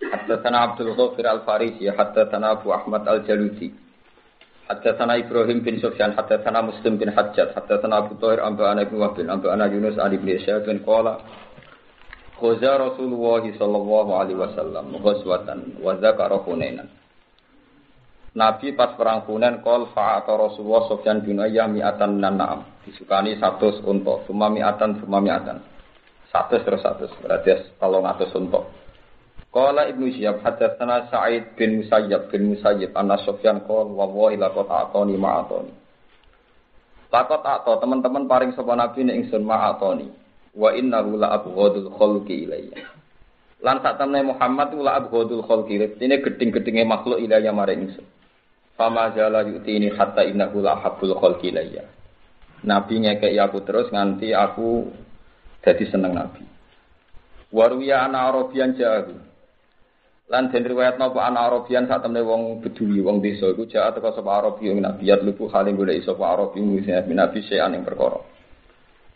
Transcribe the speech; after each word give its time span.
حدثنا 0.00 0.58
عبد 0.58 0.80
الغفر 0.80 1.24
الفارسي 1.32 1.92
حدثنا 1.92 2.46
أبو 2.52 2.68
أحمد 2.74 3.08
الجلوسي 3.08 3.68
حدثنا 4.70 5.12
إبراهيم 5.22 5.58
بن 5.60 5.74
سفيان 5.84 6.12
حدثنا 6.18 6.58
مسلم 6.60 6.96
بن 6.96 7.08
حجاج 7.16 7.48
حدثنا 7.56 7.94
أبو 7.98 8.14
طاهر 8.22 8.38
أنبأنا 8.46 8.80
ابن 8.82 8.94
وهب 8.96 9.20
أنبأنا 9.20 9.64
يونس 9.66 9.98
عن 9.98 10.12
ابن 10.18 10.28
شهاب 10.38 10.66
قال 10.86 11.06
غزا 12.42 12.72
رسول 12.86 13.10
الله 13.12 13.42
صلى 13.60 13.76
الله 13.82 14.06
عليه 14.18 14.36
وسلم 14.42 14.86
غزوة 15.04 15.48
وذكر 15.84 16.30
حنينا 16.46 16.84
Nabi 18.30 18.70
pas 18.78 18.94
perang 18.94 19.26
Hunain 19.26 19.58
kol 19.58 19.90
fa'ata 19.90 20.30
Rasulullah 20.38 20.86
Sofyan 20.86 21.18
bin 21.26 21.42
Uyayyah 21.42 21.66
mi'atan 21.66 22.22
nan 22.22 22.38
na'am. 22.38 22.62
Disukani 22.86 23.34
satu 23.42 23.82
untuk, 23.82 24.22
summa 24.30 24.46
mi'atan, 24.46 25.02
summa 25.02 25.18
mi'atan. 25.18 25.58
Satu 26.30 26.62
terus 26.62 26.78
satu, 26.78 27.10
berarti 27.26 27.74
kalau 27.82 28.06
ngatus 28.06 28.30
untuk. 28.38 28.70
Qala 29.55 29.87
Ibnu 29.87 30.11
Syihab 30.11 30.43
hadatsana 30.43 31.07
Sa'id 31.07 31.55
bin 31.55 31.79
Musayyab 31.79 32.27
bin 32.27 32.51
Musayyib 32.51 32.91
anna 32.91 33.15
Sufyan 33.23 33.63
qala 33.63 33.87
wallahi 33.87 34.35
laqad 34.35 34.67
a'tani 34.67 35.15
ma'atani. 35.15 35.71
Laqad 37.07 37.39
a'ta 37.39 37.79
teman-teman 37.79 38.27
paring 38.27 38.51
sapa 38.51 38.75
nabi 38.75 39.07
nek 39.07 39.15
ingsun 39.15 39.47
ma'atani. 39.47 40.11
Wa 40.59 40.75
innahu 40.75 41.15
la 41.15 41.39
abghadul 41.39 41.87
khalqi 41.87 42.43
ilayya. 42.43 42.83
Lan 43.63 43.79
sak 43.79 43.95
temne 43.95 44.27
Muhammad 44.27 44.75
la 44.75 44.99
abghadul 44.99 45.47
khalqi 45.47 45.79
ini 46.03 46.15
geding-gedinge 46.19 46.83
makhluk 46.83 47.23
ilayya 47.23 47.55
maring 47.55 47.87
ingsun. 47.87 48.03
Fama 48.75 49.15
jala 49.15 49.47
yutini 49.47 49.87
hatta 49.95 50.27
innahu 50.27 50.59
la 50.59 50.83
habbul 50.83 51.15
khalqi 51.15 51.55
ilayya. 51.55 51.87
Nabi 52.67 53.07
ngekeki 53.07 53.39
aku 53.39 53.63
terus 53.63 53.87
nganti 53.87 54.35
aku 54.35 54.91
jadi 55.63 55.85
seneng 55.87 56.11
Nabi. 56.11 56.43
Waruya 57.55 58.11
ana 58.11 58.27
Arabian 58.35 58.75
jahu. 58.75 59.34
Lan 60.25 60.49
den 60.49 60.65
riwayat 60.65 60.97
napa 60.97 61.21
ana 61.21 61.45
Arabian 61.45 61.85
sak 61.85 62.01
temne 62.01 62.25
wong 62.25 62.57
Bedui, 62.57 62.97
wong 62.97 63.21
desa 63.21 63.45
iku 63.53 63.69
jaa 63.69 63.93
teka 63.93 64.09
sapa 64.09 64.41
Arabi 64.41 64.73
ing 64.73 64.81
nabiyat 64.81 65.21
lupu 65.21 65.45
haling 65.53 65.77
golek 65.77 66.01
sapa 66.01 66.25
Arabi 66.25 66.65
musih 66.65 66.97
bin 67.05 67.21
Nabi 67.21 67.45
sean 67.45 67.77
ing 67.77 67.85
perkara. 67.85 68.17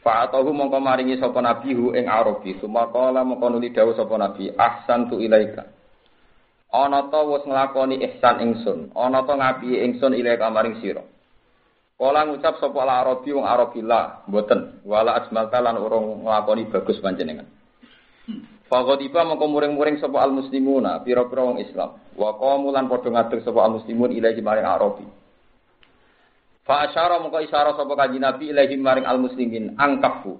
Fa'atahu 0.05 0.53
mongko 0.53 0.77
maringi 0.77 1.17
sapa 1.17 1.41
Nabi 1.41 1.73
hu 1.73 1.97
ing 1.97 2.05
Arabi, 2.05 2.61
sumaqala 2.61 3.25
mongko 3.25 3.57
nuli 3.57 3.73
dawuh 3.73 3.97
sapa 3.97 4.21
Nabi, 4.21 4.53
ahsan 4.53 5.09
tu 5.09 5.17
ilaika. 5.17 5.66
Ana 6.69 7.09
ta 7.09 7.25
wis 7.25 7.41
nglakoni 7.41 8.05
ihsan 8.05 8.45
ingsun, 8.45 8.94
ana 8.94 9.25
ta 9.25 9.33
ngapi 9.33 9.81
ingsun 9.81 10.13
ilaika 10.13 10.53
maring 10.53 10.77
sira. 10.77 11.01
Kala 11.97 12.29
ngucap 12.29 12.61
sapa 12.61 12.85
Arabi 12.85 13.33
wong 13.33 13.49
Arabi 13.49 13.81
la, 13.81 14.21
mboten, 14.29 14.85
wala 14.85 15.17
asmalta 15.25 15.57
lan 15.57 15.81
urung 15.81 16.21
nglakoni 16.21 16.69
bagus 16.69 17.01
panjenengan. 17.01 17.58
Fagodiba 18.70 19.25
mongko 19.25 19.50
muring-muring 19.50 19.98
sapa 19.98 20.22
al 20.22 20.30
muslimuna 20.30 21.02
pira-pira 21.02 21.42
wong 21.42 21.58
Islam. 21.58 21.98
Wa 22.14 22.38
padha 22.38 23.09
ngadeg 23.09 23.42
sapa 23.42 23.66
al 23.66 23.81
muslimun 23.81 24.14
ilahi 24.14 24.38
maring 24.45 24.67
Arabi. 24.70 25.06
Fa 26.70 26.86
asyara 26.86 27.17
mongko 27.17 27.42
isyara 27.42 27.73
sapa 27.73 27.97
kanjeng 27.97 28.22
Nabi 28.22 28.53
ilahi 28.53 28.78
maring 28.78 29.09
al 29.09 29.17
muslimin 29.17 29.74
angkafu. 29.74 30.38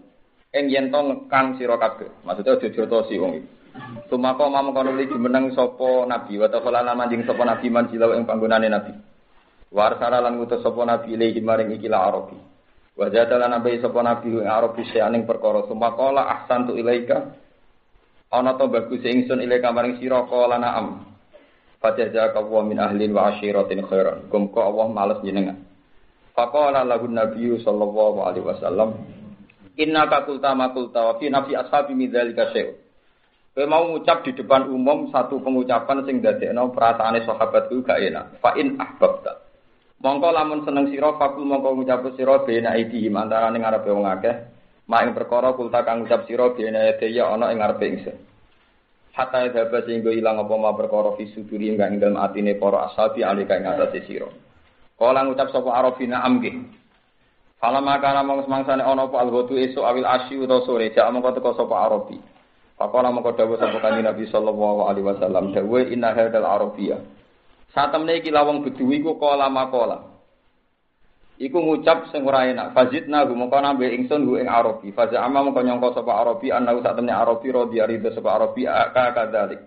Ing 0.54 0.70
yen 0.70 0.94
to 0.94 1.02
ngekang 1.02 1.58
sira 1.58 1.82
kabeh. 1.82 2.10
Maksudnya 2.22 2.58
aja 2.62 2.70
jotosi 2.70 3.18
wong 3.18 3.34
iki. 3.42 3.50
Tumako 4.14 4.50
mamang 4.50 4.78
kono 4.78 4.94
li 4.94 5.10
jumeneng 5.10 5.54
nabi 5.54 6.34
wa 6.38 6.48
tafala 6.50 6.86
lan 6.86 6.98
manjing 6.98 7.26
sapa 7.26 7.42
nabi 7.46 7.70
manjilau 7.70 8.14
ing 8.14 8.30
panggonane 8.30 8.70
nabi. 8.70 8.94
Warsara 9.74 10.22
lan 10.22 10.38
ngutus 10.38 10.62
sapa 10.62 10.86
nabi 10.86 11.18
ilahi 11.18 11.42
maring 11.42 11.74
ikilah 11.82 12.02
Arabi. 12.14 12.38
Wa 12.94 13.10
jadalan 13.10 13.58
nabi 13.58 13.82
sapa 13.82 14.06
nabi 14.06 14.38
ing 14.38 14.46
Arabi 14.46 14.86
seaning 14.94 15.26
perkara 15.26 15.66
sumakola 15.66 16.30
ahsantu 16.30 16.78
ilaika 16.78 17.49
ana 18.30 18.58
to 18.58 18.66
bagus 18.70 19.02
ingsun 19.02 19.42
ile 19.42 19.62
kamaring 19.62 19.98
sira 19.98 20.26
kala 20.30 20.62
na'am 20.62 21.10
Fajaza 21.80 22.36
wa 22.36 22.60
min 22.60 22.76
ahlin 22.76 23.16
wa 23.16 23.32
asyiratin 23.32 23.88
khairan. 23.88 24.28
Kum 24.28 24.52
ko 24.52 24.68
Allah 24.68 24.92
males 24.92 25.24
jenengan. 25.24 25.64
Faqala 26.36 26.84
lahu 26.84 27.08
Nabi 27.08 27.56
sallallahu 27.64 28.20
alaihi 28.20 28.44
wasallam, 28.44 29.00
"Inna 29.80 30.04
ka 30.12 30.28
kulta 30.28 30.52
ma 30.56 30.76
kulta 30.76 31.08
wa 31.08 31.14
fi 31.16 31.32
nafi 31.32 31.56
ashabi 31.56 31.96
min 31.96 32.12
dzalika 32.12 32.52
syai'." 32.52 32.76
Kowe 33.56 33.66
mau 33.66 33.88
ngucap 33.92 34.28
di 34.28 34.36
depan 34.36 34.68
umum 34.68 35.08
satu 35.10 35.40
pengucapan 35.40 36.04
sing 36.04 36.20
dadekno 36.20 36.70
perasaane 36.76 37.24
sahabat 37.24 37.72
ku 37.72 37.80
gak 37.82 38.00
enak. 38.04 38.40
Fa 38.44 38.56
in 38.60 38.76
ahbabta. 38.76 39.40
Mongko 40.00 40.32
lamun 40.32 40.64
seneng 40.64 40.92
sira 40.92 41.16
fakul 41.16 41.48
mongko 41.48 41.80
ngucap 41.80 42.08
sira 42.16 42.44
bena 42.44 42.76
iki 42.76 43.08
antarané 43.08 43.60
ngarepe 43.60 43.90
wong 43.92 44.08
akeh 44.08 44.36
mak 44.90 45.06
ing 45.06 45.14
perkara 45.14 45.54
kulta 45.54 45.86
kang 45.86 46.02
ucap 46.02 46.26
sira 46.26 46.50
bene 46.58 46.98
ya 46.98 47.30
ana 47.30 47.54
ing 47.54 47.62
ngarepe 47.62 47.86
ingsun. 47.86 48.18
Hatta 49.14 49.46
dhaba 49.54 49.86
sehingga 49.86 50.10
ilang 50.10 50.42
apa 50.42 50.54
ma 50.58 50.74
perkara 50.74 51.14
fi 51.14 51.30
suduri 51.30 51.70
ing 51.70 51.78
dalem 51.78 52.18
atine 52.18 52.58
para 52.58 52.90
ashabi 52.90 53.22
alika 53.22 53.54
ing 53.62 53.70
atase 53.70 54.02
sira. 54.10 54.30
Kala 54.98 55.30
ngucap 55.30 55.54
sapa 55.54 55.70
arafina 55.70 56.26
amge 56.26 56.52
Fala 57.60 57.84
makana 57.84 58.24
mong 58.24 58.48
semangsane 58.48 58.80
ana 58.80 59.06
apa 59.06 59.20
alghatu 59.20 59.60
esuk 59.60 59.84
awil 59.84 60.08
asyi 60.08 60.40
utawa 60.40 60.64
sore 60.64 60.96
jak 60.96 61.04
mongko 61.12 61.36
teko 61.36 61.52
sapa 61.60 61.76
arabi. 61.92 62.16
Pakola 62.80 63.12
mongko 63.12 63.36
dawuh 63.36 63.60
sapa 63.60 63.84
kanjeng 63.84 64.08
Nabi 64.08 64.24
sallallahu 64.32 64.88
alaihi 64.88 65.04
wasallam 65.04 65.52
dawuh 65.52 65.84
inna 65.92 66.16
hadal 66.16 66.48
arabiyya 66.48 67.04
Satemne 67.76 68.24
iki 68.24 68.32
lawang 68.32 68.64
beduwi 68.64 69.04
ku 69.04 69.20
kala 69.20 69.52
makola 69.52 70.09
iku 71.40 71.58
ngucap 71.64 72.12
sing 72.12 72.28
ora 72.28 72.52
enak 72.52 72.76
fazidna 72.76 73.24
gu 73.24 73.34
mongko 73.34 73.58
nambe 73.64 73.88
ingsun 73.88 74.28
gu 74.28 74.44
ing 74.44 74.52
arabi. 74.52 74.92
Faza 74.92 75.24
amma 75.24 75.48
mongko 75.48 75.64
nyangka 75.64 76.04
sapa 76.04 76.12
arabi 76.20 76.52
ana 76.52 76.76
sak 76.84 77.00
temne 77.00 77.16
arabi 77.16 77.48
radi 77.50 77.80
arida 77.80 78.12
sapa 78.12 78.30
arabi 78.36 78.68
ka 78.68 79.16
kadalik 79.16 79.64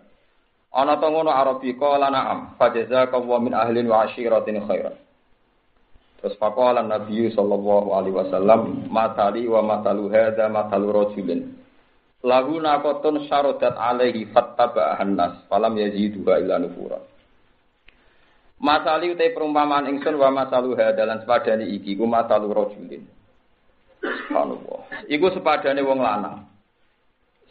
ana 0.72 1.00
to 1.00 1.06
ngono 1.08 1.32
arabi 1.32 1.72
qala 1.76 2.12
na'am 2.12 2.56
fajazaka 2.60 3.16
wa 3.16 3.40
min 3.40 3.56
ahlin 3.56 3.88
wa 3.88 4.04
ashiratin 4.04 4.60
khairan. 4.68 4.96
Terus 6.22 6.38
faqala 6.38 6.86
nabi 6.86 7.34
sallallahu 7.34 7.88
alaihi 7.98 8.14
wasallam 8.14 8.60
matali 8.92 9.48
wa 9.50 9.58
matalu 9.58 10.06
hadza 10.12 10.46
matalu 10.46 10.94
rajulin. 10.94 11.58
Lahu 12.22 12.62
naqatun 12.62 13.26
syaradat 13.26 13.74
alaihi 13.74 14.30
fattaba 14.30 15.02
nas 15.02 15.42
falam 15.50 15.74
yazidu 15.74 16.22
illa 16.22 16.62
Masali 18.62 19.10
utai 19.10 19.34
perumpamaan 19.34 19.90
ingsun 19.90 20.14
wa 20.14 20.30
masalu 20.30 20.78
hadalan 20.78 21.18
sepadane 21.18 21.66
iki 21.66 21.98
ku 21.98 22.06
masalu 22.06 22.54
rajulin. 22.54 23.02
Subhanallah. 23.98 25.02
Iku 25.10 25.34
sepadane 25.34 25.82
wong 25.82 25.98
lanang. 25.98 26.46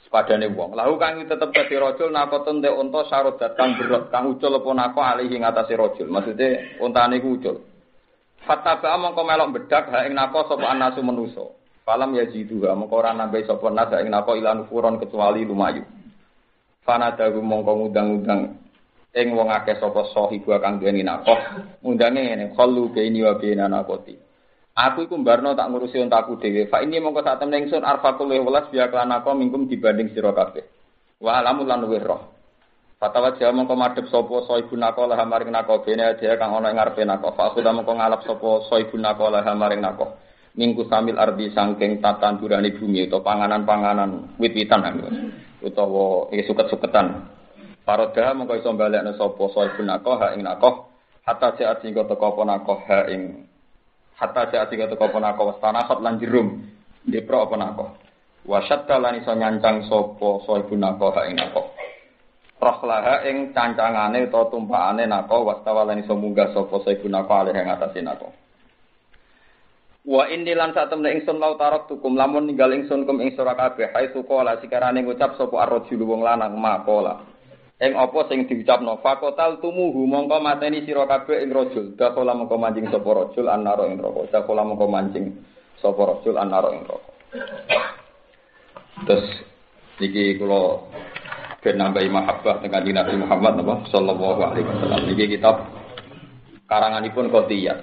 Sepadane 0.08 0.48
wong. 0.56 0.72
Lahu 0.72 0.96
kang 0.96 1.20
tetep 1.28 1.52
dadi 1.52 1.76
rajul 1.76 2.16
nakotun 2.16 2.64
te 2.64 2.72
unta 2.72 3.04
syarat 3.12 3.36
datang 3.44 3.76
berat 3.76 4.08
kang 4.08 4.32
ucul 4.32 4.56
apa 4.56 4.70
nako 4.72 5.00
alihi 5.04 5.36
ngatasé 5.44 5.76
rajul. 5.76 6.08
Maksude 6.08 6.80
untane 6.80 7.20
iku 7.20 7.36
ucul. 7.36 7.60
Fataba 8.48 8.96
mongko 8.96 9.22
melok 9.28 9.52
bedak 9.60 9.92
ha 9.92 10.08
ing 10.08 10.16
nako 10.16 10.48
sapa 10.48 10.64
anasu 10.64 11.04
manusa. 11.04 11.44
Falam 11.84 12.16
yajidu 12.16 12.64
ha 12.64 12.72
mongko 12.72 12.96
ora 13.04 13.12
nambahi 13.12 13.44
sapa 13.44 13.68
nas 13.68 13.92
ing 14.00 14.08
nako 14.08 14.40
ilan 14.40 14.64
furon 14.72 14.96
kecuali 14.96 15.44
lumayu. 15.44 15.84
Fanadahu 16.88 17.44
mongko 17.44 17.72
ngundang-undang 17.84 18.61
ing 19.12 19.28
wong 19.36 19.52
akeh 19.52 19.76
sapa 19.80 20.08
sahibu 20.16 20.56
kang 20.59 20.80
duweni 20.80 21.03
nakoh 21.03 21.38
undange 21.84 22.22
ngene 22.24 22.46
khallu 22.56 22.91
baini 22.96 23.24
wa 23.24 23.35
baina 23.35 23.68
nakoti 23.68 24.16
aku 24.76 25.06
iku 25.06 25.16
mbarno 25.20 25.53
tak 25.53 25.68
ngurusi 25.68 26.00
untaku 26.00 26.40
dhewe. 26.40 26.72
Fa 26.72 26.80
ini 26.80 27.03
mongko 27.03 27.22
sak 27.22 27.44
temne 27.44 27.59
ingsun 27.59 27.84
arfaqul 27.84 28.32
welas 28.32 28.72
biya 28.72 28.88
kelan 28.88 29.12
aku 29.12 29.35
mingkum 29.35 29.68
dibanding 29.68 30.09
sira 30.16 30.32
kabeh. 30.32 30.64
Wa 31.22 31.44
alamu 31.44 31.68
lan 31.68 31.85
wirra 31.85 32.18
Fatawa 33.02 33.34
jawa 33.34 33.50
mongko 33.58 33.74
madhep 33.74 34.06
sapa 34.14 34.46
sahibu 34.46 34.78
nakoh 34.78 35.09
lah 35.09 35.18
maring 35.26 35.50
nakoh 35.50 35.82
bene 35.82 36.14
dia 36.22 36.38
kang 36.38 36.53
ana 36.53 36.70
ing 36.70 36.78
ngarepe 36.78 37.02
nakoh 37.02 37.34
fa 37.34 37.50
aku 37.50 37.66
mongko 37.66 37.97
ngalap 37.97 38.22
sapa 38.22 38.70
sahibu 38.70 38.94
nakoh 39.02 39.34
lah 39.34 39.41
maring 39.41 39.82
nakoh 39.82 40.22
minggu 40.53 40.85
samil 40.85 41.18
ardi 41.18 41.50
sangking 41.50 41.97
tatan 41.97 42.38
durani 42.38 42.70
bumi 42.78 43.09
utawa 43.09 43.26
panganan-panganan 43.26 44.38
wit-witan 44.38 45.02
utawa 45.66 46.30
suket-suketan 46.30 47.26
Paroda 47.82 48.38
mengko 48.38 48.58
iso 48.62 48.72
balekno 48.78 49.18
sapa 49.18 49.44
sahibun 49.52 49.90
ha 49.90 50.28
ing 50.38 50.42
nakoh 50.46 50.90
hatta 51.26 51.58
saat 51.58 51.82
sing 51.82 51.98
teko 51.98 52.26
apa 52.46 52.74
ha 52.88 53.00
ing 53.10 53.48
hatta 54.16 54.54
saat 54.54 54.70
sing 54.70 54.80
teko 54.86 55.10
apa 55.10 55.18
nakoh 55.18 55.56
wastanakhat 55.56 55.98
lan 56.00 56.22
jerum 56.22 56.62
dipro 57.04 57.50
apa 57.50 57.56
nakoh 57.58 57.90
wa 58.46 58.60
syatta 58.66 59.02
lan 59.02 59.18
iso 59.18 59.34
nyancang 59.34 59.90
sapa 59.90 60.30
sahibun 60.46 60.86
ha 60.86 61.22
ing 61.26 61.36
nakoh 61.42 61.72
rohlaha 62.62 63.26
ing 63.26 63.50
cancangane 63.58 64.30
utawa 64.30 64.46
tumpakane 64.54 65.10
nako 65.10 65.50
wastawalani 65.50 66.06
iso 66.06 66.14
munggah 66.14 66.54
sapa 66.54 66.78
saiku 66.86 67.10
nako 67.10 67.34
alih 67.34 67.58
ing 67.58 67.68
atase 67.68 68.00
nako. 68.06 68.30
Wa 70.06 70.30
inni 70.30 70.54
lan 70.54 70.74
sak 70.74 70.94
temne 70.94 71.14
ingsun 71.14 71.42
lau 71.42 71.58
tarok 71.58 71.90
tukum 71.90 72.14
lamun 72.14 72.46
ninggal 72.46 72.74
ingsun 72.74 73.06
kum 73.10 73.18
ing 73.22 73.34
sira 73.34 73.58
kabeh 73.58 73.90
hai 73.90 74.14
sukola 74.14 74.62
sikarane 74.62 75.02
ngucap 75.02 75.34
sapa 75.42 75.58
arrojul 75.58 76.06
wong 76.06 76.22
lanang 76.22 76.54
makola. 76.54 77.26
Ing 77.82 77.98
apa 77.98 78.30
sing 78.30 78.46
diucapno 78.46 79.02
fakotal 79.02 79.58
tumuhu 79.58 80.06
mongko 80.06 80.38
mateni 80.38 80.86
sira 80.86 81.10
kabeh 81.10 81.42
ing 81.42 81.50
rajul. 81.50 81.98
Dakola 81.98 82.38
mongko 82.38 82.62
mancing 82.62 82.86
sapa 82.94 83.10
rajul 83.10 83.50
annaro 83.50 83.90
ing 83.90 83.98
neraka. 83.98 84.30
Dakola 84.30 84.62
mongko 84.62 84.86
mancing 84.86 85.42
sapa 85.82 85.98
rajul 85.98 86.38
annaro 86.38 86.78
ing 86.78 86.86
neraka. 86.86 87.12
Terus 89.10 89.28
iki 89.98 90.38
kula 90.38 90.78
ben 91.66 91.82
nambahi 91.82 92.06
mahabbah 92.06 92.62
dengan 92.62 92.86
Nabi 93.02 93.14
Muhammad 93.18 93.54
napa 93.58 93.76
sallallahu 93.90 94.40
alaihi 94.46 94.66
wasallam. 94.70 95.02
Niki 95.10 95.26
kitab 95.42 95.66
karanganipun 96.70 97.34
Qotiyah. 97.34 97.82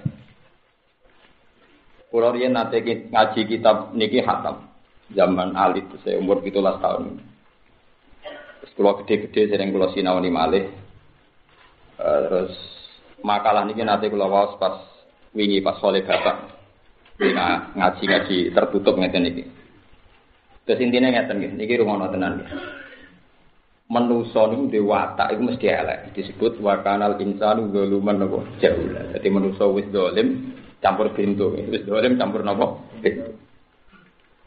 Kula 2.15 2.31
riyen 2.31 2.55
nate 2.55 2.87
ngaji 2.87 3.41
kitab 3.51 3.99
niki 3.99 4.23
hatam 4.23 4.63
zaman 5.11 5.59
alit 5.59 5.91
saya 6.07 6.23
umur 6.23 6.39
17 6.39 6.55
tahun. 6.55 7.19
Kula 8.79 8.95
gede-gede 9.03 9.51
sering 9.51 9.75
kula 9.75 9.91
sinawani 9.91 10.31
malih. 10.31 10.71
Uh, 11.99 12.19
terus 12.31 12.55
makalah 13.27 13.67
niki 13.67 13.83
nate 13.83 14.07
kula 14.07 14.31
waos 14.31 14.55
pas 14.55 14.79
wingi 15.35 15.59
pas 15.59 15.83
soleh 15.83 16.07
bapak. 16.07 16.55
Nah, 17.19 17.75
ngaji-ngaji 17.75 18.55
tertutup 18.55 18.95
ngeten 18.95 19.27
niki. 19.27 19.43
Terus 20.63 20.79
intinya 20.79 21.11
ngeten 21.11 21.43
niki, 21.43 21.55
niki 21.59 21.75
rungono 21.75 22.07
tenan 22.07 22.39
niki. 22.39 22.55
Manusa 23.91 24.47
niku 24.47 24.71
dhewe 24.71 24.95
watak 24.95 25.35
iku 25.35 25.43
mesti 25.43 25.67
elek. 25.67 26.15
Disebut 26.15 26.63
wa 26.63 26.79
kanal 26.79 27.19
insanu 27.19 27.75
zaluman 27.75 28.15
napa 28.15 28.47
jahula. 28.63 29.11
Dadi 29.11 29.27
manusa 29.27 29.67
wis 29.75 29.91
zalim 29.91 30.55
campur 30.79 31.11
pintu. 31.19 31.51
Wis 31.51 31.83
zalim 31.83 32.15
campur 32.15 32.47
napa 32.47 32.79
pintu. 33.03 33.35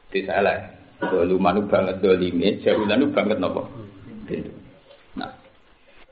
Bisa 0.07 0.39
elek. 0.39 0.59
Zaluman 1.03 1.67
banget 1.67 1.99
zalime, 1.99 2.63
jahulan 2.63 3.11
banget 3.11 3.35
napa 3.35 3.80
pintu. 4.31 4.51
Nah, 5.19 5.35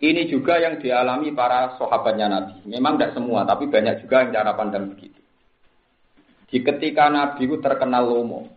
ini 0.04 0.28
juga 0.28 0.60
yang 0.60 0.84
dialami 0.84 1.32
para 1.32 1.80
sahabatnya 1.80 2.28
Nabi. 2.28 2.68
Memang 2.68 3.00
tidak 3.00 3.16
semua, 3.16 3.48
tapi 3.48 3.72
banyak 3.72 4.04
juga 4.04 4.28
yang 4.28 4.36
cara 4.36 4.52
pandang 4.60 4.92
begitu. 4.92 5.20
Di 6.52 6.60
ketika 6.60 7.08
Nabi 7.08 7.48
itu 7.48 7.64
terkenal 7.64 8.04
lomo, 8.04 8.52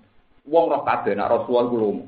wong 0.50 0.64
roh 0.66 0.82
kabeh 0.82 1.14
nak 1.14 1.30
Rasulullah 1.30 1.70
ku 1.70 1.76
lomo. 1.78 2.04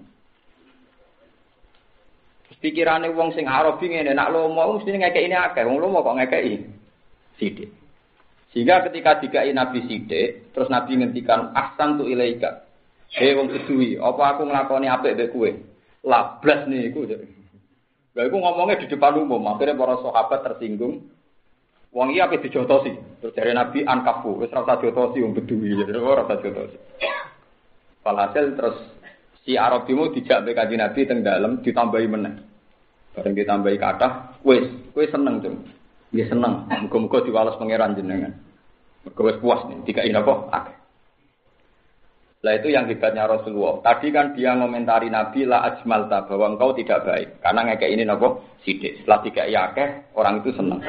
Pikirane 2.65 3.13
wong 3.13 3.37
sing 3.37 3.45
Arabi 3.45 3.93
ngene 3.93 4.17
nak 4.17 4.33
lomo 4.33 4.81
mesti 4.81 4.97
ngekeki 4.97 5.29
ini 5.29 5.37
akeh, 5.37 5.69
wong 5.69 5.85
lomo 5.85 6.01
kok 6.01 6.17
ngekeki 6.17 6.65
sithik. 7.37 7.69
Sehingga 8.57 8.89
ketika 8.89 9.21
dikai 9.21 9.53
Nabi 9.53 9.85
sithik, 9.85 10.49
terus 10.57 10.73
Nabi 10.73 10.97
ngendikan 10.97 11.53
ahsan 11.53 12.01
tu 12.01 12.09
ilaika. 12.09 12.65
Hei 13.13 13.37
wong 13.37 13.53
kedui, 13.53 14.01
apa 14.01 14.23
aku 14.33 14.49
nglakoni 14.49 14.89
apik 14.89 15.13
mbek 15.13 15.31
kowe? 15.37 15.51
Lablas 16.09 16.65
niku. 16.65 17.05
Lha 18.15 18.31
iku 18.31 18.39
ngomongnya 18.39 18.79
di 18.79 18.87
depan 18.87 19.19
umum, 19.19 19.43
akhirnya 19.51 19.75
para 19.75 19.99
sahabat 19.99 20.41
tersinggung. 20.47 21.03
Wong 21.95 22.11
iki 22.15 22.23
ape 22.23 22.43
dijotosi. 22.43 22.95
Terus 23.23 23.35
dari 23.35 23.55
Nabi 23.55 23.83
ankafu, 23.87 24.39
wis 24.39 24.51
ora 24.55 24.67
usah 24.67 24.79
jotosi 24.83 25.23
wong 25.23 25.35
bedui, 25.35 25.75
ora 25.95 26.27
usah 26.27 26.39
jotosi. 26.43 26.79
Walhasil 28.07 28.55
terus 28.55 28.77
si 29.47 29.59
Arabi 29.59 29.95
mau 29.95 30.11
dijak 30.11 30.47
be 30.47 30.55
kanjeng 30.55 30.83
Nabi 30.83 31.01
teng 31.07 31.27
dalem 31.27 31.63
ditambahi 31.63 32.07
meneh. 32.07 32.35
Bareng 33.15 33.35
ditambahi 33.35 33.79
kathah, 33.79 34.43
wis, 34.43 34.67
kowe 34.91 35.07
seneng, 35.07 35.39
Cung. 35.39 35.63
Nggih 36.11 36.27
seneng. 36.35 36.67
Muga-muga 36.87 37.23
diwales 37.23 37.59
pangeran 37.59 37.95
jenengan. 37.95 38.35
Mergo 39.07 39.23
wis 39.27 39.39
puas 39.39 39.63
nih, 39.71 39.79
dikai 39.87 40.11
napa? 40.11 40.51
Akeh. 40.51 40.84
Lah 42.45 42.61
itu 42.61 42.69
yang 42.69 42.85
hebatnya 42.85 43.25
Rasulullah. 43.25 43.81
Tadi 43.81 44.13
kan 44.13 44.37
dia 44.37 44.53
ngomentari 44.53 45.09
Nabi 45.09 45.49
la 45.49 45.65
ajmalta 45.65 46.29
bahwa 46.29 46.53
engkau 46.53 46.77
tidak 46.77 47.01
baik 47.09 47.41
karena 47.41 47.73
ngekek 47.73 47.89
ini 47.89 48.05
nopo 48.05 48.45
sidik. 48.61 49.01
Setelah 49.01 49.19
tiga 49.25 49.49
akeh 49.49 50.13
orang 50.13 50.45
itu 50.45 50.53
senang. 50.53 50.85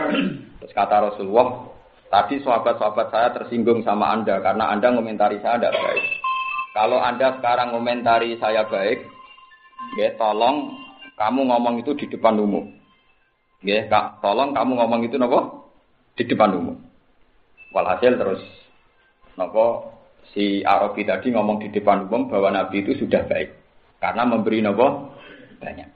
Terus 0.59 0.75
kata 0.75 1.07
Rasulullah, 1.07 1.71
tadi 2.11 2.43
sahabat-sahabat 2.43 3.07
saya 3.07 3.31
tersinggung 3.39 3.87
sama 3.87 4.11
anda 4.11 4.43
karena 4.43 4.67
anda 4.67 4.91
ngomentari 4.91 5.39
saya 5.39 5.55
tidak 5.55 5.79
baik. 5.79 6.03
Kalau 6.75 6.99
anda 6.99 7.39
sekarang 7.39 7.71
ngomentari 7.71 8.35
saya 8.35 8.67
baik, 8.67 9.07
ya 9.95 10.11
tolong 10.19 10.75
kamu 11.15 11.39
ngomong 11.55 11.79
itu 11.79 11.95
di 11.95 12.11
depan 12.11 12.35
umum. 12.35 12.67
Ya, 13.63 13.87
kak, 13.87 14.19
tolong 14.19 14.51
kamu 14.51 14.75
ngomong 14.75 15.07
itu 15.07 15.15
nopo 15.15 15.71
di 16.19 16.27
depan 16.27 16.51
umum. 16.51 16.75
Walhasil 17.71 18.19
terus 18.19 18.43
nopo 19.39 19.94
si 20.31 20.65
Arabi 20.65 21.05
tadi 21.05 21.29
ngomong 21.35 21.61
di 21.61 21.69
depan 21.69 22.07
umum 22.07 22.31
bahwa 22.31 22.49
Nabi 22.53 22.81
itu 22.81 22.97
sudah 22.97 23.27
baik 23.27 23.53
karena 23.99 24.23
memberi 24.25 24.63
nopo 24.63 25.13
banyak. 25.59 25.89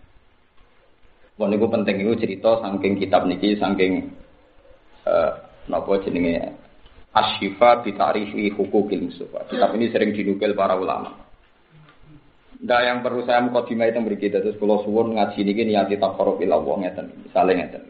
Wah 1.39 1.47
niku 1.47 1.71
penting 1.71 2.03
itu 2.03 2.19
cerita 2.19 2.59
saking 2.59 2.99
kitab 2.99 3.23
niki 3.23 3.55
saking 3.55 4.11
uh, 5.07 5.31
nopo 5.71 5.95
jenenge 6.03 6.53
Asyifa 7.09 7.81
bitarifi 7.81 8.53
hukukil 8.53 9.09
musufa. 9.09 9.49
Kitab 9.49 9.73
ini 9.73 9.89
sering 9.89 10.13
dinukil 10.13 10.53
para 10.53 10.77
ulama. 10.77 11.25
Ndak 12.59 12.81
yang 12.85 12.99
perlu 12.99 13.23
saya 13.23 13.39
mukadimah 13.41 13.87
itu 13.87 14.03
beri 14.03 14.19
kita 14.19 14.43
terus 14.43 14.59
kalau 14.59 14.83
suwun 14.83 15.15
ngaji 15.15 15.41
niki 15.41 15.63
niati 15.63 15.95
taqarrub 15.97 16.37
ila 16.43 16.59
Allah 16.59 16.75
ngeten. 16.85 17.07
Ngeten. 17.33 17.83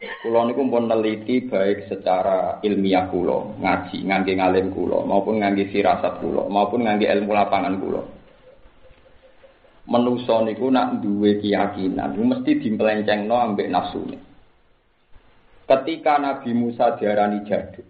Kulo 0.00 0.48
niku 0.48 0.64
pun 0.64 0.88
neliti 0.88 1.44
baik 1.44 1.92
secara 1.92 2.56
ilmiah 2.64 3.12
kulo, 3.12 3.52
ngaji, 3.60 4.00
ngangge 4.08 4.32
ngalim 4.32 4.72
kulo, 4.72 5.04
maupun 5.04 5.44
ngangge 5.44 5.68
firasat 5.68 6.24
kulo, 6.24 6.48
maupun 6.48 6.88
ngangge 6.88 7.04
ilmu 7.04 7.36
lapangan 7.36 7.76
kulo. 7.76 8.08
Menuso 9.92 10.40
niku 10.40 10.72
nak 10.72 11.04
duwe 11.04 11.36
keyakinan, 11.44 12.16
mesti 12.16 12.64
dimpelencengno 12.64 13.36
ambek 13.36 13.68
nafsune. 13.68 14.16
Ketika 15.68 16.16
Nabi 16.16 16.56
Musa 16.56 16.96
diarani 16.96 17.44
jaduk, 17.44 17.84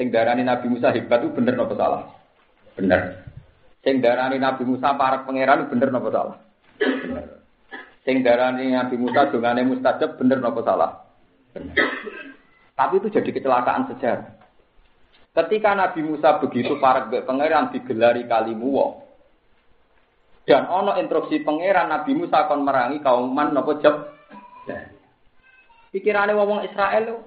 sing 0.00 0.08
darani 0.08 0.40
Nabi 0.40 0.72
Musa 0.72 0.88
hebat 0.88 1.20
itu 1.20 1.36
bener 1.36 1.52
napa 1.52 1.76
salah? 1.76 2.02
Bener. 2.72 3.28
Sing 3.84 4.00
darani 4.00 4.40
Nabi 4.40 4.64
Musa 4.64 4.96
para 4.96 5.20
pangeran 5.28 5.68
bener 5.68 5.92
napa 5.92 6.08
salah? 6.08 6.36
Bener. 6.80 7.44
Sing 8.08 8.24
darani 8.24 8.72
Nabi 8.72 8.96
Musa 8.96 9.28
dongane 9.28 9.68
mustajab 9.68 10.16
bener 10.16 10.40
napa 10.40 10.64
salah? 10.64 11.09
Tapi 12.74 12.94
itu 12.96 13.08
jadi 13.12 13.30
kecelakaan 13.30 13.90
sejarah. 13.92 14.40
Ketika 15.30 15.78
Nabi 15.78 16.00
Musa 16.02 16.42
begitu 16.42 16.80
para 16.82 17.06
pangeran 17.06 17.70
digelari 17.70 18.26
kalimuwo, 18.26 19.06
dan 20.48 20.66
ono 20.66 20.98
instruksi 20.98 21.46
pangeran 21.46 21.92
Nabi 21.92 22.18
Musa 22.18 22.48
akan 22.48 22.66
merangi 22.66 22.98
kaum 22.98 23.30
man 23.30 23.54
nopo 23.54 23.78
jeb. 23.78 23.94
Pikirane 25.94 26.34
wong 26.34 26.66
Israel 26.66 27.22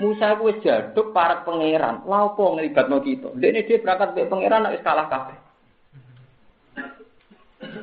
Musa 0.00 0.40
ku 0.40 0.48
wis 0.48 0.64
jaduk 0.64 1.12
para 1.12 1.44
pangeran. 1.44 2.08
Lha 2.08 2.32
opo 2.32 2.56
nglibatno 2.56 3.04
kita? 3.04 3.36
Dene 3.36 3.68
dia 3.68 3.76
berangkat 3.76 4.16
ke 4.16 4.24
pangeran 4.32 4.64
nek 4.64 4.80
kalah 4.80 5.06
kabeh. 5.12 5.38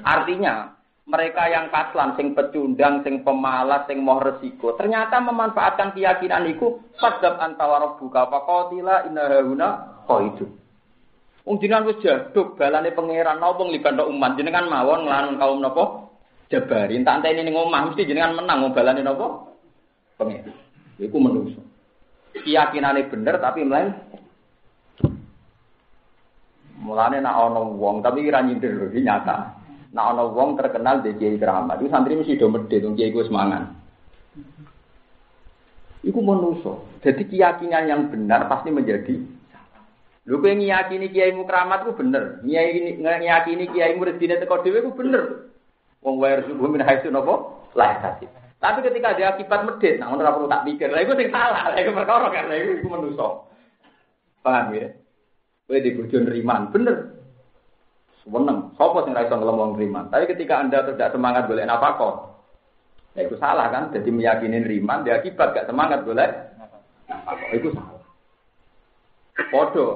Artinya, 0.02 0.74
mereka 1.10 1.50
yang 1.50 1.74
kaslan, 1.74 2.14
sing 2.14 2.38
pecundang, 2.38 3.02
sing 3.02 3.26
pemalas, 3.26 3.90
sing 3.90 4.06
mau 4.06 4.22
resiko, 4.22 4.78
ternyata 4.78 5.18
memanfaatkan 5.18 5.98
keyakinan 5.98 6.46
itu 6.54 6.86
sadab 7.02 7.42
antawara 7.42 7.98
buka 7.98 8.30
fakotila 8.30 9.10
inahuna 9.10 9.98
itu. 10.30 10.46
Wong 11.50 11.58
jenengan 11.58 11.90
wis 11.90 11.98
jaduk 12.06 12.54
balane 12.62 12.94
pangeran 12.94 13.42
napa 13.42 13.58
nglibatno 13.66 14.06
umat 14.06 14.38
jenengan 14.38 14.70
mawon 14.70 15.10
nglawan 15.10 15.34
kaum 15.42 15.58
napa 15.58 15.84
jabari 16.46 17.02
tak 17.02 17.26
enteni 17.26 17.42
ning 17.42 17.58
omah 17.58 17.90
mesti 17.90 18.06
jenengan 18.06 18.38
menang 18.38 18.70
wong 18.70 18.74
balane 18.78 19.02
napa 19.02 19.50
pangeran. 20.22 20.54
Iku 21.02 21.18
menungso. 21.18 21.62
Keyakinane 22.38 23.10
bener 23.10 23.42
tapi 23.42 23.66
melain 23.66 23.98
Mulane 26.80 27.18
nak 27.20 27.36
ana 27.36 27.62
wong 27.66 28.06
tapi 28.06 28.30
ora 28.30 28.46
nyindir 28.46 28.94
nyata. 28.94 29.59
Nah 29.90 30.14
ana 30.14 30.30
wong 30.30 30.54
terkenal 30.54 31.02
di 31.02 31.18
Kiai 31.18 31.42
Keramat, 31.42 31.82
itu 31.82 31.90
santri 31.90 32.14
mesti 32.14 32.38
do 32.38 32.48
medhit 32.50 32.86
wong 32.86 32.94
Kiai 32.94 33.10
ku 33.10 33.26
semangan. 33.26 33.74
Iku 36.06 36.20
manusa. 36.22 36.80
Jadi 37.04 37.28
keyakinan 37.28 37.90
yang 37.90 38.02
benar 38.08 38.48
pasti 38.48 38.72
menjadi 38.72 39.20
Lho 40.30 40.38
kowe 40.38 40.54
ngiyakini 40.54 41.10
Kiai 41.10 41.34
mu 41.34 41.50
keramat 41.50 41.90
ku 41.90 41.98
bener. 41.98 42.38
Ngiyakini 42.46 43.02
ngiyakini 43.02 43.66
Kiai 43.74 43.98
mu 43.98 44.06
rezine 44.06 44.38
teko 44.38 44.62
dhewe 44.62 44.86
ku 44.86 44.94
bener. 44.94 45.50
Wong 46.06 46.22
wae 46.22 46.46
subuh 46.46 46.70
min 46.70 46.86
haitsu 46.86 47.10
napa? 47.10 47.66
Lah 47.74 47.98
kasih. 47.98 48.30
Tapi 48.60 48.84
ketika 48.84 49.16
ada 49.16 49.34
akibat 49.34 49.64
medit, 49.64 50.04
nah 50.04 50.12
ora 50.12 50.36
perlu 50.36 50.52
tak 50.52 50.68
pikir. 50.68 50.92
Lah 50.92 51.00
iku 51.02 51.16
sing 51.16 51.32
salah, 51.32 51.72
lah 51.72 51.80
iku 51.80 51.96
perkara 51.96 52.28
kan, 52.28 52.52
lah 52.52 52.60
iku 52.60 52.88
manusa. 52.92 53.28
Paham 54.44 54.76
ya? 54.76 54.92
Kowe 55.64 55.80
di 55.80 55.96
bojo 55.96 56.18
nriman, 56.20 56.68
bener. 56.76 57.19
Seneng. 58.30 58.78
Sopo 58.78 59.02
sing 59.04 59.18
ra 59.18 59.26
iso 59.26 59.36
ngelem 59.36 59.58
wong 59.58 59.74
Tapi 60.14 60.30
ketika 60.30 60.62
Anda 60.62 60.86
tidak 60.86 61.12
semangat 61.18 61.50
golek 61.50 61.66
nafkah, 61.66 62.30
Ya, 63.18 63.26
itu 63.26 63.36
salah 63.42 63.74
kan? 63.74 63.90
Jadi 63.90 64.10
meyakini 64.14 64.62
riman, 64.62 65.02
dia 65.02 65.18
akibat 65.18 65.58
gak 65.58 65.66
semangat 65.66 66.06
boleh. 66.06 66.30
Itu 67.52 67.74
salah. 67.74 68.06
Podo. 69.50 69.88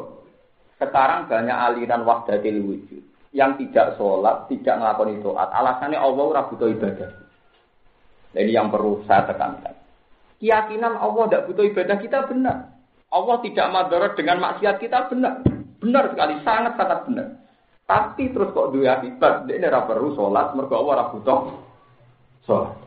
Sekarang 0.82 1.30
banyak 1.30 1.54
aliran 1.54 2.04
wahdatil 2.04 2.60
wujud 2.66 3.04
yang 3.32 3.56
tidak 3.56 3.96
sholat, 3.96 4.50
tidak 4.50 4.76
ngelakoni 4.82 5.22
doa. 5.22 5.48
Alasannya 5.48 5.96
Allah 5.96 6.24
ora 6.26 6.42
butuh 6.50 6.68
ibadah. 6.68 7.10
Jadi 8.34 8.52
yang 8.52 8.74
perlu 8.74 9.06
saya 9.06 9.30
tekankan. 9.30 9.78
Keyakinan 10.42 10.98
Allah 10.98 11.24
tidak 11.30 11.46
butuh 11.48 11.66
ibadah 11.70 11.98
kita 12.02 12.20
benar. 12.28 12.58
Allah 13.14 13.38
tidak 13.46 13.68
madarat 13.70 14.14
dengan 14.18 14.42
maksiat 14.42 14.82
kita 14.82 15.08
benar. 15.08 15.46
Benar 15.80 16.04
sekali, 16.12 16.34
sangat 16.42 16.74
sangat 16.76 17.00
benar. 17.08 17.28
Tapi 17.84 18.32
terus 18.32 18.56
kok 18.56 18.72
dua 18.72 18.96
akibat, 19.00 19.44
dia 19.44 19.60
ora 19.68 19.84
perlu 19.84 20.16
sholat, 20.16 20.56
mergo 20.56 20.80
ora 20.80 21.12
butuh 21.12 21.40
sholat. 22.48 22.80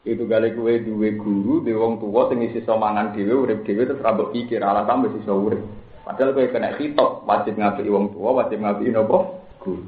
Itu 0.00 0.24
kali 0.24 0.56
kue 0.56 0.80
duwe 0.80 1.12
guru, 1.20 1.60
duwe 1.60 1.76
wong 1.76 2.00
tua 2.00 2.32
sing 2.32 2.40
isi 2.40 2.64
somangan 2.64 3.12
dhewe 3.12 3.36
urip 3.36 3.68
dhewe 3.68 3.84
terus 3.84 4.00
rambut 4.00 4.32
pikir 4.32 4.64
alasan 4.64 5.04
wis 5.04 5.20
iso 5.20 5.36
urip. 5.36 5.60
Padahal 6.08 6.32
kue 6.32 6.48
kena 6.48 6.72
sitok, 6.80 7.28
wajib 7.28 7.60
ngapi 7.60 7.84
wong 7.92 8.16
tua, 8.16 8.40
wajib 8.40 8.64
ngapi 8.64 8.88
nopo 8.88 9.44
guru. 9.60 9.84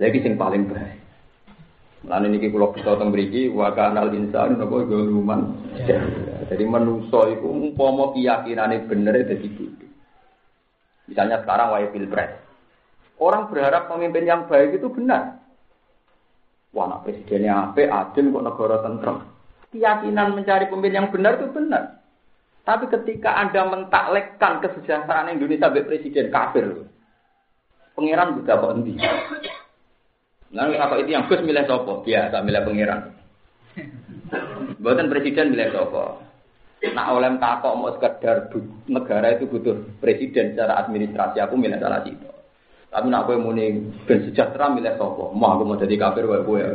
Lagi 0.00 0.24
sing 0.24 0.40
paling 0.40 0.64
baik. 0.72 1.00
Lan 2.08 2.24
ini 2.24 2.48
kula 2.48 2.72
bisa 2.72 2.96
teng 2.96 3.12
mriki 3.12 3.52
wa 3.52 3.76
kanal 3.76 4.08
insan 4.16 4.56
napa 4.56 4.88
goluman. 4.88 5.52
Jadi 6.48 6.64
manusa 6.64 7.28
iku 7.28 7.52
umpama 7.52 8.16
keyakinane 8.16 8.88
bener 8.88 9.20
dadi 9.28 9.48
kudu. 9.52 9.89
Misalnya 11.10 11.42
sekarang 11.42 11.74
wae 11.74 11.90
pilpres. 11.90 12.38
Orang 13.18 13.50
berharap 13.50 13.90
pemimpin 13.90 14.24
yang 14.24 14.46
baik 14.46 14.78
itu 14.78 14.86
benar. 14.88 15.42
Wah, 16.70 16.86
nak 16.86 17.02
presidennya 17.02 17.74
apa, 17.74 17.82
adil 17.82 18.30
kok 18.30 18.46
negara 18.46 18.76
tentrem. 18.86 19.26
Keyakinan 19.74 20.38
mencari 20.38 20.70
pemimpin 20.70 20.94
yang 20.94 21.08
benar 21.10 21.36
itu 21.36 21.50
benar. 21.50 21.98
Tapi 22.62 22.86
ketika 22.86 23.34
Anda 23.34 23.66
mentaklekkan 23.66 24.62
kesejahteraan 24.62 25.34
Indonesia 25.34 25.66
sebagai 25.66 25.90
presiden 25.90 26.30
kafir, 26.30 26.86
pangeran 27.98 28.38
juga? 28.38 28.54
Lalu 30.50 30.72
apa 30.78 30.94
itu 31.02 31.10
yang 31.10 31.26
Gus 31.26 31.42
milih 31.42 31.66
sopo? 31.66 32.06
Biasa 32.06 32.42
milih 32.46 32.62
pangeran. 32.62 33.00
Bukan 34.78 35.10
presiden 35.10 35.58
milih 35.58 35.74
sopo. 35.74 36.29
Nak 36.80 37.12
oleh 37.12 37.36
takok 37.36 37.76
mau 37.76 37.92
sekedar 37.92 38.48
negara 38.88 39.36
itu 39.36 39.44
butuh 39.44 40.00
presiden 40.00 40.56
secara 40.56 40.80
administrasi, 40.80 41.36
aku 41.36 41.52
milih 41.60 41.76
salah 41.76 42.00
itu. 42.08 42.24
Tapi 42.90 43.06
nak 43.06 43.28
kowe 43.28 43.36
muni 43.38 43.92
ben 44.08 44.18
sejahtera 44.24 44.72
milih 44.72 44.96
sapa? 44.96 45.24
Mau 45.30 45.50
aku 45.54 45.62
mau 45.62 45.78
jadi 45.78 45.94
kafir 46.00 46.24
kowe 46.24 46.56
ya. 46.56 46.72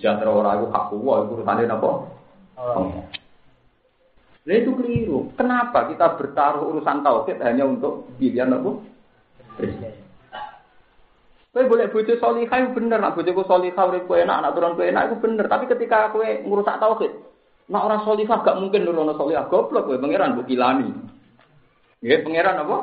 Sejahtera 0.00 0.30
ora 0.32 0.56
aku 0.56 0.66
aku 0.72 0.94
wae 1.04 1.22
urusane 1.28 1.62
napa? 1.68 2.08
Oh. 2.58 2.90
Nah 4.48 4.54
itu 4.56 4.72
keliru. 4.72 5.28
Kenapa 5.36 5.92
kita 5.92 6.16
bertaruh 6.16 6.72
urusan 6.72 7.04
tauhid 7.04 7.38
hanya 7.44 7.68
untuk 7.68 8.08
pilihan 8.16 8.56
apa? 8.56 8.70
Kowe 11.58 11.66
boleh 11.66 11.90
bojo 11.90 12.14
salihah 12.22 12.70
bener, 12.70 13.02
nak 13.02 13.18
bojoku 13.18 13.42
salihah 13.42 13.82
urip 13.90 14.06
kowe 14.06 14.14
enak, 14.14 14.46
anak 14.46 14.54
turun 14.54 14.78
kowe 14.78 14.86
enak 14.86 15.10
itu 15.10 15.16
bener. 15.18 15.50
Tapi 15.50 15.66
ketika 15.66 16.14
kowe 16.14 16.22
ngurusak 16.22 16.78
tauhid, 16.78 17.10
nak 17.66 17.82
orang 17.82 18.06
salihah 18.06 18.38
gak 18.46 18.62
mungkin 18.62 18.86
nurono 18.86 19.18
salihah 19.18 19.50
goblok 19.50 19.90
kowe 19.90 19.98
pangeran 19.98 20.38
mbok 20.38 20.46
ilani. 20.54 20.86
Ya, 21.98 22.22
pangeran 22.22 22.62
apa? 22.62 22.78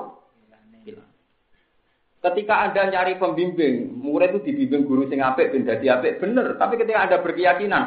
Ketika 2.19 2.67
Anda 2.67 2.91
nyari 2.91 3.15
pembimbing, 3.15 3.95
murid 3.95 4.35
itu 4.35 4.51
dibimbing 4.51 4.83
guru 4.83 5.07
sing 5.07 5.23
apik 5.23 5.55
ben 5.55 5.63
dadi 5.63 5.87
apik 5.87 6.19
bener, 6.19 6.59
tapi 6.59 6.75
ketika 6.75 7.07
Anda 7.07 7.23
berkeyakinan, 7.23 7.83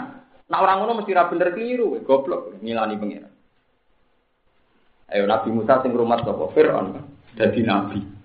nah 0.48 0.58
orang 0.64 0.80
ngono 0.80 1.04
mesti 1.04 1.12
ra 1.12 1.28
bener 1.28 1.52
keliru, 1.52 2.00
goblok 2.00 2.56
ngilani 2.64 2.96
pangeran. 2.96 3.32
Ayo 5.12 5.28
Nabi 5.28 5.52
Musa 5.52 5.84
sing 5.84 5.92
rumah 5.92 6.24
sapa 6.24 6.48
Firaun 6.56 6.96
dadi 7.36 7.60
nabi. 7.60 8.17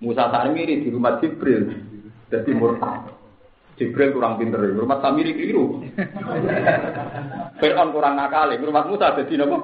Musa 0.00 0.32
Samiri 0.32 0.80
di 0.80 0.88
rumah 0.88 1.20
Jibril 1.20 1.68
dadi 2.32 2.50
murtad. 2.56 3.12
Jibril 3.76 4.16
kurang 4.16 4.40
pinter, 4.40 4.60
rumah 4.60 5.00
Samiri 5.00 5.36
keliru. 5.36 5.84
Firaun 7.60 7.92
kurang 7.92 8.16
nakal, 8.16 8.52
rumah 8.56 8.84
Musa 8.88 9.12
dadi 9.12 9.36
napa? 9.36 9.58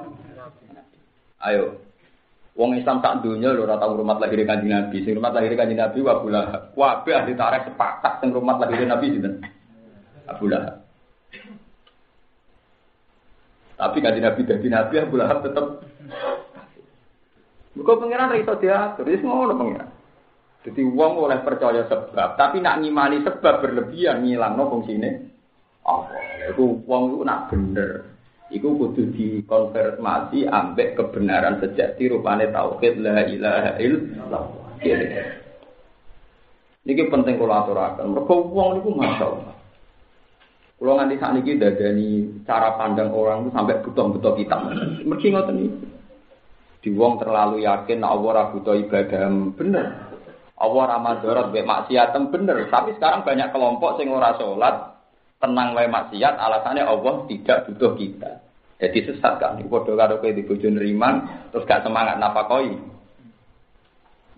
Ayo, 1.37 1.81
Wong 2.57 2.73
Islam 2.73 3.05
tak 3.05 3.21
dunia 3.21 3.53
lho 3.53 3.69
ora 3.69 3.77
tau 3.77 3.93
rumah 3.93 4.17
lahir 4.17 4.41
kanjeng 4.41 4.73
Nabi. 4.73 5.05
Sing 5.05 5.13
rumah 5.13 5.29
lahir 5.29 5.53
kanjeng 5.53 5.77
Nabi 5.77 6.01
wa 6.01 6.17
Abu 6.17 6.33
Lahab. 6.33 6.73
Kabeh 6.73 7.13
ahli 7.13 7.37
sepakat 7.37 8.13
sing 8.17 8.33
rumah 8.33 8.57
lahir 8.57 8.81
Nabi 8.81 9.13
sinten? 9.13 9.45
Abu. 10.25 10.49
Tapi 13.77 13.97
kanjeng 14.01 14.25
Nabi 14.25 14.41
dadi 14.41 14.67
Nabi 14.73 14.93
Abu 14.97 15.15
Lahab 15.21 15.45
tetep 15.45 15.85
Mergo 17.77 17.93
pangeran 18.01 18.33
ra 18.33 18.41
iso 18.41 18.57
diatur, 18.57 19.05
wis 19.05 19.21
ngono 19.21 19.53
pangeran. 19.53 19.89
Jadi 20.67 20.83
wong 20.83 21.23
oleh 21.23 21.39
percaya 21.47 21.87
sebab, 21.87 22.35
tapi 22.35 22.59
nak 22.59 22.83
ngimani 22.83 23.23
sebab 23.23 23.63
berlebihan 23.63 24.19
ngilangno 24.19 24.67
fungsine 24.67 25.31
apa. 25.87 26.51
Iku 26.51 26.83
wong 26.83 27.15
iku 27.15 27.23
nak 27.23 27.47
bener 27.47 28.17
Iku 28.47 28.79
kudu 28.79 29.11
dikonfirmasi 29.11 30.47
ambek 30.47 30.95
kebenaran 30.95 31.59
sejati 31.59 32.07
rupane 32.07 32.47
tauhid 32.47 32.95
la 33.03 33.27
ilaha 33.27 33.75
illallah. 33.75 34.43
Niki 36.87 37.03
penting 37.11 37.35
kula 37.35 37.67
aturaken. 37.67 38.15
Mergo 38.15 38.47
wong 38.47 38.79
niku 38.79 38.95
masyaallah. 38.95 39.51
Kula 40.79 40.91
nganti 40.95 41.19
sakniki 41.19 41.59
dadani 41.59 42.39
cara 42.47 42.79
pandang 42.79 43.11
orang 43.11 43.43
itu 43.43 43.51
sampai 43.51 43.83
butuh-butuh 43.83 44.33
kita. 44.39 44.55
Mergi 45.03 45.27
ngoten 45.27 45.59
iki. 45.59 45.87
Di 46.87 46.89
wong 46.95 47.19
terlalu 47.19 47.67
yakin 47.67 47.99
nek 47.99 48.11
Allah 48.15 48.29
ora 48.31 48.43
butuh 48.55 48.79
ibadah 48.79 49.27
bener. 49.59 50.06
Allah 50.57 50.81
ora 50.89 50.97
madharat 50.97 51.53
mek 51.53 51.69
maksiat 51.69 52.17
bener. 52.33 52.65
Tapi 52.65 52.97
sekarang 52.97 53.21
banyak 53.21 53.53
kelompok 53.53 54.01
sing 54.01 54.09
ora 54.09 54.33
salat, 54.41 54.97
tenang 55.37 55.77
wae 55.77 55.85
maksiat 55.85 56.33
alasannya 56.33 56.81
Allah 56.81 57.29
tidak 57.29 57.69
butuh 57.69 57.93
kita. 57.93 58.31
Jadi 58.77 59.09
sesat 59.09 59.41
kan, 59.41 59.57
iku 59.57 59.81
padha 59.81 59.97
karo 59.97 60.21
kowe 60.21 60.29
di 60.29 60.45
bojo 60.45 60.69
neriman 60.69 61.49
terus 61.49 61.65
gak 61.65 61.81
semangat 61.81 62.21
napakoi. 62.21 62.77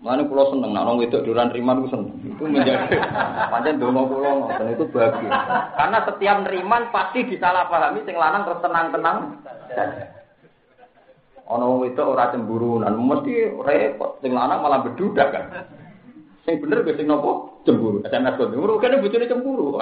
Mana 0.00 0.24
pulau 0.24 0.48
seneng, 0.48 0.72
nak 0.72 0.88
nong 0.88 1.04
itu 1.04 1.20
duran 1.20 1.52
riman 1.52 1.84
itu 1.84 1.92
seneng. 1.92 2.16
Itu 2.24 2.48
menjadi 2.48 2.88
panjang 3.52 3.76
dongo 3.76 4.08
pulau 4.08 4.48
dan 4.48 4.72
itu 4.72 4.88
bagus. 4.88 5.28
Karena 5.76 5.98
setiap 6.08 6.36
neriman 6.40 6.88
pasti 6.88 7.20
disalahpahami, 7.28 8.00
sing 8.08 8.16
lanang 8.16 8.48
terus 8.48 8.64
tenang-tenang. 8.64 9.18
Ono 11.52 11.84
itu 11.84 12.00
ora 12.00 12.32
cemburu, 12.32 12.80
dan 12.80 12.96
mesti 12.96 13.52
repot. 13.60 14.16
Sing 14.24 14.32
lanang 14.32 14.64
malah 14.64 14.80
bedudak 14.88 15.36
kan. 15.36 15.44
Sing 16.50 16.58
bener 16.58 16.82
gue 16.82 16.98
sing 16.98 17.06
nopo 17.06 17.62
cemburu. 17.62 18.02
SMS 18.02 18.34
konti. 18.34 18.58
Muru 18.58 18.82
kan 18.82 18.98
bojone 18.98 19.30
cemburu. 19.30 19.78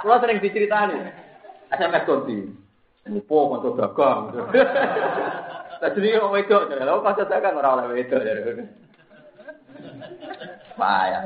Kulo 0.00 0.14
sering 0.24 0.40
diceritani. 0.40 0.96
SMS 1.68 2.08
konti. 2.08 2.48
Mupo 3.12 3.52
kanca 3.52 3.76
dagang. 3.76 4.20
Tadi 5.84 6.16
wong 6.16 6.32
wedok, 6.32 6.72
lha 6.72 6.96
kanca 7.04 7.28
dagang 7.28 7.60
ora 7.60 7.76
oleh 7.76 7.92
wedok. 7.92 8.24
Payah. 10.80 11.22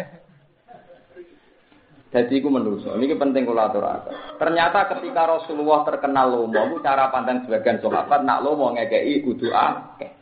Jadi 2.11 2.43
itu 2.43 2.51
menuso. 2.51 2.99
Ini 2.99 3.15
penting 3.15 3.47
kalau. 3.47 4.03
Ternyata 4.35 4.99
ketika 4.99 5.31
Rasulullah 5.31 5.87
terkenal 5.87 6.27
lomo, 6.43 6.83
cara 6.83 7.07
pandang 7.15 7.47
sebagian 7.47 7.79
sahabat 7.79 8.27
nak 8.27 8.43
lomo 8.43 8.75
ngekei 8.75 9.23
kudu 9.23 9.55
akeh. 9.55 10.22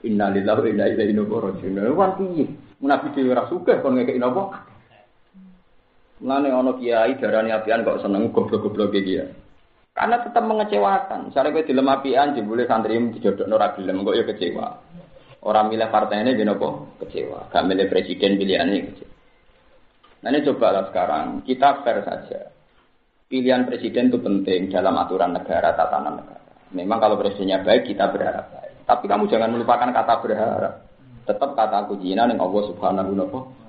Innalillahi 0.00 0.60
wa 0.64 0.68
inna 0.68 0.86
ilaihi 0.88 1.12
raji'un. 1.12 1.92
Wan 1.92 2.16
piye? 2.16 2.48
Nabi 2.80 3.12
dhewe 3.12 3.36
ora 3.36 3.44
sugih 3.52 3.76
kon 3.84 4.00
ngekeki 4.00 4.16
napa? 4.16 4.64
Mulane 6.24 6.48
ana 6.48 6.72
kiai 6.80 7.20
darani 7.20 7.52
apian 7.52 7.84
kok 7.84 8.00
seneng 8.00 8.32
goblok-goblok 8.32 8.96
iki 8.96 9.20
ya. 9.20 9.26
Karena 9.92 10.24
tetap 10.24 10.44
mengecewakan. 10.48 11.28
Misalnya 11.28 11.52
gue 11.52 11.68
dilem 11.68 11.92
apian, 11.92 12.32
jebule 12.32 12.64
santri 12.64 12.96
dijodok 12.96 13.52
ora 13.52 13.76
gelem, 13.76 14.00
kok 14.00 14.16
ya 14.16 14.24
kecewa. 14.24 14.66
Orang 15.44 15.72
milih 15.72 15.88
partainya 15.92 16.32
gini 16.32 16.52
kok 16.56 16.74
kecewa. 17.04 17.52
Gak 17.52 17.64
milih 17.68 17.88
presiden 17.88 18.40
pilihannya 18.40 18.78
kecewa. 18.92 19.12
Nah 20.20 20.28
ini 20.32 20.44
cobalah 20.44 20.84
sekarang, 20.92 21.44
kita 21.44 21.80
fair 21.80 22.04
saja. 22.04 22.40
Pilihan 23.28 23.64
presiden 23.64 24.12
itu 24.12 24.20
penting 24.20 24.68
dalam 24.68 25.00
aturan 25.00 25.32
negara, 25.32 25.72
tatanan 25.72 26.20
negara. 26.20 26.44
Memang 26.76 26.98
kalau 27.00 27.16
presidennya 27.16 27.64
baik, 27.64 27.88
kita 27.88 28.12
berharap. 28.12 28.59
Tapi 28.90 29.06
kamu 29.06 29.30
jangan 29.30 29.54
melupakan 29.54 29.86
kata 29.86 30.14
berharap. 30.18 30.74
Tetap 31.22 31.54
kata 31.54 31.86
kuncinya 31.86 32.26
yang 32.26 32.42
Allah 32.42 32.62
subhanahu 32.74 33.14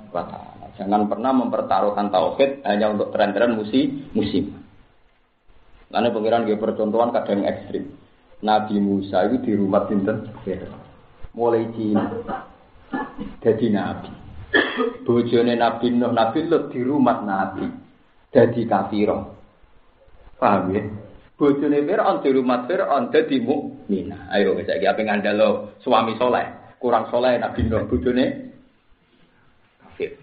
wa 0.09 0.23
ta'ala. 0.25 0.65
Jangan 0.81 1.05
pernah 1.05 1.29
mempertaruhkan 1.29 2.09
tauhid 2.09 2.65
hanya 2.65 2.89
untuk 2.89 3.13
tren-tren 3.13 3.53
musim. 3.53 4.09
musim. 4.17 4.57
Karena 5.93 6.09
pengiran 6.09 6.49
dia 6.49 6.57
percontohan 6.57 7.13
kadang 7.13 7.45
ekstrim. 7.45 7.93
Nabi 8.41 8.81
Musa 8.81 9.29
itu 9.29 9.37
di 9.45 9.53
rumah 9.53 9.85
Sinten 9.85 10.25
Mulai 11.37 11.69
Cina. 11.77 12.09
Jadi 13.45 13.69
Nabi. 13.69 14.09
Bojone 15.05 15.53
Nabi 15.53 15.93
Nuh, 15.93 16.09
Nabi 16.09 16.49
Lut 16.49 16.73
di 16.73 16.81
rumah 16.81 17.21
Nabi. 17.21 17.69
Jadi 18.33 18.65
kafirah. 18.65 19.21
Paham 20.41 20.73
ya? 20.73 20.81
Bojone 21.41 21.81
Fir'aun 21.81 22.21
di 22.21 22.29
rumah 22.29 22.69
Fir'aun 22.69 23.09
dadi 23.09 23.41
mukminah. 23.41 24.29
Ayo 24.29 24.53
wis 24.53 24.69
saiki 24.69 24.85
ape 24.85 25.01
ngandalo 25.01 25.73
suami 25.81 26.13
soleh. 26.21 26.45
Kurang 26.77 27.09
soleh 27.09 27.41
Nabi 27.41 27.65
Nuh 27.65 27.89
bojone 27.89 28.25
kafir. 29.81 30.13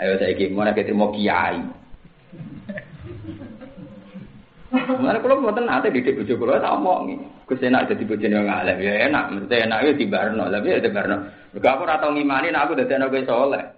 Ayo 0.00 0.16
saiki 0.16 0.48
mau 0.48 0.64
nek 0.64 0.80
mau 0.96 1.12
kiai. 1.12 1.60
Mana 4.72 5.20
kalau 5.20 5.44
mau 5.44 5.52
tenang, 5.52 5.84
nanti 5.84 5.92
didik 5.92 6.24
bojo 6.24 6.40
kalau 6.40 6.56
tak 6.56 6.74
omongi. 6.80 7.16
Gus 7.44 7.60
enak 7.60 7.92
jadi 7.92 8.04
bojo 8.08 8.26
yang 8.26 8.48
alim 8.48 8.80
ya 8.80 9.08
enak, 9.12 9.24
mesti 9.28 9.56
enak 9.60 9.78
ya 9.84 9.92
di 9.92 10.06
barno, 10.08 10.44
tapi 10.48 10.72
ya 10.72 10.80
di 10.80 10.90
barno. 10.90 11.16
Gak 11.52 11.72
aku 11.76 11.84
ratau 11.84 12.10
ngimani, 12.16 12.48
nah 12.48 12.64
aku 12.64 12.80
jadi 12.80 12.96
anak 12.96 13.28
soleh. 13.28 13.75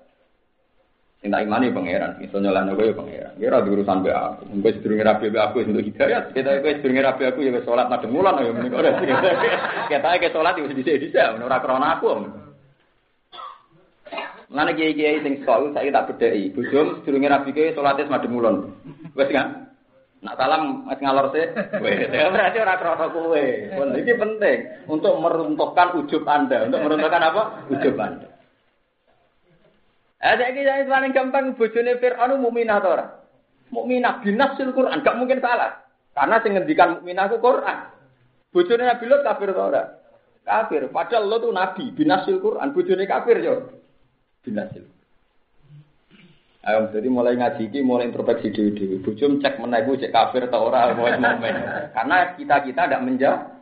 Sing 1.19 1.35
tak 1.35 1.43
imani 1.43 1.75
pangeran, 1.75 2.23
iso 2.23 2.39
nyolano 2.39 2.79
kowe 2.79 2.87
ya 2.87 2.95
pangeran. 2.95 3.35
Ya 3.43 3.51
ora 3.51 3.67
urusan 3.67 4.07
be 4.07 4.11
aku. 4.15 4.55
Engko 4.55 4.71
sedurunge 4.71 5.03
rabi 5.03 5.35
be 5.35 5.39
aku 5.43 5.67
untuk 5.67 5.83
hidayat. 5.83 6.31
Kita 6.31 6.63
kowe 6.63 6.73
sedurunge 6.79 7.03
rabi 7.03 7.23
aku 7.27 7.43
ya 7.43 7.51
wis 7.59 7.67
salat 7.67 7.91
madhep 7.91 8.11
mulan 8.15 8.39
ya 8.39 8.55
mrene 8.55 8.77
ora. 8.79 8.91
Kita 9.91 10.09
ke 10.23 10.31
salat 10.31 10.63
wis 10.63 10.79
dhisik-dhisik 10.79 11.43
ora 11.43 11.59
krana 11.59 11.99
aku. 11.99 12.23
Mulane 14.49 14.73
kiai-kiai 14.79 15.19
sing 15.27 15.43
sekolah 15.43 15.75
saya 15.75 15.91
tak 15.91 16.15
bedheki. 16.15 16.55
Bojom 16.55 17.03
sedurunge 17.03 17.27
rabi 17.27 17.51
kowe 17.51 17.75
salate 17.75 18.07
madhep 18.07 18.31
mulan. 18.31 18.71
Wis 19.19 19.35
kan? 19.35 19.67
Nak 20.23 20.35
salam 20.35 20.83
mas 20.83 20.99
ngalor 20.99 21.31
sih, 21.31 21.47
ya 22.11 22.27
berarti 22.27 22.59
orang 22.59 22.79
krono 22.83 23.07
kue. 23.15 23.71
Ini 23.71 24.13
penting 24.19 24.59
untuk 24.91 25.15
meruntuhkan 25.15 25.95
ujub 25.95 26.27
anda, 26.27 26.67
untuk 26.67 26.83
meruntuhkan 26.83 27.23
apa? 27.23 27.43
Ujub 27.71 27.95
anda. 27.95 28.27
Eh, 30.19 30.35
saya 30.35 30.51
kira 30.51 30.83
paling 30.91 31.15
gampang 31.15 31.55
bojone 31.55 31.95
Fir'aun 32.03 32.43
mukminah 32.43 32.83
atau 32.83 32.91
orang? 32.99 33.11
Mukminah 33.71 34.19
binasil 34.19 34.75
Quran, 34.75 35.07
gak 35.07 35.15
mungkin 35.15 35.39
salah. 35.39 35.87
Karena 36.11 36.43
sing 36.43 36.59
ngendikan 36.59 36.99
mukminah 36.99 37.31
itu 37.31 37.39
Quran. 37.39 37.79
Bojone 38.51 38.83
Nabi 38.83 39.05
Lot 39.07 39.23
kafir 39.23 39.55
atau 39.55 39.71
orang? 39.71 39.89
Kafir. 40.43 40.83
Padahal 40.91 41.29
lo 41.29 41.37
tuh 41.39 41.53
nabi 41.53 41.93
binasil 41.93 42.41
Quran, 42.41 42.73
bojone 42.73 43.05
kafir 43.05 43.37
yo. 43.45 43.69
Binasil. 44.43 44.89
Ayo, 46.65 46.91
jadi 46.91 47.09
mulai 47.13 47.37
ngaji 47.37 47.71
ini, 47.71 47.81
mulai 47.85 48.11
introspeksi 48.11 48.51
diri 48.51 48.73
diri. 48.75 48.97
Bujum 48.99 49.39
cek 49.39 49.61
menaik 49.61 49.89
cek 49.89 50.11
kafir 50.11 50.49
atau 50.51 50.73
orang, 50.73 50.97
mau 50.99 51.07
momen. 51.07 51.55
Karena 51.95 52.17
kita 52.35 52.57
kita 52.65 52.83
tidak 52.89 53.05
menjawab. 53.05 53.58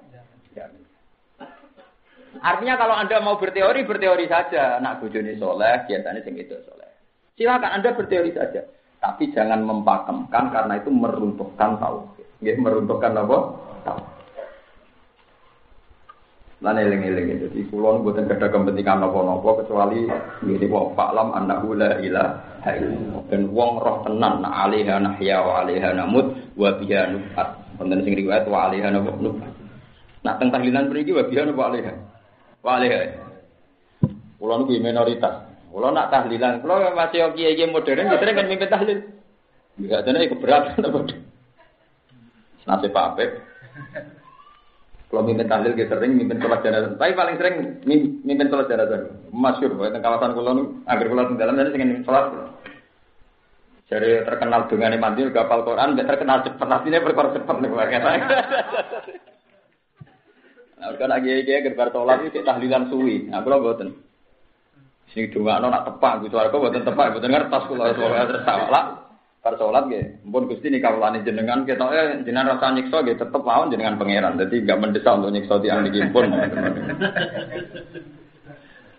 Artinya 2.41 2.75
kalau 2.81 2.95
anda 2.97 3.17
mau 3.21 3.37
berteori 3.37 3.85
berteori 3.85 4.27
saja. 4.27 4.81
Nak 4.83 5.05
bujuni 5.05 5.37
soleh, 5.37 5.85
biasanya 5.87 6.21
sing 6.25 6.35
itu 6.37 6.57
soleh. 6.65 6.91
Silakan 7.37 7.81
anda 7.81 7.93
berteori 7.93 8.33
saja. 8.33 8.65
Tapi 9.01 9.31
jangan 9.31 9.63
mempakemkan 9.63 10.51
karena 10.51 10.81
itu 10.81 10.89
meruntuhkan 10.89 11.77
tahu. 11.79 12.03
Ya, 12.41 12.57
meruntuhkan 12.57 13.17
apa? 13.17 13.39
Tahu. 13.85 14.01
Lan 16.65 16.81
eling-eling 16.81 17.37
jadi 17.37 17.69
kula 17.69 18.01
nu 18.01 18.09
boten 18.09 18.25
gadah 18.25 18.49
kepentingan 18.49 19.05
napa-napa 19.05 19.61
kecuali 19.61 20.09
ngene 20.41 20.67
wong 20.73 20.97
faklam 20.97 21.37
annahu 21.37 21.77
la 21.77 22.01
ilaha 22.01 22.71
illallah. 22.73 23.23
Dan 23.29 23.53
wong 23.53 23.77
roh 23.77 24.01
tenan 24.09 24.41
na 24.41 24.65
alaiha 24.65 24.97
nahya 24.97 25.45
wa 25.45 25.61
alaiha 25.61 25.93
namut 25.93 26.33
wa 26.57 26.73
biha 26.81 27.13
nufat. 27.13 27.61
Wonten 27.77 28.01
sing 28.09 28.17
riwayat 28.17 28.49
wa 28.49 28.73
alaiha 28.73 28.89
nufat. 28.89 29.53
Nah 30.25 30.35
teng 30.41 30.49
tahlilan 30.49 30.89
mriki 30.89 31.13
wa 31.13 31.29
biha 31.29 31.45
wa 31.53 31.65
alaiha. 31.69 31.93
Wa 32.67 32.83
alaiha. 32.83 33.15
Kula 34.43 34.59
nu 34.59 34.67
minoritas. 34.67 35.47
Kula 35.71 35.95
nak 35.95 36.11
tahlilan, 36.11 36.67
kula 36.67 36.91
masih 36.99 37.31
kiai-kiai 37.39 37.71
modern 37.71 38.11
ya 38.11 38.19
sering 38.19 38.35
kan 38.35 38.51
mimpin 38.51 38.67
tahlil. 38.67 38.99
Enggak 39.79 40.03
ada 40.03 40.27
keberatan 40.27 40.83
apa. 40.91 40.99
Nasib 42.67 42.91
Pak. 42.91 43.19
Kalau 45.07 45.23
mimpin 45.23 45.47
tahlil 45.47 45.79
kita 45.79 45.95
sering 45.95 46.19
mimpin 46.19 46.43
sholat 46.43 46.67
jenazah. 46.67 46.99
Tapi 46.99 47.15
paling 47.15 47.37
sering 47.39 47.55
mimpin 48.27 48.51
sholat 48.51 48.67
jenazah. 48.67 49.15
Masyur, 49.31 49.71
di 49.71 50.01
kawasan 50.03 50.35
kulo 50.35 50.51
nu 50.51 50.63
agar 50.91 51.07
kulo 51.07 51.23
dalam 51.39 51.55
nanti 51.55 51.79
ingin 51.79 52.03
sholat. 52.03 52.35
Jadi 53.87 54.27
terkenal 54.27 54.67
dengan 54.67 54.99
mandi 54.99 55.23
kapal 55.31 55.63
Quran, 55.63 55.95
terkenal 55.95 56.43
cepat. 56.43 56.67
Artinya 56.67 57.07
berkor 57.07 57.31
cepat 57.31 57.57
nih. 57.63 57.71
Nah, 60.87 60.95
kan 60.95 61.11
lagi 61.11 61.43
kayak 61.43 61.67
gerbar 61.67 61.91
sholat 61.91 62.31
itu 62.31 62.47
tahlilan 62.47 62.87
suwi. 62.87 63.27
Nah, 63.27 63.43
kulo 63.43 63.59
buatin. 63.59 63.91
Sing 65.11 65.27
dua 65.35 65.59
nak 65.59 65.83
tepak 65.83 66.23
gitu. 66.23 66.39
Aku 66.39 66.63
buatin 66.63 66.87
tepak, 66.87 67.11
buatin 67.11 67.35
ngertas 67.35 67.67
kulo 67.67 67.91
soalnya 67.91 68.31
terus 68.31 68.47
salah. 68.47 68.85
Bar 69.43 69.55
sholat 69.59 69.87
nggih, 69.91 70.27
mpun 70.27 70.47
Gusti 70.51 70.71
nika 70.71 70.91
kawulane 70.91 71.23
jenengan 71.23 71.63
ketoke 71.63 72.27
jenengan 72.27 72.55
rasa 72.55 72.75
nyiksa 72.75 72.99
nggih 73.03 73.19
tetep 73.19 73.43
mawon 73.43 73.71
jenengan 73.71 73.99
pangeran. 73.99 74.39
Dadi 74.39 74.63
enggak 74.63 74.79
mendesak 74.79 75.19
untuk 75.19 75.31
nyiksa 75.35 75.55
tiyang 75.63 75.87
niki 75.87 76.03
pun. 76.11 76.31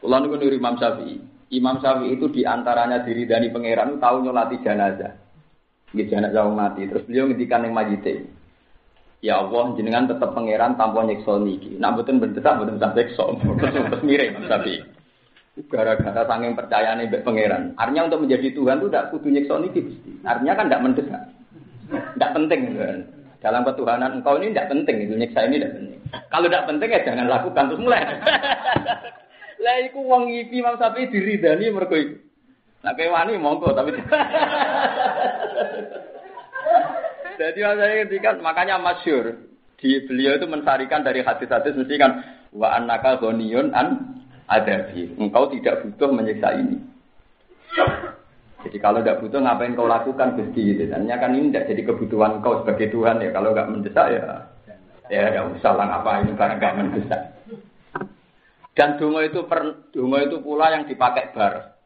Kula 0.03 0.17
niku 0.23 0.35
niru 0.39 0.55
Imam 0.55 0.75
Syafi'i. 0.79 1.19
Imam 1.51 1.79
Syafi'i 1.83 2.15
itu 2.15 2.31
di 2.31 2.47
antaranya 2.47 3.03
diri 3.03 3.27
dari 3.27 3.47
pangeran 3.51 3.99
tahu 3.99 4.23
nyolati 4.23 4.59
jenazah. 4.63 5.15
Nggih 5.91 6.07
jenazah 6.11 6.47
mati. 6.51 6.83
Terus 6.87 7.03
beliau 7.07 7.27
ngendikan 7.27 7.63
ning 7.63 7.71
majite. 7.75 8.36
Ya 9.25 9.41
Allah, 9.41 9.73
jenengan 9.73 10.05
tetap 10.05 10.37
pangeran 10.37 10.77
tanpa 10.77 11.01
nyiksa 11.01 11.41
niki. 11.41 11.81
Nak 11.81 11.97
mboten 11.97 12.21
mendesak 12.21 12.53
mboten 12.53 12.77
sampai 12.77 13.09
nyiksa. 13.09 13.25
Terus 13.89 14.03
mirip 14.05 14.37
Syafi'i. 14.45 14.85
Gara-gara 15.73 16.21
saking 16.21 16.53
percaya 16.53 16.93
nih 16.93 17.09
mbak 17.09 17.25
pangeran. 17.25 17.73
Artinya 17.81 18.13
untuk 18.13 18.29
menjadi 18.29 18.53
Tuhan 18.53 18.77
itu 18.77 18.87
tidak 18.93 19.09
kudu 19.09 19.27
nyiksa 19.33 19.57
niki 19.57 19.81
Artinya 20.21 20.53
kan 20.53 20.69
tidak 20.69 20.83
mendesak. 20.85 21.21
Tidak 21.89 22.33
penting. 22.37 22.61
Kan? 22.77 22.99
Dalam 23.41 23.65
ketuhanan 23.65 24.21
engkau 24.21 24.37
ini 24.37 24.53
tidak 24.53 24.69
penting. 24.69 25.09
Itu 25.09 25.13
nyiksa 25.17 25.49
ini 25.49 25.57
tidak 25.57 25.73
penting. 25.81 25.99
Kalau 26.29 26.45
tidak 26.45 26.67
penting 26.69 26.89
ya 26.93 26.99
jangan 27.01 27.25
lakukan. 27.25 27.63
Terus 27.73 27.81
mulai. 27.81 28.05
Lah 29.65 29.75
iku 29.81 29.99
wong 30.05 30.29
iki 30.29 30.61
Imam 30.61 30.77
Syafi'i 30.77 31.09
diridani 31.09 31.73
mergo 31.73 31.97
iku. 31.97 32.21
Nah 32.85 32.93
kayak 32.93 33.09
wani 33.09 33.41
monggo 33.41 33.73
tapi 33.73 33.97
Jadi 37.37 37.59
saya 37.61 38.03
kan 38.19 38.35
makanya 38.41 38.81
masyur 38.81 39.37
di 39.77 40.01
beliau 40.09 40.41
itu 40.41 40.49
mensarikan 40.49 41.05
dari 41.05 41.21
hadis-hadis 41.21 41.77
mesti 41.77 41.95
kan 42.01 42.11
wa 42.49 42.73
annaka 42.73 43.21
ghaniyun 43.21 43.71
an 43.77 44.17
adabi. 44.49 45.13
Engkau 45.21 45.53
tidak 45.53 45.85
butuh 45.85 46.09
menyiksa 46.09 46.57
ini. 46.57 46.81
Jadi 48.65 48.77
kalau 48.81 49.05
tidak 49.05 49.21
butuh 49.21 49.37
ngapain 49.37 49.77
kau 49.77 49.85
lakukan 49.85 50.33
Gusti 50.33 50.73
gitu. 50.73 50.89
Tanya 50.89 51.21
kan 51.21 51.37
ini 51.37 51.53
tidak 51.53 51.69
jadi 51.69 51.81
kebutuhan 51.93 52.41
kau 52.41 52.65
sebagai 52.65 52.89
Tuhan 52.89 53.21
ya. 53.21 53.29
Kalau 53.29 53.53
nggak 53.53 53.69
mendesak 53.69 54.07
ya 54.11 54.23
ya 55.07 55.31
nggak 55.31 55.61
usah 55.61 55.71
lah 55.77 55.85
ngapain 55.87 56.33
barang 56.33 56.57
nggak 56.57 56.75
mendesak. 56.75 57.21
Dan 58.77 58.97
dungo 59.01 59.25
itu 59.25 59.41
per, 59.49 59.89
dungo 59.89 60.17
itu 60.21 60.37
pula 60.41 60.69
yang 60.69 60.85
dipakai 60.85 61.33
bar. 61.33 61.77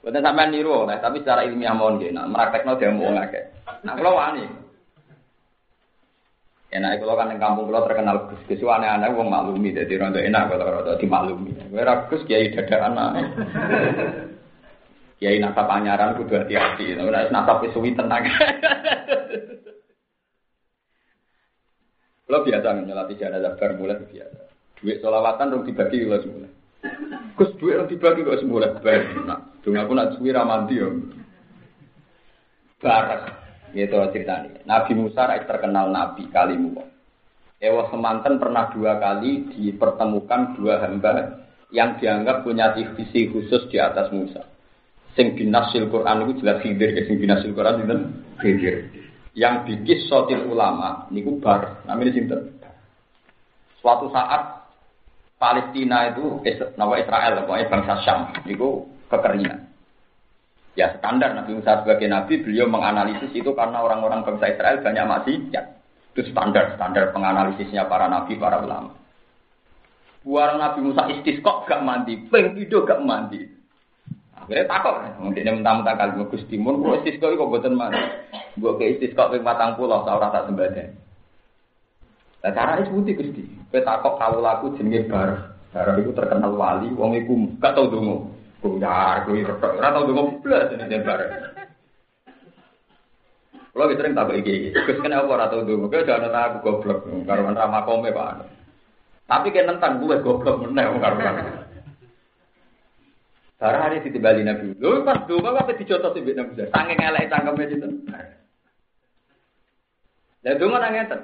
Bukan 0.00 0.20
sampai 0.20 0.48
niru, 0.48 0.88
nah, 0.88 0.96
tapi 0.96 1.20
secara 1.20 1.44
ilmiah 1.44 1.76
mohon 1.76 2.00
gini. 2.00 2.16
Nah, 2.16 2.24
no 2.24 2.72
dia 2.76 2.88
mau 2.88 3.12
ngake. 3.12 3.40
Nah, 3.84 3.92
kalau 3.96 4.16
wani, 4.16 4.48
Enak 6.70 7.02
kalau 7.02 7.18
kan 7.18 7.34
yang 7.34 7.42
kampung 7.42 7.66
kalau 7.66 7.82
terkenal 7.82 8.30
gus 8.30 8.38
gus 8.46 8.62
aneh-aneh 8.62 9.10
wong 9.10 9.26
maklumi 9.26 9.74
jadi 9.74 9.90
rontok 9.98 10.22
enak 10.22 10.54
kalau 10.54 10.78
rontok 10.78 11.02
dimaklumi. 11.02 11.50
Mereka 11.66 12.06
gus 12.06 12.22
kiai 12.30 12.54
dada 12.54 12.76
anak. 12.86 13.10
Kiai 15.18 15.42
nasab 15.42 15.66
panyaran 15.66 16.14
kudu 16.14 16.38
hati-hati. 16.38 16.94
Nek 16.94 17.34
nasab 17.34 17.66
suwi 17.74 17.98
tenang. 17.98 18.22
Kalau 22.30 22.46
biasa 22.46 22.86
nyelati 22.86 23.18
jenazah 23.18 23.58
bar 23.58 23.74
mulai 23.74 24.06
biasa. 24.06 24.40
Duit 24.78 25.02
solawatan 25.02 25.50
dong 25.50 25.66
dibagi 25.66 26.06
kalau 26.06 26.22
semula. 26.22 26.48
Gus 27.34 27.50
duit 27.58 27.74
dong 27.74 27.90
dibagi 27.90 28.22
kalau 28.22 28.38
semula. 28.38 28.78
Bar. 28.78 29.02
Nah, 29.26 29.58
dong 29.66 29.74
aku 29.74 29.90
nak 29.98 30.14
suwi 30.14 30.30
ramanti 30.30 30.78
yo. 30.78 30.94
Barak. 32.78 33.49
Gitu 33.70 33.94
ceritanya. 33.94 34.60
Nabi 34.66 34.92
Musa 34.98 35.30
terkenal 35.46 35.94
Nabi 35.94 36.26
kalimu. 36.30 36.82
Ewa 37.60 37.92
semanten 37.92 38.40
pernah 38.40 38.72
dua 38.72 38.96
kali 38.96 39.52
dipertemukan 39.52 40.56
dua 40.56 40.80
hamba 40.80 41.44
yang 41.70 42.00
dianggap 42.00 42.42
punya 42.42 42.72
visi 42.72 43.28
khusus 43.30 43.68
di 43.68 43.76
atas 43.76 44.08
Musa. 44.10 44.42
Sing 45.12 45.36
binasil 45.36 45.90
Quran 45.92 46.24
itu 46.24 46.40
jelas 46.40 46.62
hidir, 46.64 46.94
sing 47.04 47.20
binasil 47.20 47.52
Quran 47.52 47.84
itu 47.84 47.94
hidir. 48.42 48.76
Yang 49.36 49.54
bikis 49.68 50.00
sotil 50.10 50.48
ulama 50.50 51.06
niku 51.12 51.38
bar, 51.38 51.84
namanya 51.86 52.16
sinten. 52.16 52.58
Suatu 53.78 54.10
saat 54.10 54.66
Palestina 55.38 56.12
itu 56.12 56.42
nama 56.76 56.94
Israel, 57.00 57.44
pokoknya 57.44 57.70
bangsa 57.70 57.94
Syam, 58.04 58.20
niku 58.44 58.88
kekeringan. 59.08 59.69
Ya 60.80 60.96
standar 60.96 61.36
Nabi 61.36 61.60
Musa 61.60 61.84
sebagai 61.84 62.08
Nabi, 62.08 62.40
beliau 62.40 62.64
menganalisis 62.64 63.28
itu 63.36 63.52
karena 63.52 63.84
orang-orang 63.84 64.24
bangsa 64.24 64.48
Israel 64.48 64.80
banyak 64.80 65.04
maksiat. 65.04 65.66
Itu 66.16 66.24
standar, 66.32 66.72
standar 66.80 67.12
penganalisisnya 67.12 67.84
para 67.84 68.08
Nabi, 68.08 68.40
para 68.40 68.64
ulama. 68.64 68.96
Buar 70.24 70.56
Nabi 70.56 70.80
Musa 70.80 71.04
istisqok 71.12 71.68
gak 71.68 71.84
mandi, 71.84 72.16
peng 72.32 72.56
itu 72.56 72.80
gak 72.88 73.04
mandi. 73.04 73.44
Akhirnya 74.40 74.72
takut, 74.72 75.04
mungkin 75.20 75.44
dia 75.44 75.52
mentah-mentah 75.52 75.94
kali 76.00 76.10
gue 76.16 76.32
Gusti 76.32 76.56
Mun, 76.56 76.80
gue 76.80 76.96
istisqa 77.04 77.28
kok 77.28 77.44
buatan 77.52 77.76
mana? 77.76 78.00
Gue 78.56 78.72
ke 78.80 78.96
istisqa 78.96 79.28
ping 79.28 79.44
patang 79.44 79.76
pulau, 79.76 80.00
seorang 80.08 80.32
tak 80.32 80.48
sembadan. 80.48 80.96
Nah 82.40 82.50
cara 82.56 82.80
itu 82.80 82.88
putih 82.88 83.20
Gusti, 83.20 83.44
gue 83.44 83.80
takut 83.84 84.16
kau 84.16 84.40
laku 84.40 84.80
jenenge 84.80 85.12
bar, 85.12 85.60
bar 85.76 85.92
itu 86.00 86.16
terkenal 86.16 86.56
wali, 86.56 86.88
wong 86.96 87.20
iku 87.20 87.36
gak 87.60 87.76
tau 87.76 87.92
dungu, 87.92 88.29
ya, 88.60 89.24
gue 89.24 89.46
retok, 89.46 89.72
gak 89.80 89.92
tau 89.92 90.04
dungu 90.04 90.36
belas 90.44 90.68
ini 90.72 91.00
bar. 91.00 91.20
Kalau 93.70 93.86
kita 93.86 94.02
sering 94.02 94.18
takut 94.18 94.34
iki, 94.36 94.74
Gus 94.74 94.98
kenapa 95.00 95.30
ora 95.30 95.48
tau 95.48 95.64
dungu, 95.64 95.88
gue 95.88 96.04
jangan 96.04 96.34
aku 96.34 96.56
goblok, 96.60 97.06
ramah 97.24 97.82
kome 97.88 98.12
pak. 98.12 98.44
Tapi 99.30 99.48
kan 99.54 99.70
nentang 99.70 100.02
gue 100.02 100.20
goblok 100.20 100.60
meneh 100.66 100.84
karuan. 101.00 101.68
Barang 103.60 103.82
hari 103.84 104.00
ditibali 104.00 104.40
Nabi. 104.40 104.72
Lho 104.80 105.04
pas 105.04 105.20
donga 105.28 105.52
apa 105.52 105.76
dicotos 105.76 106.16
mbek 106.16 106.32
Nabi. 106.32 106.64
Saking 106.72 106.96
elek 106.96 107.28
cangkeme 107.28 107.64
itu. 107.68 107.88
Lah 110.40 110.54
donga 110.56 110.80
nang 110.80 110.92
ngeten. 110.96 111.20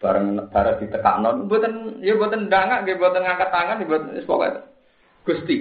Bareng 0.00 0.26
bareng 0.48 0.76
ditekakno 0.80 1.28
mboten 1.44 2.00
ya 2.00 2.16
mboten 2.16 2.48
ndangak 2.48 2.88
nggih 2.88 2.96
mboten 2.96 3.28
ngangkat 3.28 3.48
tangan 3.52 3.84
mboten 3.84 4.16
wis 4.16 4.24
pokoke. 4.24 4.64
Gusti. 5.28 5.56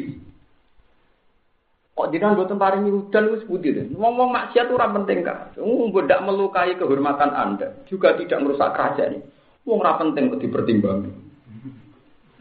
Kok 1.97 2.13
jenengan 2.13 2.37
mboten 2.37 2.61
paringi 2.61 2.93
udan 2.93 3.33
wis 3.33 3.43
putih 3.49 3.73
deh. 3.73 3.85
Ngomong 3.91 4.29
maksiat 4.29 4.69
ora 4.69 4.87
penting 4.93 5.25
kak. 5.25 5.57
Wong 5.59 5.91
tidak 5.91 6.23
melukai 6.23 6.77
kehormatan 6.77 7.33
Anda, 7.33 7.73
juga 7.89 8.13
tidak 8.15 8.37
merusak 8.45 8.77
kerajaan 8.77 9.17
ini. 9.17 9.25
Wong 9.65 9.81
ora 9.81 9.97
penting 9.97 10.29
kok 10.29 10.39
dipertimbangkan. 10.39 11.25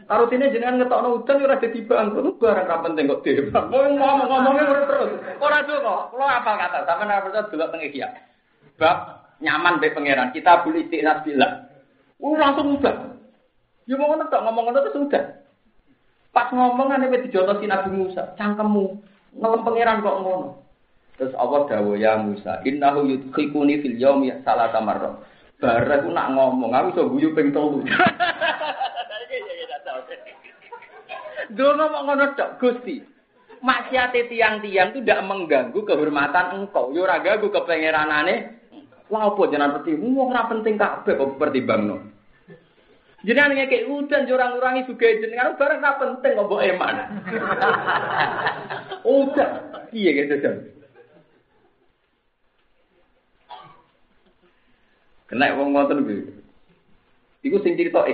Harus 0.07 0.31
ini 0.31 0.53
jenengan 0.55 0.79
ngetokno 0.79 1.19
udan 1.19 1.43
ora 1.43 1.59
dadi 1.59 1.83
bangkrut 1.83 2.39
barang 2.39 2.67
ra 2.69 2.77
penting 2.79 3.11
kok 3.11 3.21
dhewe. 3.27 3.51
Ngomong-ngomongnya 3.51 4.63
ora 4.71 4.83
terus. 4.87 5.11
Ora 5.41 5.57
tuh 5.67 5.77
kok. 5.83 6.01
Kulo 6.15 6.23
apa 6.23 6.51
kata 6.53 6.79
sampean 6.87 7.11
ora 7.11 7.25
percaya 7.27 7.49
delok 7.51 7.69
teng 7.75 7.81
iki 7.83 7.99
Bab 8.77 8.97
nyaman 9.43 9.81
be 9.83 9.91
pangeran. 9.91 10.31
Kita 10.31 10.63
boleh 10.63 10.85
istiqnas 10.85 11.25
bila. 11.25 11.65
Uh 12.21 12.37
langsung 12.37 12.77
udah. 12.77 12.95
Ya 13.89 13.97
mau 13.97 14.07
ngono 14.07 14.29
tok 14.29 14.43
ngomong 14.47 14.63
ngono 14.69 14.79
terus 14.85 15.01
udah. 15.01 15.23
Pas 16.37 16.53
ngomong 16.53 16.93
ane 16.93 17.09
wis 17.09 17.25
dijotosi 17.25 17.65
Nabi 17.65 17.97
Musa, 17.97 18.37
cangkemmu 18.37 19.01
ngelem 19.41 19.65
pangeran 19.65 20.05
kok 20.05 20.21
ngono. 20.21 20.61
Terus 21.17 21.33
Allah 21.33 21.65
dawuh 21.65 21.97
ya 21.97 22.13
Musa, 22.21 22.61
innahu 22.61 23.09
yudkhikuni 23.09 23.81
fil 23.81 23.97
yaumi 23.97 24.29
salata 24.45 24.77
marrah. 24.77 25.17
Bareng 25.57 26.05
aku 26.05 26.13
nak 26.13 26.29
ngomong, 26.37 26.77
aku 26.77 26.93
iso 26.93 27.09
guyu 27.09 27.33
ping 27.33 27.49
3. 27.49 27.57
Dono 31.57 31.89
mau 31.89 32.05
ngono 32.05 32.37
tok, 32.37 32.61
Gusti. 32.61 33.01
Maksiat 33.57 34.13
tiang-tiang 34.13 34.93
itu 34.93 35.01
tidak 35.01 35.25
mengganggu 35.25 35.81
kehormatan 35.81 36.53
engkau. 36.53 36.93
Yo 36.93 37.09
ora 37.09 37.17
ganggu 37.17 37.49
kepengeranane. 37.49 38.61
Lah 39.09 39.33
apa 39.33 39.41
jenengan 39.49 39.81
peti 39.81 39.97
wong 39.97 40.29
ora 40.29 40.45
penting 40.45 40.77
kabeh 40.77 41.17
kok 41.17 41.41
pertimbangno. 41.41 42.16
Jenengan 43.27 43.59
ngekek 43.59 43.91
udan 43.91 44.23
jurang 44.23 44.55
ngurangi 44.55 44.87
juga 44.87 45.11
jenengan 45.19 45.59
bareng 45.59 45.83
ora 45.83 45.99
penting 45.99 46.31
kok 46.31 46.47
mbok 46.47 46.63
eman. 46.63 46.95
Udah, 49.19 49.51
iya 49.91 50.15
gitu 50.15 50.35
kan. 50.39 50.55
Kena 55.27 55.59
wong 55.59 55.75
ngoten 55.75 56.07
kuwi. 56.07 56.23
Iku 57.43 57.59
sing 57.67 57.75
cerita 57.75 58.07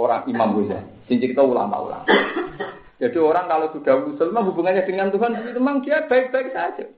orang 0.00 0.24
Imam 0.24 0.56
Ghazali, 0.56 0.88
sing 1.04 1.20
cerita 1.20 1.44
ulama-ulama. 1.44 2.08
Jadi 3.00 3.20
orang 3.20 3.44
kalau 3.44 3.68
sudah 3.76 4.08
usul 4.08 4.32
hubungannya 4.32 4.88
dengan 4.88 5.12
Tuhan 5.12 5.36
itu 5.36 5.60
memang 5.60 5.84
dia 5.84 6.08
baik-baik 6.08 6.56
saja. 6.56 6.88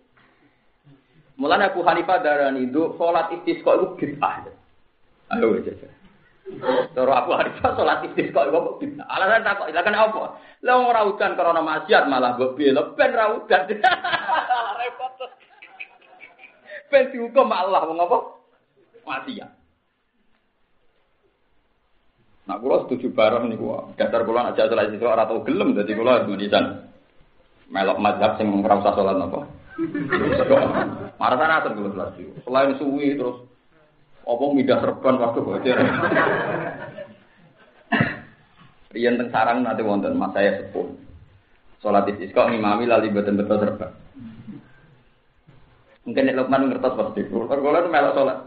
Mulanya 1.34 1.74
Abu 1.74 1.82
Hanifah 1.82 2.22
darah 2.22 2.54
itu 2.54 2.94
sholat 2.94 3.34
istisqa 3.34 3.82
itu 3.82 3.86
bid'ah. 3.98 4.46
Ayo 5.34 5.58
aja. 5.58 6.01
Terus 6.62 7.10
Abu 7.10 7.34
Hanifah 7.34 7.74
sholat 7.74 8.06
istisqa 8.06 8.46
itu 8.46 8.60
bid'ah. 8.78 9.06
Alasan 9.10 9.42
tak 9.42 9.58
kok, 9.58 9.74
kan 9.74 9.98
apa? 9.98 10.22
Lah 10.62 10.76
ora 10.78 11.02
udan 11.10 11.34
karena 11.34 11.58
maksiat 11.58 12.06
malah 12.06 12.38
mbok 12.38 12.54
bela 12.54 12.94
ben 12.94 13.10
ra 13.10 13.34
udan. 13.34 13.60
Repot. 14.78 15.12
Ben 16.86 17.10
dihukum 17.10 17.50
Allah 17.50 17.82
mengapa? 17.82 18.38
Maksiat. 19.02 19.50
Nah, 22.42 22.58
kulo 22.58 22.86
setuju 22.86 23.10
bareng 23.10 23.50
nih 23.50 23.58
kulo. 23.58 23.90
Dasar 23.98 24.22
kulo 24.22 24.38
aja 24.38 24.70
sholat 24.70 24.94
itu 24.94 25.06
orang 25.06 25.26
tahu 25.26 25.42
gelem, 25.42 25.74
jadi 25.74 25.92
kulo 25.98 26.12
menisan 26.30 26.86
melok 27.72 27.98
mazhab 27.98 28.38
sing 28.38 28.54
ora 28.54 28.78
usah 28.78 28.94
sholat 28.94 29.18
apa. 29.18 29.40
Marah 31.18 31.36
sana 31.38 31.58
itu. 32.14 32.30
Selain 32.46 32.70
suwi 32.78 33.18
terus 33.18 33.50
apa 34.22 34.44
midah 34.54 34.78
serban 34.78 35.18
waktu 35.18 35.40
bocor. 35.42 35.78
Rian 38.92 39.16
teng 39.16 39.28
sarang 39.32 39.64
nanti 39.64 39.82
wonten 39.82 40.14
mas 40.14 40.30
saya 40.36 40.62
sepuh. 40.62 40.86
Sholat 41.82 42.06
istisqa 42.06 42.46
ngimami 42.46 42.86
lali 42.86 43.10
betul 43.10 43.40
betul 43.40 43.58
serban. 43.58 43.90
Mungkin 46.06 46.22
nek 46.28 46.38
Lukman 46.38 46.70
ngertos 46.70 46.94
pasti. 46.98 47.20
Kulo 47.26 47.48
melok 47.48 48.14
sholat. 48.14 48.38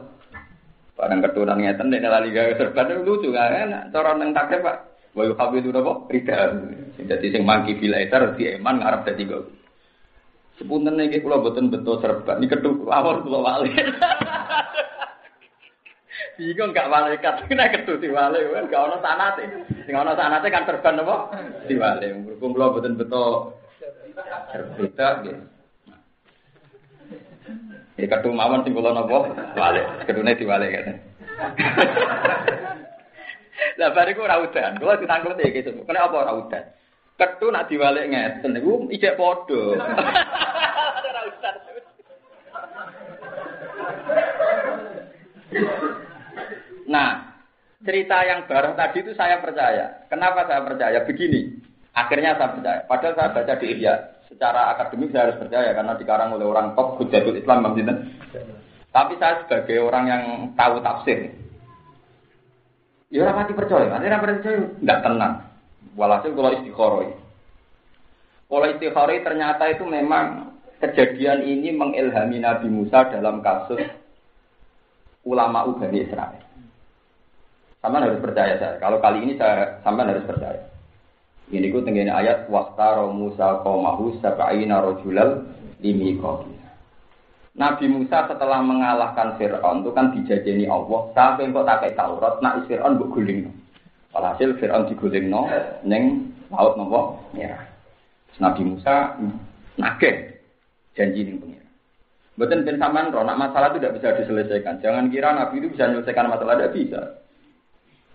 Barang 0.95 1.19
keturunan 1.19 1.59
ngeten 1.59 1.91
nek 1.91 2.07
lali 2.07 2.31
gawe 2.31 2.51
serban 2.55 3.03
lucu 3.03 3.33
gak 3.33 3.51
enak. 3.67 3.83
Cara 3.91 4.15
nang 4.15 4.31
takrib 4.31 4.63
Pak. 4.63 4.77
Wa 5.11 5.23
yuhabilu 5.27 5.71
napa? 5.75 6.07
Rida. 6.07 6.55
Dadi 6.95 7.27
sing 7.31 7.43
mangki 7.43 7.75
bil 7.75 7.95
etar 7.95 8.35
di 8.39 8.55
eman 8.55 8.79
ngarep 8.79 9.03
dadi 9.11 9.23
go. 9.27 9.43
Sepunten 10.55 10.99
iki 11.03 11.19
kula 11.19 11.43
boten 11.43 11.67
beto 11.67 11.99
serban. 11.99 12.39
Iki 12.39 12.51
ketu 12.53 12.87
awal 12.87 13.19
kula 13.27 13.39
wali. 13.43 13.71
Bingung 16.35 16.75
gak 16.75 16.91
malaikat 16.91 17.47
nek 17.47 17.71
ketu 17.71 17.95
diwale 17.95 18.35
kan 18.51 18.67
gak 18.67 18.83
ono 18.91 18.99
sanate. 18.99 19.47
Sing 19.87 19.95
ono 19.95 20.11
sanate 20.19 20.51
kan 20.51 20.67
serban 20.67 20.99
apa? 20.99 21.31
Diwale. 21.63 22.27
Berhubung 22.27 22.51
kula 22.51 22.75
boten 22.75 22.99
beto 22.99 23.55
serban 24.51 25.15
nggih. 25.23 25.37
Ya 27.95 28.11
kadung 28.11 28.35
mawon 28.35 28.67
sing 28.67 28.75
kula 28.75 28.91
napa? 28.91 29.31
Wale. 29.55 30.03
Kedune 30.03 30.35
diwale 30.35 30.67
kan. 30.67 30.99
Lah 33.79 33.95
bariku 33.95 34.27
ora 34.27 34.43
udan. 34.43 34.75
Kula 34.75 34.99
ditangkep 34.99 35.39
iki 35.39 35.63
gitu. 35.63 35.87
Kene 35.87 36.03
apa 36.03 36.15
ora 36.19 36.35
udan? 36.35 36.63
Ketu 37.15 37.47
nak 37.47 37.71
diwale 37.71 38.11
ngeten 38.11 38.51
niku 38.51 38.91
ijek 38.91 39.15
padha. 39.15 39.63
Ora 41.07 41.21
udan. 41.31 41.55
Nah, 46.85 47.37
cerita 47.81 48.21
yang 48.25 48.45
baru 48.49 48.73
tadi 48.77 49.01
itu 49.01 49.11
saya 49.17 49.41
percaya. 49.41 50.05
Kenapa 50.09 50.45
saya 50.45 50.61
percaya? 50.65 51.01
Begini. 51.05 51.61
Akhirnya 51.95 52.37
saya 52.37 52.53
percaya. 52.53 52.79
Padahal 52.85 53.13
saya 53.17 53.29
baca 53.33 53.53
di 53.57 53.67
Ihya 53.77 54.15
secara 54.29 54.73
akademik 54.75 55.13
saya 55.13 55.31
harus 55.31 55.39
percaya 55.39 55.69
karena 55.71 55.93
dikarang 55.95 56.33
oleh 56.35 56.43
orang 56.43 56.73
top 56.73 56.99
Hujatul 56.99 57.39
Islam 57.39 57.63
Bang 57.71 57.77
Tapi 58.91 59.13
saya 59.19 59.43
sebagai 59.43 59.79
orang 59.83 60.05
yang 60.07 60.23
tahu 60.55 60.79
tafsir, 60.79 61.35
ya 63.11 63.27
orang 63.27 63.43
mati 63.43 63.51
percaya, 63.51 63.91
nanti 63.91 64.07
orang 64.07 64.23
percaya 64.23 64.59
nggak 64.79 65.01
tenang. 65.03 65.33
Walhasil 65.99 66.31
kalau 66.31 66.55
istikharoi. 66.55 67.09
Kalau 68.47 68.67
istikharoi 68.71 69.19
ternyata 69.19 69.63
itu 69.67 69.83
memang 69.83 70.55
kejadian 70.79 71.43
ini 71.43 71.75
mengilhami 71.75 72.39
Nabi 72.39 72.67
Musa 72.71 73.11
dalam 73.11 73.43
kasus 73.43 73.83
ulama 75.27 75.67
Ubani 75.67 76.07
Israel. 76.07 76.44
Sama 77.85 78.01
harus 78.01 78.17
percaya 78.17 78.57
saya. 78.57 78.81
Kalau 78.81 78.97
kali 78.97 79.21
ini 79.21 79.37
saya 79.37 79.77
sama 79.85 80.09
harus 80.09 80.25
percaya. 80.25 80.57
Ini 81.53 81.69
ku 81.69 81.85
tenggene 81.85 82.09
ayat 82.09 82.49
wastaro 82.49 83.13
Musa 83.13 83.61
qaumahu 83.61 84.17
sab'ina 84.25 84.81
rajulal 84.81 85.45
limiqati. 85.85 86.49
Nabi 87.53 87.85
Musa 87.85 88.25
setelah 88.25 88.65
mengalahkan 88.65 89.37
Fir'aun 89.37 89.85
itu 89.85 89.93
kan 89.93 90.09
dijajeni 90.17 90.65
Allah 90.65 91.13
sampai 91.13 91.53
kok 91.53 91.69
tak 91.69 91.93
Taurat 91.93 92.41
nak 92.41 92.65
Fir'aun 92.65 92.97
mbok 92.97 93.13
guling. 93.13 93.53
Walhasil 94.17 94.57
Fir'aun 94.57 94.89
digulingno 94.89 95.45
ning 95.85 96.33
laut 96.49 96.73
nopo 96.81 97.21
merah. 97.37 97.69
Nabi 98.41 98.65
Musa 98.65 99.13
nageh 99.77 100.41
janji 100.97 101.21
ning 101.21 101.37
pengira. 101.37 101.69
Betul 102.33 102.65
ben 102.65 102.81
sampean 102.81 103.13
nak 103.13 103.37
masalah 103.37 103.69
itu 103.69 103.77
tidak 103.77 104.01
bisa 104.01 104.17
diselesaikan. 104.17 104.81
Jangan 104.81 105.13
kira 105.13 105.37
Nabi 105.37 105.61
itu 105.61 105.69
bisa 105.69 105.85
menyelesaikan 105.85 106.33
masalah 106.33 106.57
tidak 106.57 106.73
bisa. 106.73 107.01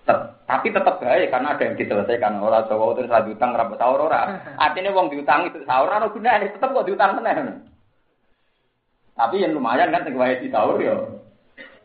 Tapi 0.04 0.66
tetap 0.74 0.98
baik 0.98 1.30
karena 1.30 1.54
ada 1.54 1.62
yang 1.62 1.78
diselesaikan. 1.78 2.42
Orang 2.42 2.66
Jawa 2.66 2.98
terus 2.98 3.12
lagi 3.12 3.30
utang 3.30 3.54
rapat 3.54 3.78
sahur 3.78 4.10
ora. 4.10 4.34
Artinya 4.66 4.90
wong 4.90 5.14
diutang 5.14 5.46
itu 5.46 5.62
sahur 5.62 5.86
ora 5.86 6.10
gunane, 6.10 6.50
tetap 6.50 6.74
kok 6.74 6.86
diutang 6.90 7.14
meneh. 7.22 7.62
Tapi 9.14 9.44
yang 9.44 9.54
lumayan 9.54 9.94
kan 9.94 10.02
sing 10.02 10.18
wae 10.18 10.42
di 10.42 10.50
sahur 10.50 10.80
ya. 10.82 10.96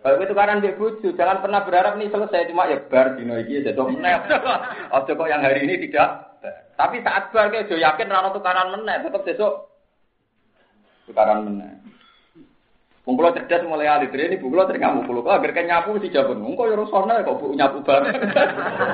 Kalau 0.05 0.21
itu 0.21 0.37
karena 0.37 0.61
dia 0.61 0.77
bucu, 0.77 1.17
jangan 1.17 1.41
pernah 1.41 1.65
berharap 1.65 1.97
ini 1.97 2.13
selesai 2.13 2.53
cuma 2.53 2.69
ya 2.69 2.77
bar 2.89 3.17
dino 3.17 3.41
iki 3.41 3.65
jadi 3.65 3.77
meneh. 3.77 4.17
Ojo 4.97 5.11
kok 5.17 5.29
yang 5.29 5.41
hari 5.41 5.65
ini 5.65 5.81
tidak 5.89 6.37
Tapi 6.77 7.01
saat 7.01 7.33
bar 7.33 7.49
kayak 7.49 7.73
yakin 7.73 8.13
rano 8.13 8.29
tukaran 8.33 8.69
meneh, 8.69 9.01
tetep 9.01 9.21
besok 9.25 9.69
tukaran 11.09 11.45
meneh. 11.49 11.84
Wong 13.05 13.21
kula 13.21 13.37
cerdas 13.37 13.61
mulai 13.69 13.85
alit 13.85 14.09
ini 14.17 14.41
bu 14.41 14.49
kula 14.49 14.65
ngamuk 14.65 15.05
kula 15.05 15.37
agar 15.37 15.53
kan 15.53 15.69
nyapu 15.69 16.01
si 16.01 16.09
jabun. 16.09 16.41
Wong 16.41 16.57
kok 16.57 16.73
ya 16.73 16.73
rusona 16.73 17.21
kok 17.21 17.37
bu 17.37 17.53
nyapu 17.53 17.85
bareng. 17.85 18.17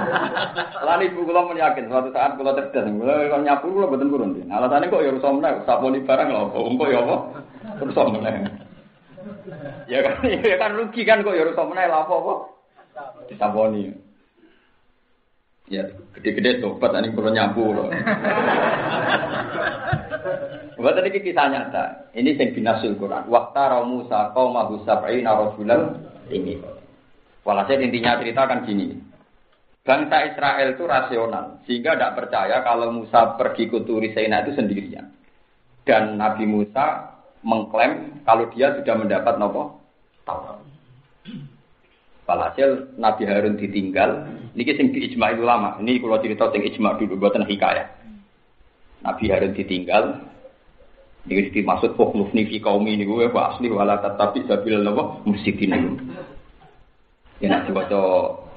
Lan 0.86 1.00
ibu 1.00 1.24
kula 1.24 1.56
yakin 1.56 1.88
suatu 1.88 2.12
saat 2.12 2.36
kula 2.36 2.52
cerdas 2.60 2.92
kula 2.92 3.32
kok 3.32 3.40
nyapu 3.40 3.72
kula 3.72 3.88
mboten 3.88 4.12
kurun. 4.12 4.52
Alasane 4.52 4.92
kok 4.92 5.00
ya 5.00 5.16
rusona 5.16 5.64
saponi 5.64 6.04
barang 6.04 6.28
lho. 6.28 6.44
Wong 6.52 6.76
kok 6.76 6.92
ya 6.92 7.00
apa? 7.08 7.16
Rusona. 7.88 8.32
Ya 9.88 10.04
kan 10.04 10.28
ya 10.52 10.60
kan 10.60 10.76
rugi 10.76 11.08
kan 11.08 11.24
kok 11.24 11.32
ya 11.32 11.48
rusona 11.48 11.88
lha 11.88 12.04
apa 12.04 12.12
apa? 12.12 12.34
Disaponi. 13.32 13.96
Ya, 15.72 15.88
gede-gede 16.20 16.60
tobat 16.60 16.92
ini 17.00 17.16
perlu 17.16 17.32
nyapu 17.32 17.72
loh. 17.72 17.88
Buat 20.82 20.98
tadi 20.98 21.22
kisah 21.22 21.46
nyata. 21.46 22.10
Ini 22.18 22.34
yang 22.34 22.58
binasul 22.58 22.98
Quran. 22.98 23.30
Waktu 23.30 23.86
Musa 23.86 24.34
kau 24.34 24.50
mahu 24.50 24.82
sab'ina 24.82 25.38
rasulan 25.38 26.02
ini. 26.34 26.58
Walhasil 27.46 27.78
intinya 27.78 28.18
cerita 28.18 28.50
kan 28.50 28.66
gini. 28.66 28.98
Bangsa 29.86 30.26
Israel 30.34 30.74
itu 30.74 30.84
rasional. 30.90 31.62
Sehingga 31.70 31.94
tidak 31.94 32.18
percaya 32.18 32.66
kalau 32.66 32.90
Musa 32.90 33.38
pergi 33.38 33.70
ke 33.70 33.86
Turi 33.86 34.10
Sena 34.18 34.42
itu 34.42 34.58
sendirian. 34.58 35.06
Dan 35.86 36.18
Nabi 36.18 36.50
Musa 36.50 37.14
mengklaim 37.46 38.22
kalau 38.26 38.50
dia 38.54 38.74
sudah 38.78 38.96
mendapat 38.98 39.38
nopo 39.38 39.82
Taurat. 40.26 40.62
Walhasil 42.26 42.98
Nabi 42.98 43.30
Harun 43.30 43.58
ditinggal. 43.58 44.30
Ini 44.58 44.74
sing 44.78 44.94
ijma 44.94 45.38
itu 45.38 45.46
lama. 45.46 45.78
Ini 45.78 46.02
kalau 46.02 46.22
cerita 46.22 46.50
sing 46.50 46.66
ijma 46.66 46.98
dulu 46.98 47.22
buatan 47.22 47.46
hikayah. 47.46 47.86
Nabi 49.06 49.26
Harun 49.30 49.54
ditinggal. 49.54 50.31
Ini 51.22 51.54
dimaksud 51.54 51.94
fukhlufni 51.94 52.50
fi 52.50 52.58
kaum 52.58 52.82
ini 52.90 53.06
gue 53.06 53.30
pak 53.30 53.58
asli 53.58 53.70
wala 53.70 54.02
tetapi 54.02 54.42
sabil 54.50 54.82
apa 54.82 55.22
musikin 55.30 56.02
Ya 57.38 57.50
nak 57.50 57.70
dibaca 57.70 58.02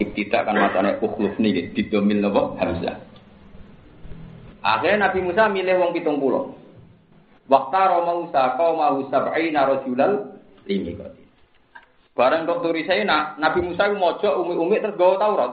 ibtidak 0.01 0.49
kan 0.49 0.57
matanya 0.57 0.97
fukhlufni 1.01 1.53
gitu 1.53 2.01
didomil 2.01 2.25
apa 2.25 2.43
hamzah. 2.61 2.97
Akhirnya 4.65 5.09
Nabi 5.09 5.25
Musa 5.25 5.49
milih 5.49 5.77
wong 5.77 5.93
pitung 5.93 6.21
pulau. 6.21 6.57
Waktu 7.49 8.01
Musa 8.01 8.57
kau 8.57 8.77
mau 8.77 8.97
sab'ina 9.13 9.69
rajulal 9.69 10.41
limi 10.65 10.97
kau. 10.97 11.13
Bareng 12.17 12.47
tok 12.47 12.61
turi 12.65 12.85
saya 12.89 13.05
nak 13.05 13.41
Nabi 13.41 13.61
Musa 13.61 13.93
ku 13.93 13.97
mojo 13.97 14.29
umi-umi 14.45 14.81
terus 14.81 14.97
gawa 14.97 15.21
Taurat. 15.21 15.53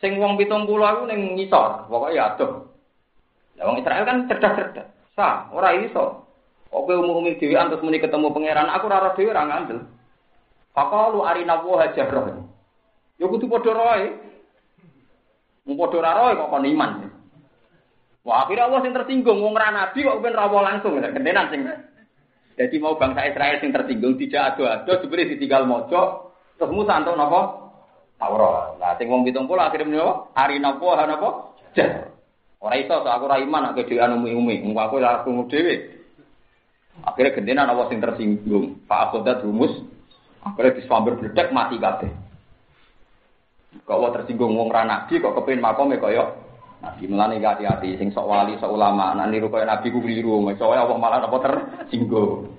Sing 0.00 0.16
wong 0.16 0.40
70 0.40 0.64
aku 0.64 1.02
ning 1.08 1.36
ngisor, 1.36 1.88
pokoke 1.92 2.16
ya. 2.16 2.32
Lah 2.40 3.64
wong 3.68 3.80
Israel 3.80 4.04
kan 4.08 4.24
cerdas-cerdas. 4.28 4.99
Sah, 5.20 5.52
ora 5.52 5.76
iso. 5.76 6.24
Kok 6.72 6.82
kowe 6.88 6.96
umi-umi 6.96 7.36
dhewe 7.36 7.60
antus 7.60 7.84
muni 7.84 8.00
ketemu 8.00 8.32
pangeran, 8.32 8.72
aku 8.72 8.88
ora 8.88 9.04
ora 9.04 9.12
dhewe 9.12 9.28
ora 9.36 9.44
ngandel. 9.44 9.84
Faqalu 10.72 11.20
arina 11.28 11.60
wa 11.60 11.76
hajarah. 11.84 12.40
Ya 13.20 13.28
kudu 13.28 13.44
padha 13.52 13.76
roe. 13.76 14.04
Mung 15.68 15.76
padha 15.76 16.00
ora 16.00 16.12
roe 16.16 16.32
kok 16.40 16.48
kon 16.48 16.64
iman. 16.64 16.90
Wah, 18.24 18.48
akhirnya 18.48 18.64
Allah 18.64 18.80
sing 18.80 18.96
tersinggung 18.96 19.44
wong 19.44 19.52
ra 19.52 19.68
nabi 19.68 20.08
kok 20.08 20.24
ben 20.24 20.32
rawo 20.32 20.64
langsung, 20.64 20.96
gendenan 20.96 21.52
sing 21.52 21.68
jadi 22.60 22.76
mau 22.76 23.00
bangsa 23.00 23.24
Israel 23.24 23.56
yang 23.56 23.72
tersinggung 23.72 24.20
tidak 24.20 24.52
ado-ado 24.52 25.00
diberi 25.00 25.32
ditinggal 25.32 25.64
mojo 25.64 26.36
terus 26.60 26.68
Musa 26.68 27.00
antuk 27.00 27.16
napa? 27.16 27.72
Taurat. 28.20 28.76
Lah 28.76 29.00
sing 29.00 29.08
wong 29.08 29.24
70 29.24 29.48
akhirnya 29.48 29.88
menapa? 29.88 30.28
Hari 30.36 30.60
napa 30.60 30.88
ha 30.92 31.04
napa? 31.08 31.28
Jar. 31.72 32.12
Ora 32.60 32.76
iso 32.76 32.92
sak 32.92 33.08
aku 33.08 33.24
ora 33.24 33.40
iman 33.40 33.72
nek 33.72 33.88
dhewean 33.88 34.20
umi-umi. 34.20 34.60
Engko 34.60 34.80
aku 34.84 35.00
ora 35.00 35.24
krungu 35.24 35.48
dhewe. 35.48 35.96
Akhirnya 37.00 37.32
gendenan 37.32 37.72
apa 37.72 37.88
sing 37.88 38.04
tersinggung. 38.04 38.84
Pak 38.84 39.08
Akodat 39.08 39.40
rumus. 39.40 39.72
Akhirnya 40.44 40.76
disambar 40.76 41.16
bledek 41.16 41.48
mati 41.56 41.80
kabeh. 41.80 42.12
Kok 43.88 44.12
tersinggung 44.12 44.52
wong 44.60 44.68
ra 44.68 44.84
nabi 44.84 45.22
kok 45.22 45.32
kepengin 45.40 45.64
makome 45.64 45.96
kaya 45.96 46.26
Nabi 46.80 47.12
melani 47.12 47.44
hati-hati, 47.44 48.00
sing 48.00 48.08
sok 48.08 48.24
wali, 48.24 48.56
sok 48.56 48.72
ulama, 48.72 49.12
nah 49.12 49.28
niru 49.28 49.52
kaya 49.52 49.68
nabi 49.68 49.92
ku 49.92 50.00
keliru, 50.00 50.48
soalnya 50.56 50.88
Allah 50.88 50.96
malah 50.96 51.20
apa 51.20 51.36
tersinggung. 51.44 52.56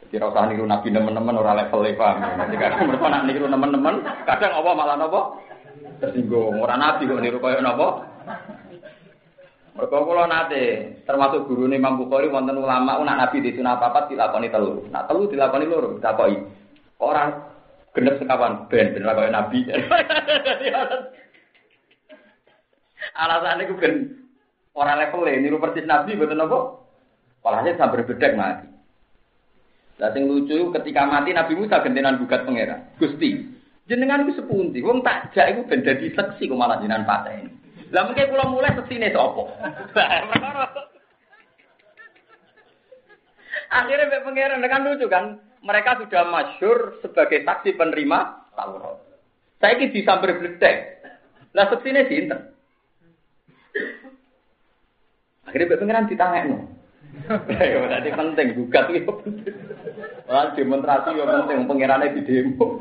Jadi 0.00 0.16
rasa 0.16 0.48
niru 0.48 0.64
nabi 0.64 0.88
teman-teman 0.88 1.36
orang 1.36 1.60
level 1.60 1.84
paham. 1.92 2.24
Nanti 2.40 2.56
kadang 2.56 2.88
mereka 2.88 3.12
nak 3.12 3.24
niru 3.28 3.52
teman-teman, 3.52 3.94
kadang 4.24 4.52
Allah 4.56 4.72
malah 4.72 4.96
apa 4.96 5.20
tersinggung. 6.00 6.56
Orang 6.56 6.80
nabi 6.80 7.04
kok 7.04 7.20
niru 7.20 7.36
kaya 7.36 7.60
apa? 7.60 7.88
Mereka 9.70 10.02
kula 10.02 10.26
nate, 10.26 10.98
termasuk 11.06 11.46
guru 11.46 11.70
nih 11.70 11.78
Imam 11.78 11.94
Bukhari 11.94 12.26
wonten 12.26 12.58
ulama 12.58 12.98
nak 13.06 13.18
nabi 13.22 13.38
di 13.38 13.54
sunah 13.54 13.78
papat 13.78 14.10
dilakoni 14.10 14.50
telu. 14.50 14.82
Nah 14.90 15.06
telu 15.06 15.30
dilakoni 15.30 15.70
loro, 15.70 15.94
ditakoki. 15.94 16.42
Orang 16.98 17.38
genep 17.94 18.18
sekawan 18.18 18.66
ben 18.66 18.90
ben 18.90 19.06
kaya 19.06 19.30
nabi. 19.30 19.62
Alasannya 23.20 23.66
gue 23.70 23.80
ben 23.80 23.94
orang 24.74 24.98
level 25.00 25.26
ini, 25.26 25.48
niru 25.48 25.62
persis 25.62 25.88
Nabi 25.88 26.18
betul 26.18 26.36
nopo. 26.36 26.84
Walhasil 27.40 27.80
sampai 27.80 28.04
bedek 28.04 28.36
mati. 28.36 28.68
Lah 29.96 30.12
sing 30.12 30.28
lucu 30.28 30.72
ketika 30.76 31.08
mati 31.08 31.32
Nabi 31.32 31.56
Musa 31.56 31.80
gentenan 31.80 32.20
gugat 32.20 32.44
pangeran. 32.44 32.84
Gusti, 33.00 33.48
jenengan 33.88 34.24
iku 34.28 34.44
sepundi? 34.44 34.84
Wong 34.84 35.00
tak 35.00 35.32
jak 35.32 35.52
iku 35.56 35.64
ben 35.64 35.84
dadi 35.84 36.12
seksi 36.12 36.48
kok 36.48 36.58
malah 36.58 36.80
jenengan 36.80 37.08
pateni. 37.08 37.59
Lah 37.90 38.06
mungkin 38.06 38.30
kula 38.30 38.46
mulai 38.46 38.74
seksine 38.78 39.10
sapa? 39.10 39.42
Akhirnya 43.70 44.10
Mbak 44.10 44.22
Pangeran 44.26 44.66
kan 44.66 44.82
lucu 44.82 45.06
kan, 45.06 45.38
mereka 45.62 45.98
sudah 46.02 46.26
masyur 46.26 46.98
sebagai 47.02 47.46
saksi 47.46 47.78
penerima 47.78 48.50
Taurat. 48.54 48.98
Saya 49.62 49.78
ini 49.78 49.94
disambar 49.94 50.34
bledek. 50.38 50.76
Lah 51.54 51.66
seksine 51.70 52.06
sinten? 52.06 52.50
Akhirnya 55.46 55.66
Mbak 55.70 55.80
Pangeran 55.82 56.10
ditangekno. 56.10 56.58
Ya 57.50 57.78
berarti 57.82 58.10
penting 58.14 58.46
gugat 58.54 58.86
itu 58.94 59.12
penting. 59.22 59.54
Orang 60.30 60.54
demonstrasi 60.54 61.18
ya 61.18 61.26
penting 61.26 61.66
pangerane 61.66 62.14
di 62.14 62.22
demo. 62.22 62.78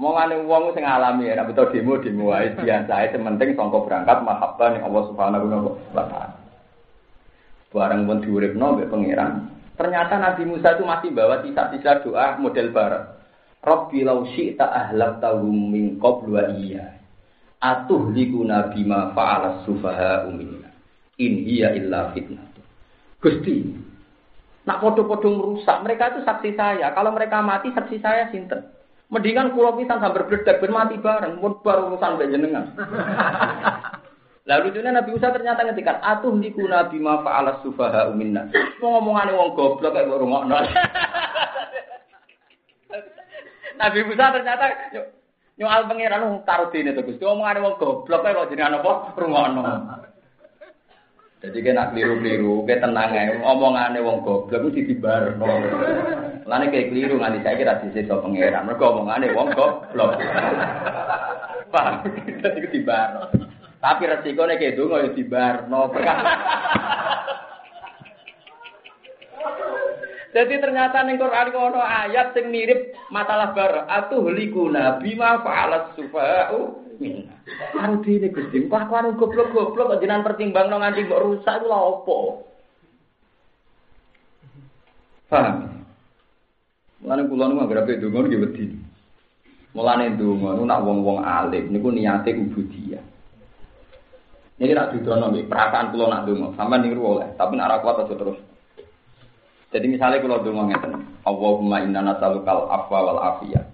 Mau 0.00 0.16
ngane 0.16 0.48
uang 0.48 0.72
sing 0.72 0.80
alami 0.80 1.28
ya, 1.28 1.44
betul 1.44 1.68
demo 1.76 2.00
demo 2.00 2.32
ae 2.32 2.56
biasa 2.56 2.88
ae 2.88 3.12
penting 3.12 3.52
sangka 3.52 3.84
berangkat 3.84 4.24
mahabbah 4.24 4.72
ning 4.72 4.80
Allah 4.88 5.02
Subhanahu 5.12 5.44
wa 5.92 6.04
taala. 6.08 6.40
Barang 7.68 8.08
pun 8.08 8.24
diuripno 8.24 8.80
mbek 8.80 8.88
pangeran. 8.88 9.52
Ternyata 9.76 10.16
Nabi 10.16 10.48
Musa 10.48 10.72
itu 10.72 10.88
masih 10.88 11.12
bawa 11.12 11.44
sisa-sisa 11.44 12.00
doa 12.00 12.40
model 12.40 12.72
barat. 12.72 13.12
Rabbi 13.60 14.00
law 14.00 14.24
syi'ta 14.24 14.72
ahlaqtahum 14.72 15.68
min 15.68 16.00
qablu 16.00 16.48
iya. 16.64 16.96
Atuh 17.60 18.08
likuna 18.08 18.72
bima 18.72 19.12
fa'ala 19.12 19.68
sufaha 19.68 20.24
umina 20.24 20.72
in 21.20 21.44
hiya 21.44 21.76
illa 21.76 22.08
fitnah. 22.16 22.48
Gusti, 23.20 23.68
nak 24.64 24.80
podo-podo 24.80 25.28
merusak, 25.28 25.84
mereka 25.84 26.16
itu 26.16 26.24
saksi 26.24 26.56
saya. 26.56 26.88
Kalau 26.96 27.12
mereka 27.12 27.44
mati, 27.44 27.68
saksi 27.68 28.00
saya 28.00 28.32
sinten. 28.32 28.64
Mendingan 29.10 29.50
kulo 29.58 29.74
pisan 29.74 29.98
sambil 29.98 30.22
berbedak 30.22 30.62
bermati 30.62 30.94
bareng, 31.02 31.42
pun 31.42 31.58
baru 31.66 31.90
urusan 31.90 32.14
mbek 32.14 32.30
jenengan. 32.30 32.70
Lalu 34.48 34.70
lucunya 34.70 34.90
Nabi 34.94 35.10
Musa 35.14 35.34
ternyata 35.34 35.62
ngendikan 35.66 35.98
atuh 36.02 36.32
liku 36.34 36.64
nabi 36.66 36.98
ma 36.98 37.22
fa'ala 37.22 37.62
sufaha 37.62 38.10
minna. 38.14 38.50
Mau 38.82 38.98
ngomongane 38.98 39.36
wong 39.36 39.54
goblok 39.54 39.94
kayak 39.94 40.10
rungokno. 40.10 40.56
Nabi 43.80 44.00
Musa 44.06 44.34
ternyata 44.34 44.64
nyual 45.54 45.86
pangeran 45.86 46.42
taruh 46.42 46.72
dene 46.72 46.96
to 46.96 47.06
Gusti 47.06 47.22
ngomongane 47.22 47.62
wong 47.62 47.74
goblok 47.78 48.22
kayak 48.26 48.48
jenengan 48.50 48.82
apa 48.82 49.14
rungokno. 49.14 49.62
Jadi 51.40 51.64
kena 51.64 51.88
keliru-keliru, 51.88 52.68
kayak 52.68 52.84
tenang 52.84 53.16
ya, 53.16 53.40
omongannya 53.40 54.04
wong 54.04 54.20
goblok 54.20 54.76
itu 54.76 54.92
dibarno. 54.92 55.48
Lani 56.44 56.68
kayak 56.68 56.92
keliru 56.92 57.16
nganti 57.16 57.40
saya 57.40 57.56
kira 57.56 57.80
di 57.80 57.88
situ 57.96 58.12
pangeran, 58.12 58.68
mereka 58.68 58.92
omongannya 58.92 59.32
wong 59.32 59.48
goblok. 59.56 60.20
Paham? 61.72 62.04
Jadi 62.44 62.68
dibarno. 62.68 63.32
Tapi 63.80 64.02
resikonya 64.04 64.60
kayak 64.60 64.76
itu 64.76 64.82
nggak 64.84 65.16
dibarno. 65.16 65.80
Jadi 70.30 70.54
ternyata 70.62 71.08
ning 71.08 71.16
Quran 71.16 71.56
ono 71.56 71.80
ayat 71.80 72.36
sing 72.36 72.52
mirip 72.52 72.94
masalah 73.08 73.56
bar 73.56 73.88
atuh 73.88 74.28
likuna 74.30 75.00
bima 75.02 75.42
fa'alat 75.42 75.96
sufa'u 75.98 76.89
minna. 77.00 77.34
Karo 77.72 78.04
dene 78.04 78.28
Gusti, 78.28 78.68
kelakuan 78.68 79.16
goblok-goblok 79.16 79.96
kok 79.96 80.00
jenengan 80.04 80.22
pertimbangno 80.22 80.76
nganti 80.78 81.08
mbok 81.08 81.22
rusak 81.24 81.58
iku 81.58 81.66
lha 81.66 81.78
opo? 81.80 82.16
Paham? 85.32 85.56
Mulane 87.00 87.22
kula 87.26 87.44
nu 87.48 87.64
ape 87.64 87.96
donga 87.96 88.20
nggih 88.28 88.40
wedi. 88.44 88.66
Mulane 89.72 90.20
donga 90.20 90.60
nu 90.60 90.68
nak 90.68 90.84
wong-wong 90.84 91.24
alim 91.24 91.72
niku 91.72 91.88
niate 91.88 92.36
ubudiyah. 92.36 93.04
Ini 94.60 94.76
nak 94.76 94.92
didono 94.92 95.32
nggih, 95.32 95.48
perasaan 95.48 95.88
kula 95.96 96.04
nak 96.12 96.24
donga, 96.28 96.52
sampean 96.52 96.84
niru 96.84 97.16
oleh, 97.16 97.32
tapi 97.40 97.56
nak 97.56 97.72
ra 97.72 97.76
kuat 97.80 98.04
aja 98.04 98.12
terus. 98.12 98.36
Jadi 99.72 99.86
misalnya 99.88 100.20
kalau 100.20 100.44
donga 100.44 100.68
ngeten, 100.68 100.92
Allahumma 101.24 101.80
inna 101.80 102.04
nas'alukal 102.04 102.68
afwa 102.68 102.98
wal 103.08 103.20
afiyah. 103.24 103.64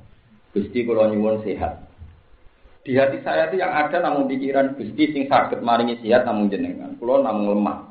Gusti 0.55 0.87
kula 0.87 1.11
nyuwun 1.11 1.43
sehat. 1.43 1.86
Di 2.87 2.95
hati 2.95 3.19
saya 3.27 3.51
itu 3.51 3.59
yang 3.59 3.75
ada 3.75 3.99
namun 3.99 4.31
pikiran 4.31 4.79
Gusti 4.79 5.11
sing 5.11 5.27
sakit 5.27 5.59
maringi 5.59 5.99
sehat 6.07 6.23
namun 6.23 6.47
jenengan. 6.47 6.95
Kula 7.03 7.19
namun 7.19 7.59
lemah. 7.59 7.83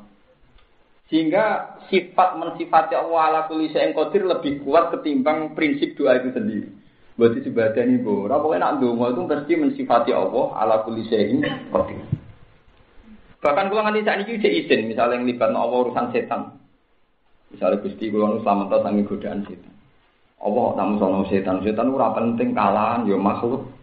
Sehingga 1.12 1.76
sifat 1.92 2.40
mensifati 2.40 2.96
Allah 2.96 3.20
ala 3.28 3.40
kulli 3.44 3.68
syai'in 3.76 3.92
qadir 3.92 4.24
lebih 4.24 4.64
kuat 4.64 4.96
ketimbang 4.96 5.52
prinsip 5.52 6.00
doa 6.00 6.16
itu 6.16 6.32
sendiri. 6.32 6.72
Berarti 7.12 7.44
sebadan 7.44 7.92
ibu, 7.92 8.24
ora 8.24 8.40
pokoke 8.40 8.56
nak 8.56 8.80
donga 8.80 9.12
itu 9.12 9.20
mesti 9.28 9.52
mensifati 9.60 10.10
Allah 10.16 10.56
ala 10.56 10.80
kulli 10.88 11.04
syai'in 11.04 11.44
qadir. 11.44 12.00
Bahkan 13.44 13.68
kalau 13.68 13.84
nganti 13.84 14.00
saat 14.00 14.24
ini 14.24 14.64
izin, 14.64 14.80
misalnya 14.88 15.20
yang 15.20 15.28
libat 15.28 15.52
Allah 15.52 15.76
urusan 15.76 16.08
setan. 16.16 16.56
Misalnya 17.52 17.84
Gusti 17.84 18.08
kalau 18.08 18.32
nu 18.32 18.40
selamat 18.40 18.80
sangi 18.80 19.04
godaan 19.04 19.44
setan. 19.44 19.72
Allah 20.40 20.66
tak 20.72 20.88
sono 20.96 21.20
setan, 21.28 21.60
setan 21.60 21.92
ora 21.92 22.16
penting 22.16 22.56
kalah, 22.56 23.04
yo 23.04 23.14
ya 23.14 23.18
makhluk. 23.20 23.75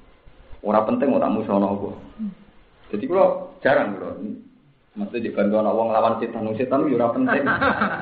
Ora 0.64 0.80
penting 0.88 1.12
ora 1.12 1.28
sono 1.44 1.68
Allah. 1.68 1.96
Jadi 2.90 3.04
kalau 3.12 3.60
jarang 3.60 4.00
kalau 4.00 4.16
Maksudnya 4.94 5.26
di 5.26 5.34
bantuan 5.34 5.66
Allah 5.66 5.90
ngelawan 5.90 6.16
setan, 6.22 6.54
setan 6.54 6.86
ya 6.86 6.96
ora 7.02 7.10
penting. 7.18 7.44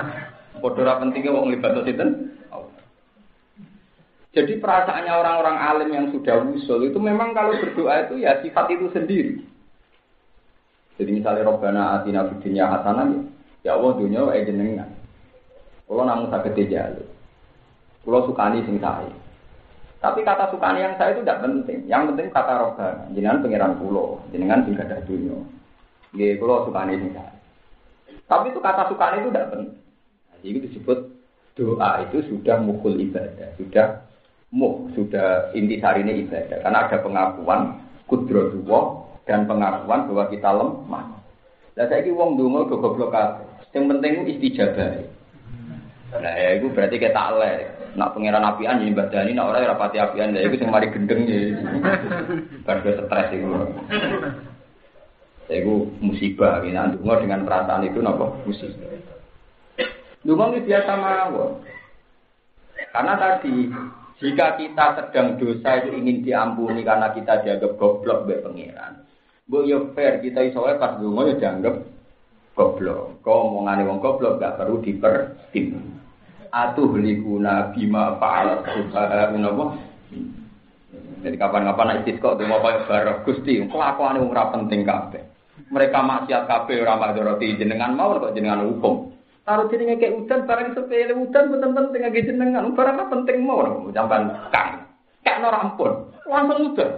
Padha 0.61 0.79
ora 0.83 0.99
pentingnya 0.99 1.31
wong 1.31 1.47
libat 1.49 1.73
setan. 1.87 2.09
Jadi 4.31 4.63
perasaannya 4.63 5.11
orang-orang 5.11 5.57
alim 5.59 5.89
yang 5.91 6.07
sudah 6.15 6.39
usul 6.55 6.87
itu 6.87 6.95
memang 7.03 7.35
kalau 7.35 7.51
berdoa 7.51 8.07
itu 8.07 8.23
ya 8.23 8.39
sifat 8.39 8.65
itu 8.71 8.87
sendiri. 8.95 9.43
Jadi 10.95 11.11
misalnya 11.11 11.51
Robbana 11.51 11.99
atina 11.99 12.27
fid 12.31 12.39
dunya 12.39 12.63
hasanah 12.63 13.11
ya, 13.11 13.19
ya 13.67 13.71
Allah 13.75 13.91
dunia 13.99 14.23
wae 14.23 14.47
jenengan. 14.47 14.87
Kalau 15.83 16.03
namun 16.07 16.31
sakit 16.31 16.55
dijaluk. 16.55 17.07
Kalau 18.07 18.23
sukani 18.23 18.63
sing 18.63 18.79
saya. 18.79 19.20
Tapi 20.01 20.25
kata 20.25 20.49
sukani 20.49 20.81
yang 20.81 20.97
saya 20.97 21.13
itu 21.13 21.21
tidak 21.21 21.45
penting. 21.45 21.85
Yang 21.85 22.03
penting 22.09 22.27
kata 22.33 22.53
Robbana. 22.57 23.05
Jenengan 23.13 23.45
pangeran 23.45 23.77
pulau, 23.77 24.17
jenengan 24.33 24.65
sing 24.65 24.73
ada 24.81 24.97
dunia. 25.05 25.37
Nggih, 26.17 26.41
kalau 26.41 26.65
sukani 26.65 26.97
sing 26.97 27.13
saya. 27.13 27.33
Tapi 28.25 28.49
itu 28.49 28.59
kata 28.59 28.89
sukani 28.89 29.21
itu 29.21 29.29
tidak 29.29 29.49
penting. 29.53 29.77
Nah, 30.25 30.37
itu 30.41 30.59
disebut 30.65 30.99
doa 31.53 32.01
itu 32.09 32.17
sudah 32.33 32.57
mukul 32.57 32.97
ibadah, 32.97 33.53
sudah 33.61 34.01
muh, 34.49 34.89
sudah 34.97 35.53
inti 35.53 35.77
ini 35.77 36.25
ibadah. 36.25 36.57
Karena 36.65 36.89
ada 36.89 36.97
pengakuan 37.05 37.61
kudrotullah 38.09 39.05
dan 39.29 39.45
pengakuan 39.45 40.09
bahwa 40.09 40.25
kita 40.33 40.49
lemah. 40.49 41.05
Lah 41.77 41.85
saiki 41.87 42.09
wong 42.09 42.41
donga 42.41 42.67
do 42.67 42.81
goblok. 42.81 43.13
Sing 43.69 43.85
penting 43.85 44.17
ku 44.17 44.23
istijabah. 44.27 45.20
Nah, 46.11 46.35
ya 46.35 46.59
itu 46.59 46.67
berarti 46.75 46.99
kita 46.99 47.15
taklek. 47.15 47.71
Nak 47.95 48.11
pangeran 48.15 48.43
apian 48.43 48.83
ya 48.83 48.91
badani, 48.91 49.31
nak 49.31 49.47
orang 49.51 49.67
rapati 49.67 49.97
apian, 49.99 50.35
ya 50.35 50.43
itu 50.43 50.59
sing 50.59 50.67
mari 50.71 50.91
gendeng 50.91 51.23
ya. 51.27 51.55
Bar 52.67 52.83
stres 52.83 53.31
itu. 53.31 53.47
Ya 55.47 55.55
itu 55.59 55.91
musibah, 55.99 56.63
ini 56.63 56.75
donga 56.75 57.19
dengan 57.19 57.43
perasaan 57.43 57.87
itu 57.87 57.99
napa 57.99 58.31
musibah. 58.47 58.91
Donga 60.23 60.45
ini 60.55 60.67
biasa 60.67 60.91
mawon. 60.95 61.51
Karena 62.91 63.13
tadi 63.19 63.55
jika 64.23 64.55
kita 64.55 64.85
sedang 64.95 65.35
dosa 65.35 65.83
itu 65.83 65.95
ingin 65.95 66.23
diampuni 66.23 66.83
karena 66.83 67.11
kita 67.11 67.43
dianggap 67.43 67.75
goblok 67.75 68.27
oleh 68.27 68.39
pangeran, 68.39 69.03
Bu 69.51 69.67
yo 69.67 69.91
fair 69.91 70.23
kita 70.23 70.47
iso 70.47 70.63
wae 70.63 70.79
pas 70.79 70.95
donga 70.95 71.27
yo 71.27 71.35
dianggap 71.35 71.75
goblok. 72.55 73.19
Kau 73.19 73.51
omongane 73.51 73.83
wong 73.83 73.99
goblok 73.99 74.39
gak 74.39 74.63
perlu 74.63 74.79
dipertim. 74.79 75.90
Atuh 76.51 76.99
likuna 76.99 77.71
bima 77.71 78.19
fa'al 78.19 78.67
subhanahu 78.67 79.39
napa? 79.39 79.65
Jadi 81.21 81.35
kapan-kapan 81.39 81.85
nek 81.87 81.99
istisqa 82.03 82.35
donga 82.35 82.59
kaya 82.59 82.83
barok 82.89 83.17
Gusti, 83.23 83.61
wong 83.63 84.27
ora 84.27 84.51
penting 84.51 84.83
kabeh. 84.83 85.21
Mereka 85.71 85.99
maksiat 86.03 86.49
kabeh 86.51 86.83
ora 86.83 86.99
madharati 86.99 87.55
jenengan 87.55 87.95
mau 87.95 88.19
kok 88.19 88.35
jenengan 88.35 88.67
hukum. 88.67 89.15
Taruh 89.47 89.71
jenenge 89.71 90.01
kayak 90.01 90.17
udan 90.17 90.43
barang 90.43 90.69
sepele 90.75 91.13
udan 91.15 91.45
bener 91.55 91.69
penting 91.71 92.01
lagi 92.03 92.27
jenengan 92.27 92.75
barang 92.75 92.95
apa 92.99 93.13
penting 93.15 93.37
mau 93.47 93.63
jamban 93.95 94.35
kang. 94.51 94.83
Kak 95.23 95.39
ora 95.39 95.59
ampun. 95.61 95.91
Langsung 96.27 96.73
udan. 96.73 96.91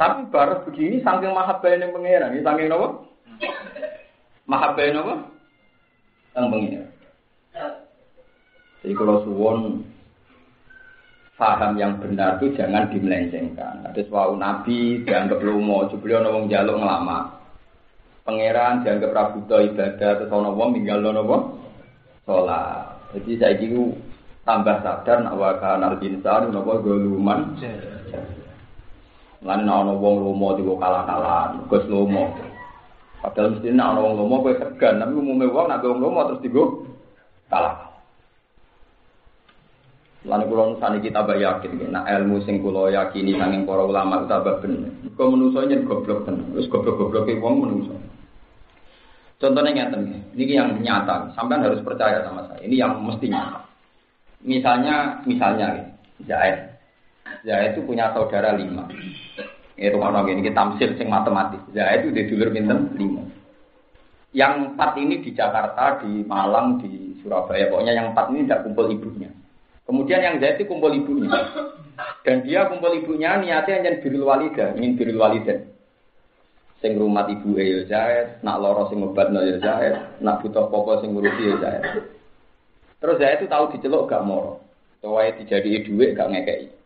Tapi 0.00 0.32
baru 0.32 0.64
begini 0.64 1.04
saking 1.04 1.36
mahabbah 1.36 1.76
yang 1.76 1.92
pengiran, 1.92 2.32
ini 2.32 2.40
saking 2.40 2.72
apa? 2.72 2.88
Mahabbah 4.48 4.84
yang 4.88 5.04
apa? 5.04 5.14
Yang 6.32 6.46
pengiran. 6.48 6.88
Jadi 8.80 8.94
kalau 8.96 9.20
suwon 9.28 9.84
paham 11.40 11.72
yang 11.80 11.96
benar 12.00 12.36
itu 12.36 12.52
jangan 12.56 12.92
dimelencengkan. 12.92 13.84
Ada 13.88 14.00
suatu 14.04 14.36
nabi 14.36 15.00
dianggap 15.08 15.40
lomo, 15.40 15.88
beliau 16.00 16.20
nawang 16.20 16.52
jaluk 16.52 16.76
ngelama. 16.76 17.40
Pangeran 18.24 18.84
dianggap 18.84 19.16
rabuta 19.16 19.56
ibadah, 19.64 20.10
terus 20.20 20.28
ono 20.28 20.52
wong 20.52 20.76
tinggal 20.76 21.00
nopo 21.00 21.56
sholat. 22.28 23.00
Jadi 23.16 23.32
saya 23.40 23.56
kira 23.56 23.84
tambah 24.44 24.76
sadar 24.84 25.18
nak 25.24 25.36
wakan 25.40 25.84
al 25.84 25.96
insan 26.04 26.52
nopo 26.52 26.84
goluman. 26.84 27.56
Lan 29.40 29.64
ana 29.64 29.92
wong 29.96 30.14
lomo 30.20 30.52
diwo 30.56 30.76
kalah-kalahan, 30.76 31.64
Gus 31.68 31.88
lomo. 31.88 32.36
Padahal 33.24 33.56
mesti 33.56 33.72
ana 33.72 33.96
wong 33.96 34.14
lomo 34.20 34.44
kowe 34.44 34.52
segan, 34.56 35.00
tapi 35.00 35.16
umume 35.16 35.48
wong 35.48 35.72
nek 35.72 35.80
wong 35.80 36.00
lomo 36.00 36.20
terus 36.28 36.44
digo 36.44 36.64
kalah. 37.50 37.90
Lan 40.20 40.44
kula 40.46 40.76
nusani 40.76 41.00
kita 41.00 41.24
yakin 41.24 41.90
nek 41.90 42.04
ilmu 42.04 42.44
sing 42.44 42.60
kula 42.60 42.92
yakini 42.92 43.40
sanging 43.40 43.64
para 43.64 43.82
ulama 43.88 44.28
tambah 44.28 44.60
bener. 44.60 44.92
Kok 45.16 45.28
menungso 45.32 45.64
nyen 45.64 45.88
goblok 45.88 46.28
tenan. 46.28 46.52
Wis 46.52 46.68
goblok-gobloke 46.68 47.40
wong 47.40 47.54
menungso. 47.64 47.96
Contohnya 49.40 49.72
ngeten, 49.72 50.20
ini 50.36 50.52
yang 50.52 50.76
nyata. 50.84 51.32
Sampai 51.32 51.64
harus 51.64 51.80
percaya 51.80 52.20
sama 52.20 52.44
saya. 52.44 52.60
Ini 52.60 52.76
yang 52.76 53.00
mesti 53.00 53.32
nyata. 53.32 53.64
Misalnya, 54.44 55.24
misalnya, 55.24 55.80
Zaid. 56.28 56.76
Zaid 57.48 57.72
itu 57.72 57.80
punya 57.88 58.12
saudara 58.12 58.52
lima. 58.52 58.84
Itu 59.80 59.96
kalau 59.96 60.28
gini 60.28 60.44
kita 60.44 60.52
tamsil 60.52 60.92
sing 61.00 61.08
matematis. 61.08 61.64
Zaid 61.72 62.04
itu 62.04 62.12
di 62.12 62.28
dulur 62.28 62.52
pinten 62.52 62.92
lima. 63.00 63.24
Yang 64.30 64.52
empat 64.72 64.94
ini 64.98 65.18
di 65.22 65.30
Jakarta, 65.34 65.98
di 66.02 66.22
Malang, 66.22 66.78
di 66.78 67.18
Surabaya. 67.18 67.66
Pokoknya 67.66 67.98
yang 67.98 68.14
empat 68.14 68.30
ini 68.30 68.46
tidak 68.46 68.62
kumpul 68.62 68.86
ibunya. 68.86 69.30
Kemudian 69.90 70.22
yang 70.22 70.36
Zaid 70.38 70.62
itu 70.62 70.70
kumpul 70.70 70.94
ibunya. 70.94 71.50
Dan 72.22 72.46
dia 72.46 72.70
kumpul 72.70 72.94
ibunya 72.94 73.42
niatnya 73.42 73.82
hanya 73.82 73.98
birul 73.98 74.30
walida, 74.30 74.70
ingin 74.78 74.94
birul 74.94 75.18
walida. 75.18 75.66
Sing 76.80 76.96
rumah 76.96 77.28
ibu 77.28 77.60
ya 77.60 77.84
Zaid, 77.90 78.40
nak 78.40 78.62
loro 78.62 78.88
sing 78.88 79.02
obat 79.04 79.34
ya 79.34 79.58
Zaid, 79.60 79.94
nak 80.24 80.40
butuh 80.40 80.70
pokok 80.70 81.04
sing 81.04 81.12
ngurusi 81.12 81.42
ya 81.52 81.56
Zaid. 81.60 81.82
Terus 83.02 83.18
Zaid 83.20 83.42
itu 83.42 83.46
tahu 83.50 83.74
diceluk 83.74 84.08
gak 84.08 84.24
moro. 84.24 84.64
Soalnya 85.04 85.36
dijadi 85.42 85.84
duit 85.84 86.16
gak 86.16 86.32
ngekei 86.32 86.80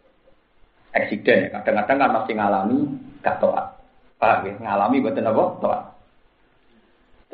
eksiden 0.95 1.51
ya. 1.51 1.61
Kadang-kadang 1.61 1.99
kan 1.99 2.11
masih 2.23 2.35
ngalami 2.39 2.79
gak 3.21 3.39
toat. 3.43 3.67
Paham 4.17 4.47
ya? 4.47 4.55
Ngalami 4.63 5.03
buatan 5.03 5.31
apa? 5.31 5.45
Toat. 5.59 5.83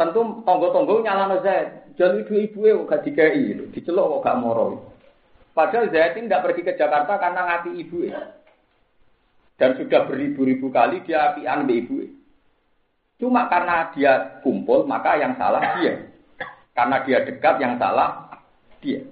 Tentu 0.00 0.40
tonggo-tonggo 0.48 1.04
nyala 1.04 1.44
Zaid. 1.44 1.92
Jadi 2.00 2.24
ibu-ibu 2.24 2.60
ya 2.64 2.80
gak 2.88 3.04
dikai. 3.04 3.52
Dicelok 3.76 4.16
kok 4.16 4.22
gak 4.24 4.38
moro. 4.40 4.96
Padahal 5.52 5.92
Zaid 5.92 6.16
tidak 6.16 6.40
pergi 6.40 6.64
ke 6.64 6.72
Jakarta 6.72 7.20
karena 7.20 7.44
ngati 7.44 7.76
ibu 7.76 8.08
ya. 8.08 8.32
Dan 9.60 9.76
sudah 9.76 10.08
beribu-ribu 10.08 10.72
kali 10.72 11.04
dia 11.04 11.36
apian 11.36 11.68
be 11.68 11.84
ibu. 11.84 12.00
Cuma 13.20 13.44
karena 13.52 13.92
dia 13.92 14.40
kumpul, 14.40 14.88
maka 14.88 15.20
yang 15.20 15.36
salah 15.36 15.60
dia. 15.76 16.00
Karena 16.72 17.04
dia 17.04 17.20
dekat, 17.20 17.60
yang 17.60 17.76
salah 17.76 18.40
dia. 18.80 19.04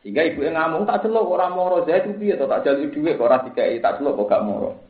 Sehingga 0.00 0.24
ibu 0.32 0.48
yang 0.48 0.56
ngamuk 0.56 0.88
tak 0.88 1.04
celok 1.04 1.28
orang 1.28 1.52
moro 1.52 1.84
saya 1.84 2.00
itu 2.00 2.16
dia 2.16 2.40
tak 2.40 2.64
jadi 2.64 2.88
duit 2.88 3.20
orang 3.20 3.52
tiga 3.52 3.68
tak 3.84 4.00
celok 4.00 4.24
kok 4.24 4.28
gak 4.32 4.44
moro. 4.48 4.80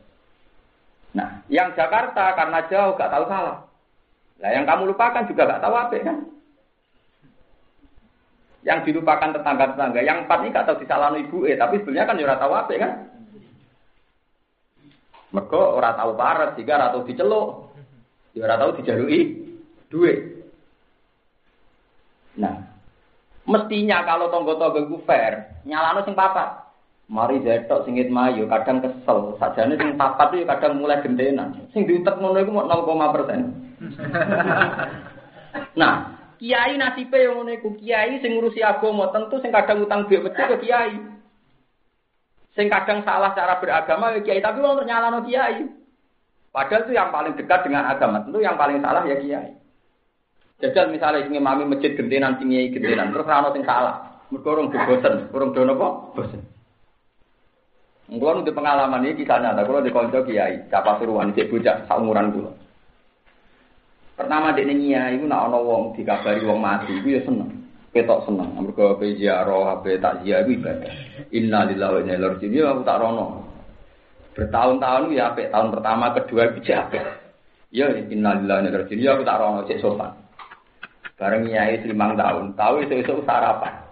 Nah, 1.11 1.43
yang 1.51 1.75
Jakarta 1.75 2.31
karena 2.31 2.63
jauh 2.71 2.95
gak 2.95 3.11
tahu 3.11 3.27
salah. 3.27 3.66
Nah, 4.37 4.49
yang 4.53 4.65
kamu 4.69 4.93
lupakan 4.93 5.25
juga 5.25 5.49
gak 5.49 5.63
tahu 5.65 5.75
apa 5.75 5.95
kan? 6.01 6.17
Yang 8.61 8.79
dilupakan 8.91 9.29
tetangga-tetangga, 9.33 10.01
yang 10.03 10.17
empat 10.25 10.39
ini 10.43 10.53
gak 10.53 10.67
tahu 10.69 10.81
disalahkan 10.83 11.21
ibu 11.23 11.37
eh, 11.47 11.57
tapi 11.57 11.81
sebenarnya 11.81 12.05
kan 12.05 12.19
ya 12.21 12.35
tahu 12.37 12.53
apa 12.53 12.73
kan? 12.77 12.91
Mereka 15.27 15.59
orang 15.59 15.97
tahu 15.97 16.11
parah, 16.15 16.49
sehingga 16.55 16.79
orang 16.79 16.91
tahu 16.95 17.03
diceluk, 17.09 17.47
ya 18.31 18.47
orang 18.47 18.59
tahu 18.63 18.71
dijalui 18.79 19.19
duit. 19.91 20.19
Nah, 22.37 22.67
Mestinya 23.47 24.03
kalau 24.03 24.27
tonggo-tonggo 24.27 24.91
itu 24.91 24.97
fair, 25.07 25.63
nyalano 25.63 26.03
sing 26.03 26.19
papat. 26.19 26.67
Mari 27.07 27.39
jetok 27.39 27.87
singit 27.87 28.11
mayu 28.11 28.43
kadang 28.51 28.83
kesel. 28.83 29.39
Sajane 29.39 29.79
sing 29.79 29.95
papat 29.95 30.35
itu 30.35 30.43
kadang 30.43 30.83
mulai 30.83 30.99
gentenan. 30.99 31.55
Sing 31.71 31.87
diutek 31.87 32.19
ngono 32.19 32.43
iku 32.43 32.51
mau 32.51 32.67
0, 32.67 33.15
persen. 33.15 33.66
nah, 35.79 35.93
kiai 36.41 36.73
nasibe 36.77 37.17
yang 37.17 37.41
ngono 37.41 37.51
iku 37.53 37.69
kiai 37.77 38.21
sing 38.21 38.37
ngurusi 38.37 38.65
agama 38.65 39.09
tentu 39.13 39.37
sing 39.41 39.53
kadang 39.53 39.85
utang 39.85 40.09
duit 40.09 40.25
betul 40.25 40.57
ke 40.57 40.65
kiai. 40.65 40.97
Sing 42.57 42.73
kadang 42.73 43.05
salah 43.05 43.37
cara 43.37 43.61
beragama 43.61 44.17
ya 44.17 44.21
kiai 44.25 44.41
tapi 44.41 44.61
wong 44.61 44.85
nyalano 44.85 45.21
kiai. 45.25 45.65
Padahal 46.49 46.89
itu 46.89 46.97
yang 46.97 47.13
paling 47.13 47.37
dekat 47.37 47.69
dengan 47.69 47.85
agama 47.85 48.25
tentu 48.25 48.41
yang 48.41 48.57
paling 48.57 48.81
salah 48.81 49.05
ya 49.05 49.17
kiai. 49.21 49.53
Jajal 50.57 50.89
misalnya 50.89 51.25
sing 51.25 51.37
mami 51.37 51.69
masjid 51.69 51.93
gentenan 51.93 52.41
sing 52.41 52.49
kiai 52.49 52.73
gentenan 52.73 53.13
terus 53.13 53.29
ora 53.29 53.53
sing 53.53 53.61
salah. 53.61 54.25
Mergo 54.27 54.59
urung 54.59 54.67
bosen, 54.67 55.31
urung 55.31 55.55
dono 55.55 55.73
apa? 55.79 55.87
Bosen. 56.19 56.41
Kulo 58.07 58.39
nu 58.39 58.47
pengalaman 58.47 59.03
ini 59.03 59.19
kisah 59.19 59.43
nyata, 59.43 59.67
kulo 59.67 59.83
di 59.83 59.91
kiai, 59.91 60.71
siapa 60.71 60.95
suruhan 60.95 61.35
cek 61.35 61.51
bocah 61.51 61.91
saumuran 61.91 62.31
kulo. 62.31 62.55
Pertama 64.17 64.49
dek 64.57 64.65
nia, 64.65 65.13
itu 65.13 65.29
nak 65.29 65.53
ono 65.53 65.61
wong 65.61 65.83
dikabari 65.93 66.41
wong 66.41 66.57
mati, 66.57 66.97
itu 66.97 67.15
ya 67.15 67.21
seneng. 67.21 67.53
Ketok 67.93 68.25
seneng, 68.25 68.49
mereka 68.57 68.97
ke 68.97 69.13
ziarah, 69.13 69.77
HP 69.77 70.01
takziah 70.01 70.41
itu 70.41 70.57
ibadah. 70.57 70.93
Inna 71.31 71.59
lillahi 71.69 71.93
wa 71.93 71.99
inna 72.01 72.13
ilaihi 72.17 72.31
raji'un. 72.33 72.57
Ya 72.57 72.65
aku 72.73 72.81
tak 72.81 72.99
rono. 72.99 73.25
Bertahun-tahun 74.33 75.13
ya 75.13 75.23
apa 75.33 75.49
tahun 75.53 75.67
pertama, 75.77 76.05
kedua 76.17 76.43
apa. 76.49 76.99
Ya 77.69 77.87
inna 77.93 78.31
lillahi 78.41 78.49
wa 78.49 78.57
inna 78.57 78.69
ilaihi 78.73 78.79
raji'un. 78.81 79.05
Ya 79.05 79.09
aku 79.13 79.23
tak 79.23 79.37
rono 79.37 79.59
cek 79.69 79.81
sopan. 79.85 80.11
Bareng 81.17 81.45
nyai 81.45 81.81
limang 81.85 82.17
tahun, 82.17 82.57
tahu 82.57 82.85
itu 82.85 83.01
itu 83.05 83.21
sarapan 83.25 83.87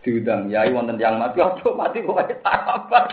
diundang 0.00 0.48
yai 0.48 0.72
wonten 0.72 0.96
yang 0.96 1.20
mati 1.20 1.44
ojo 1.44 1.76
mati 1.76 2.00
kok 2.00 2.24
sarapan 2.40 3.04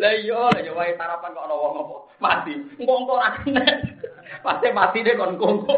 lah 0.00 0.12
iya 0.16 0.40
lah 0.48 0.60
yo 0.64 0.72
wae 0.78 0.96
sarapan 0.96 1.36
kok 1.36 1.44
ana 1.44 1.54
wong 1.56 1.74
apa? 1.82 1.96
Mati. 2.22 2.54
Engko 2.80 2.94
engko 3.04 3.12
ora 3.18 3.30
kena. 3.42 3.64
Pasti 4.40 4.68
mati 4.72 5.04
deh 5.04 5.14
kon 5.18 5.36
kongko 5.36 5.76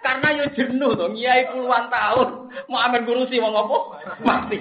karena 0.00 0.28
yo 0.32 0.44
jenuh 0.56 0.96
to 0.96 1.06
nyai 1.12 1.48
puluhan 1.52 1.92
tahun. 1.92 2.28
Mau 2.72 2.80
amen 2.80 3.04
ngurusi 3.04 3.36
wong 3.36 3.52
apa? 3.52 3.78
Mati. 4.24 4.58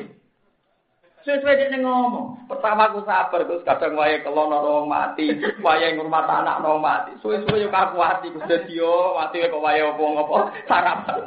Sesuai 1.24 1.68
dia 1.68 1.78
ngomong. 1.80 2.48
Pertama 2.48 2.88
aku 2.90 3.04
sabar 3.04 3.44
terus 3.44 3.64
kadang 3.68 4.00
wae 4.00 4.24
kelon 4.24 4.56
orang 4.56 4.88
mati. 4.88 5.32
Wae 5.60 5.96
ngurmat 5.96 6.28
anak 6.28 6.64
orang 6.64 6.84
mati. 6.84 7.12
Suwe-suwe 7.24 7.60
yo 7.60 7.70
kaku 7.72 8.00
hati 8.00 8.32
ku 8.32 8.40
dadi 8.48 8.80
yo 8.80 9.16
mati 9.16 9.44
kok 9.44 9.64
wae 9.64 9.80
apa? 9.84 10.00
Ngopo 10.00 10.36
sarapan. 10.68 11.18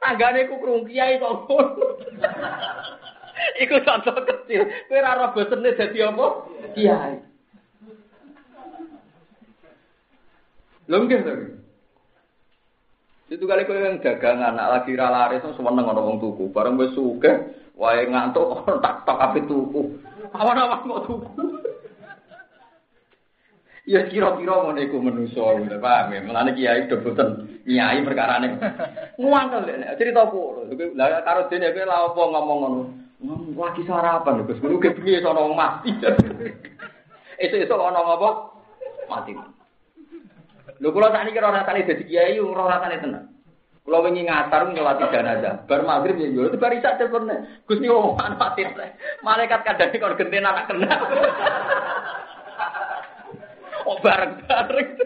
Tanggane 0.00 0.48
ku 0.48 0.60
krung 0.60 0.84
kiai 0.88 1.20
kok. 1.20 1.48
Iku 3.54 3.78
contoh 3.86 4.18
kecil. 4.26 4.66
Kowe 4.90 4.98
ora 4.98 5.10
ora 5.14 5.26
bosene 5.30 5.78
dadi 5.78 5.98
apa? 6.02 6.26
Kiai. 6.74 7.14
Lho 10.90 10.96
nggih 10.98 11.20
to. 11.22 11.32
Itu 13.30 13.44
kali 13.46 13.62
kowe 13.64 13.78
yang 13.78 14.02
dagangan, 14.02 14.58
anak 14.58 14.70
lagi 14.70 14.98
ra 14.98 15.08
laris 15.08 15.46
seneng 15.46 15.86
ana 15.86 16.02
wong 16.02 16.18
tuku. 16.18 16.50
Bareng 16.50 16.76
wis 16.76 16.92
sugih, 16.98 17.54
wae 17.78 18.02
ngantuk 18.10 18.66
tak 18.84 19.06
tak 19.06 19.22
ape 19.22 19.46
tuku. 19.46 20.02
Awan-awan 20.34 20.90
kok 20.90 21.04
tuku. 21.06 21.30
Ya 23.84 24.00
kira-kira 24.08 24.64
ngono 24.64 24.80
iku 24.80 24.96
manusa, 24.96 25.60
paham 25.76 26.16
ya? 26.16 26.24
Mulane 26.24 26.56
kiai 26.56 26.88
do 26.88 27.04
boten 27.04 27.60
nyai 27.68 28.00
perkarane. 28.00 28.56
Nguangkel 29.20 29.78
nek 29.78 30.00
cerita 30.00 30.24
apa? 30.24 30.40
Lah 30.96 31.20
karo 31.22 31.46
dene 31.52 31.68
kowe 31.70 31.84
lha 31.84 31.96
apa 32.08 32.22
ngomong 32.32 32.58
ngono? 32.64 33.03
Ngomong 33.24 33.56
lagi 33.56 33.82
sarapan 33.88 34.44
Gus 34.44 34.60
Guru 34.60 34.76
ke 34.76 34.92
piye 35.00 35.24
sono 35.24 35.48
mati. 35.56 35.88
Itu-itu 37.44 37.72
ana 37.72 38.04
apa? 38.04 38.28
Mati. 39.08 39.32
Lho 40.84 40.88
kula 40.92 41.08
sakniki 41.08 41.40
ora 41.40 41.64
rasane 41.64 41.88
dadi 41.88 42.04
kiai 42.04 42.36
ora 42.36 42.76
rasane 42.76 43.00
tenan. 43.00 43.24
Kula 43.80 44.04
wingi 44.04 44.28
ngatar 44.28 44.68
nyolati 44.68 45.08
jenazah. 45.08 45.64
Bar 45.64 45.80
magrib 45.88 46.20
ya 46.20 46.28
yo 46.28 46.52
bar 46.60 46.76
isak 46.76 47.00
telepon. 47.00 47.32
Gus 47.64 47.80
niku 47.80 48.12
mati. 48.12 48.68
Malaikat 49.24 49.64
kadang 49.64 49.96
kon 49.96 50.18
genten 50.20 50.44
anak 50.44 50.68
kena. 50.68 50.92
Oh 53.84 54.00
bareng-bareng. 54.00 54.96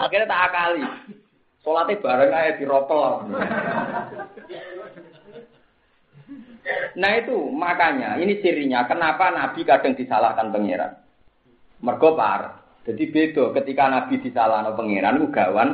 Akhirnya 0.00 0.24
tak 0.24 0.44
akali. 0.48 0.82
Sholatnya 1.60 2.00
bareng 2.00 2.32
aja 2.32 2.56
di 2.56 2.64
ropel. 2.64 3.28
Nah 6.96 7.10
itu 7.16 7.36
makanya 7.54 8.20
ini 8.20 8.38
cirinya 8.44 8.84
kenapa 8.84 9.32
Nabi 9.32 9.64
kadang 9.64 9.96
disalahkan 9.96 10.52
pangeran. 10.52 10.92
Mergo 11.80 12.12
par. 12.18 12.60
Jadi 12.84 13.08
beda 13.08 13.56
ketika 13.60 13.88
Nabi 13.88 14.20
disalahkan 14.20 14.76
pangeran 14.76 15.18
itu 15.20 15.28
gawan 15.32 15.68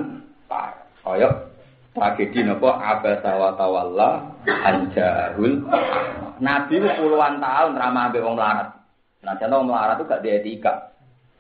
par. 0.47 0.87
Koyok 1.03 1.33
tragedi 1.97 2.45
nopo 2.45 2.69
abasa 2.69 3.31
wa 3.39 3.55
tawalla 3.57 4.11
anjarul 4.45 5.65
Nabi 6.37 6.75
puluhan 6.83 7.41
tahun 7.41 7.73
ramah 7.79 8.13
ambek 8.13 8.21
wong 8.21 8.37
melarat. 8.37 8.69
Nah, 9.25 9.35
contoh 9.41 9.65
melarat 9.65 9.97
itu 9.99 10.05
gak 10.07 10.23
dietika. 10.23 10.73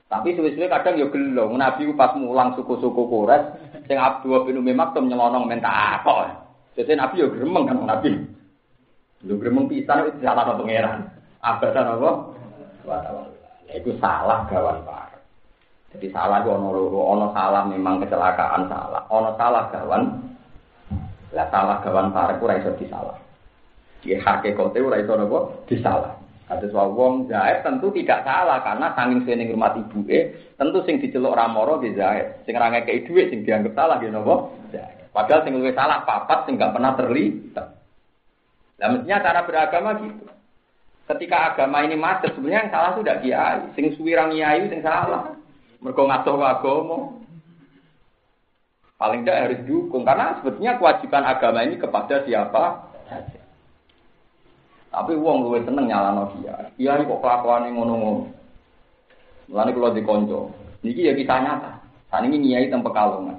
Tapi 0.06 0.38
suwe-suwe 0.38 0.70
kadang 0.70 0.96
ya 0.96 1.06
gelo. 1.10 1.50
Nabi 1.52 1.90
pas 1.98 2.14
mulang 2.14 2.54
suku-suku 2.54 3.10
Quraisy, 3.10 3.84
sing 3.90 3.98
Abdul 3.98 4.46
bin 4.46 4.62
Umi 4.62 4.70
Maktum 4.70 5.10
nyelonong 5.10 5.50
minta 5.50 5.98
apa. 5.98 6.46
Jadi 6.78 6.94
Nabi 6.94 7.22
ya 7.22 7.28
gremeng 7.28 7.66
kan 7.66 7.78
Nabi. 7.82 8.10
Lu 9.26 9.42
gremeng 9.42 9.66
itu 9.74 9.82
salah 9.90 10.46
no 10.46 10.62
pangeran. 10.62 11.10
Abadan? 11.42 11.98
Ya 13.66 13.74
itu 13.82 13.90
salah 13.98 14.46
gawan 14.46 14.86
par. 14.86 15.10
Jadi 15.90 16.06
salah 16.14 16.42
itu 16.42 16.54
ono 16.54 16.70
ono 16.86 17.26
salah 17.34 17.66
memang 17.66 17.98
kecelakaan 17.98 18.70
salah, 18.70 19.02
ono 19.10 19.34
salah 19.34 19.66
gawan. 19.74 20.02
Lah 21.34 21.46
salah 21.50 21.82
gawan 21.82 22.14
par 22.14 22.38
ku 22.38 22.46
iso 22.46 22.70
disalah. 22.78 23.18
Di 24.06 24.14
hakikate 24.14 24.78
ora 24.78 25.02
iso 25.02 25.18
napa 25.18 25.66
disalah. 25.66 26.14
Kados 26.46 26.70
wong 26.70 27.26
Zaid 27.26 27.66
tentu 27.66 27.90
tidak 27.90 28.22
salah 28.22 28.62
karena 28.62 28.94
sanging 28.94 29.26
sing 29.26 29.50
rumah 29.50 29.74
ibu 29.74 30.06
eh 30.06 30.54
tentu 30.54 30.78
sing 30.86 31.02
diceluk 31.02 31.34
ramoro 31.34 31.82
di 31.82 31.90
Zaid. 31.98 32.46
Sing 32.46 32.54
ra 32.54 32.70
ngekeki 32.70 33.02
dhuwit 33.02 33.34
sing 33.34 33.42
dianggap 33.42 33.74
salah 33.74 33.98
gitu 33.98 34.14
napa? 34.14 34.54
Padahal 35.10 35.42
sing 35.42 35.58
luwih 35.58 35.74
salah 35.74 36.06
papat 36.06 36.46
sing 36.46 36.54
gak 36.54 36.70
pernah 36.70 36.94
terlibat. 36.94 37.75
Nah 38.76 38.88
mestinya 38.92 39.24
cara 39.24 39.40
beragama 39.48 39.96
gitu. 40.04 40.24
Ketika 41.06 41.54
agama 41.54 41.86
ini 41.86 41.94
macet 41.94 42.34
sebenarnya 42.34 42.66
yang 42.66 42.72
salah 42.74 42.92
sudah 42.98 43.14
kiai, 43.22 43.60
sing 43.78 43.94
suwirang 43.94 44.34
kiai 44.34 44.66
sing 44.66 44.82
salah. 44.82 45.32
Mergo 45.78 46.02
ngatur 46.04 46.42
agama. 46.42 46.98
Paling 48.96 49.22
tidak 49.22 49.40
harus 49.44 49.60
dukung 49.68 50.08
karena 50.08 50.40
sebetulnya 50.40 50.80
kewajiban 50.80 51.24
agama 51.24 51.60
ini 51.62 51.76
kepada 51.76 52.24
siapa. 52.24 52.64
Tapi 54.88 55.12
uang 55.12 55.44
luwe 55.44 55.60
seneng 55.62 55.92
nyalano 55.92 56.32
dia. 56.40 56.72
Iya 56.80 57.04
kok 57.04 57.20
kelakuan 57.20 57.68
ngono-ngono. 57.68 58.32
Mulane 59.52 59.70
kula 59.76 59.92
dikonco. 59.92 60.50
Niki 60.80 61.06
ya 61.06 61.12
kisah 61.12 61.38
nyata. 61.44 61.72
Saat 62.08 62.24
ini 62.24 62.40
nyai 62.40 62.72
teng 62.72 62.80
Pekalongan. 62.80 63.36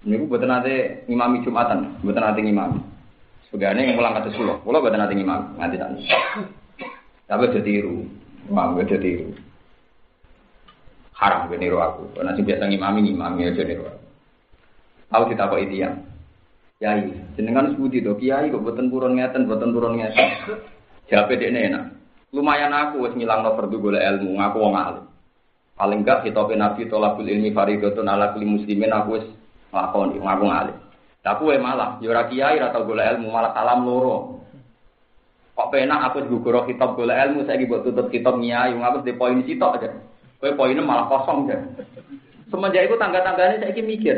Niku 0.00 0.32
buat 0.32 0.40
nanti 0.48 1.04
ngimami 1.12 1.44
Jumatan, 1.44 2.00
buat 2.00 2.16
nanti 2.16 2.40
ngimami. 2.40 2.80
Sebenarnya 3.50 3.82
yang 3.82 3.98
pulang 3.98 4.14
kados 4.14 4.38
kula, 4.38 4.54
kula 4.62 4.78
buat 4.78 4.94
nanti 4.94 5.18
nganti 5.18 5.76
nanti. 5.76 6.02
Tapi 7.26 7.42
udah 7.50 7.62
tiru, 7.66 8.06
mau 8.46 8.74
udah 8.78 8.98
tiru. 8.98 9.34
Haram 11.18 11.50
gue 11.50 11.58
niru 11.58 11.82
aku, 11.82 12.14
karena 12.16 12.32
sih 12.32 12.46
biasa 12.46 12.64
ngimami 12.70 13.10
ngimami 13.10 13.50
aja 13.50 13.62
niru 13.66 13.84
aku. 13.90 14.02
Aku 15.10 15.22
ditakok 15.34 15.60
itu 15.66 15.82
yang. 15.82 15.98
Kiai, 16.80 17.12
jenengan 17.36 17.76
sebuti 17.76 18.00
to, 18.00 18.16
kiai 18.16 18.48
kok 18.48 18.64
boten 18.64 18.88
turun 18.88 19.18
ngeten, 19.18 19.44
boten 19.44 19.74
turun 19.74 20.00
ngeten. 20.00 20.26
Jape 21.12 21.36
dekne 21.36 21.68
enak. 21.68 21.84
Lumayan 22.30 22.72
aku 22.72 23.04
wis 23.04 23.12
ngilangno 23.18 23.58
perdu 23.58 23.82
golek 23.82 24.00
ilmu, 24.00 24.38
ngaku 24.38 24.56
wong 24.62 24.74
alim. 24.78 25.04
Paling 25.74 26.06
enggak 26.06 26.22
hitope 26.24 26.54
Nabi 26.54 26.86
tolabul 26.86 27.26
ilmi 27.26 27.50
faridatun 27.50 28.06
ala 28.06 28.30
kulli 28.32 28.46
muslimin 28.46 28.94
aku 28.94 29.18
wis 29.18 29.26
nglakoni, 29.74 30.22
ngaku 30.22 30.44
ngalim. 30.46 30.76
Lah 31.20 31.36
kowe 31.36 31.52
malah 31.60 32.00
ya 32.00 32.08
ora 32.08 32.24
kiai 32.32 32.56
ora 32.56 32.72
tau 32.72 32.88
golek 32.88 33.04
ilmu, 33.16 33.28
malah 33.28 33.52
salam 33.52 33.84
loro. 33.84 34.40
Kok 35.52 35.68
penak 35.68 36.00
aku 36.08 36.24
diguguro 36.24 36.64
kitab 36.64 36.96
golek 36.96 37.20
ilmu 37.28 37.44
saiki 37.44 37.68
mbok 37.68 37.84
tutup 37.84 38.08
kitab 38.08 38.40
nyai, 38.40 38.72
aku 38.72 39.04
di 39.04 39.12
poin 39.12 39.44
sitok 39.44 39.76
aja. 39.76 39.92
Kowe 40.40 40.56
poinnya 40.56 40.80
malah 40.80 41.04
kosong 41.12 41.52
aja. 41.52 41.60
Semenjak 42.48 42.88
itu 42.88 42.96
tangga-tangganya 42.96 43.62
saya 43.62 43.82
mikir, 43.84 44.16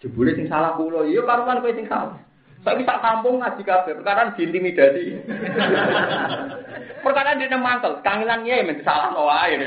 Jebule 0.00 0.32
sing 0.32 0.48
salah 0.48 0.78
kula, 0.80 1.04
iya 1.04 1.20
karuan 1.26 1.60
kowe 1.60 1.74
sing 1.74 1.84
salah. 1.90 2.16
Saiki 2.62 2.86
sak 2.86 3.02
kampung 3.02 3.42
ngaji 3.42 3.62
kabeh, 3.66 3.92
perkara 4.00 4.32
diintimidasi. 4.36 5.16
perkara 7.04 7.36
dene 7.36 7.58
mantel, 7.58 7.98
kangilan 8.04 8.46
kiai 8.46 8.64
men 8.64 8.80
salah 8.86 9.10
no 9.10 9.26
wae. 9.26 9.58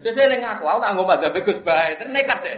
Sesuk 0.00 0.26
ning 0.26 0.42
aku, 0.42 0.64
aku 0.64 0.80
tak 0.80 0.90
ngomong 0.96 1.10
mazhab 1.12 1.38
Gus 1.44 1.60
bae, 1.60 1.98
nekat 2.08 2.38
deh. 2.40 2.56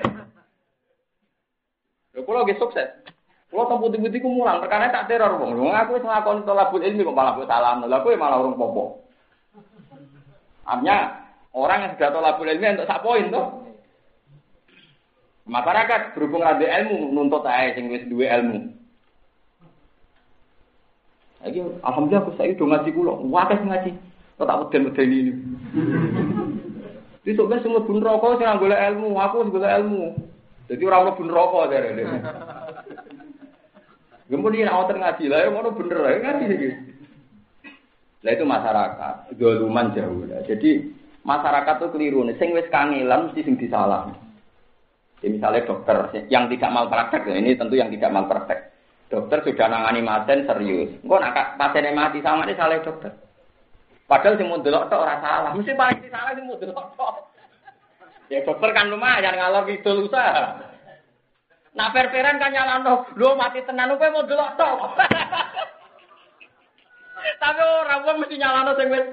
Lho 2.14 2.22
kula 2.22 2.46
sukses. 2.56 3.17
Kalau 3.48 3.64
tau 3.64 3.80
putih-putih 3.80 4.20
ku 4.20 4.28
mulang, 4.28 4.60
perkara 4.60 4.92
tak 4.92 5.08
teror 5.08 5.40
wong. 5.40 5.56
Wong 5.56 5.72
aku 5.72 5.96
wis 5.96 6.04
nglakoni 6.04 6.44
tolabul 6.44 6.84
ilmi 6.84 7.00
kok 7.00 7.16
malah 7.16 7.32
kok 7.32 7.48
salam. 7.48 7.80
Lah 7.88 8.04
kowe 8.04 8.12
malah 8.12 8.44
urung 8.44 8.60
popo. 8.60 9.08
Artinya 10.68 11.24
orang 11.56 11.88
yang 11.88 11.92
sudah 11.96 12.10
tolabul 12.12 12.44
ilmi 12.44 12.76
untuk 12.76 12.88
sak 12.92 13.00
poin 13.00 13.32
tuh. 13.32 13.46
Masyarakat 15.48 16.12
berhubung 16.12 16.44
ada 16.44 16.60
ilmu 16.60 17.08
nuntut 17.08 17.48
ae 17.48 17.72
sing 17.72 17.88
wis 17.88 18.04
duwe 18.04 18.28
ilmu. 18.28 18.68
Lagi 21.40 21.64
alhamdulillah 21.80 22.20
aku 22.28 22.36
saiki 22.36 22.60
do 22.60 22.68
ngaji 22.68 22.90
kula. 22.92 23.16
Wakeh 23.16 23.64
ngaji. 23.64 23.90
Kok 24.36 24.44
tak 24.44 24.60
weden-weden 24.60 25.08
ini. 25.08 25.32
Besok 27.24 27.48
semua 27.64 27.80
bun 27.80 28.04
rokok 28.04 28.40
sing 28.40 28.48
golek 28.60 28.80
ilmu, 28.92 29.16
aku 29.16 29.48
golek 29.48 29.72
ilmu. 29.80 30.20
Jadi 30.68 30.84
orang 30.84 31.00
mlebu 31.08 31.22
neraka 31.24 31.60
dari 31.72 32.04
Kemudian 34.28 34.68
awal 34.68 34.92
ngaji 34.92 35.24
lah, 35.32 35.38
ya 35.40 35.48
ngono 35.48 35.72
bener 35.72 35.98
lah 36.04 36.12
ngaji 36.20 36.44
sih. 36.52 36.72
Lah 38.20 38.30
itu 38.36 38.44
masyarakat, 38.44 39.14
doluman 39.40 39.96
jauh 39.96 40.28
lah. 40.28 40.44
Jadi 40.44 40.84
masyarakat 41.24 41.74
tuh 41.80 41.90
keliru 41.96 42.28
nih. 42.28 42.36
Sing 42.36 42.52
wis 42.52 42.68
kangelan 42.68 43.32
mesti 43.32 43.40
sing 43.40 43.56
disalah. 43.56 44.12
Jadi 45.18 45.40
misalnya 45.40 45.64
dokter 45.64 45.96
yang 46.28 46.46
tidak 46.52 46.70
mal 46.70 46.86
praktek, 46.86 47.26
ya, 47.26 47.34
ini 47.40 47.56
tentu 47.56 47.74
yang 47.74 47.88
tidak 47.88 48.12
mal 48.12 48.28
praktek. 48.28 48.70
Dokter 49.08 49.40
sudah 49.40 49.66
nangani 49.72 50.04
pasien 50.04 50.44
serius. 50.44 50.92
Engko 51.00 51.16
nak 51.16 51.56
pasien 51.56 51.96
mati 51.96 52.20
sama 52.20 52.44
ini 52.44 52.52
salah 52.52 52.76
dokter. 52.84 53.12
Padahal 54.04 54.36
sing 54.36 54.52
mau 54.52 54.60
delok 54.60 54.92
tok 54.92 55.00
ora 55.00 55.16
salah. 55.24 55.56
Mesti 55.56 55.72
paling 55.72 56.12
salah 56.12 56.32
sing 56.36 56.44
mau 56.44 56.60
delok 56.60 56.92
tok. 56.92 57.32
Ya 58.28 58.44
dokter 58.44 58.68
kan 58.76 58.92
lumayan 58.92 59.32
ngalor 59.40 59.64
gitu 59.72 60.04
usaha. 60.04 60.67
Nah 61.78 61.94
per-peran 61.94 62.42
kan 62.42 62.50
nyalano, 62.50 63.06
lho 63.14 63.38
mati 63.38 63.62
tenan 63.62 63.94
kowe 63.94 64.10
mau 64.10 64.26
delok 64.26 64.58
tok. 64.58 64.98
Tapi 67.42 67.60
ora 67.62 68.02
wong 68.02 68.18
mesti 68.18 68.34
nyalano 68.34 68.74
sing 68.74 68.90
wis 68.90 69.06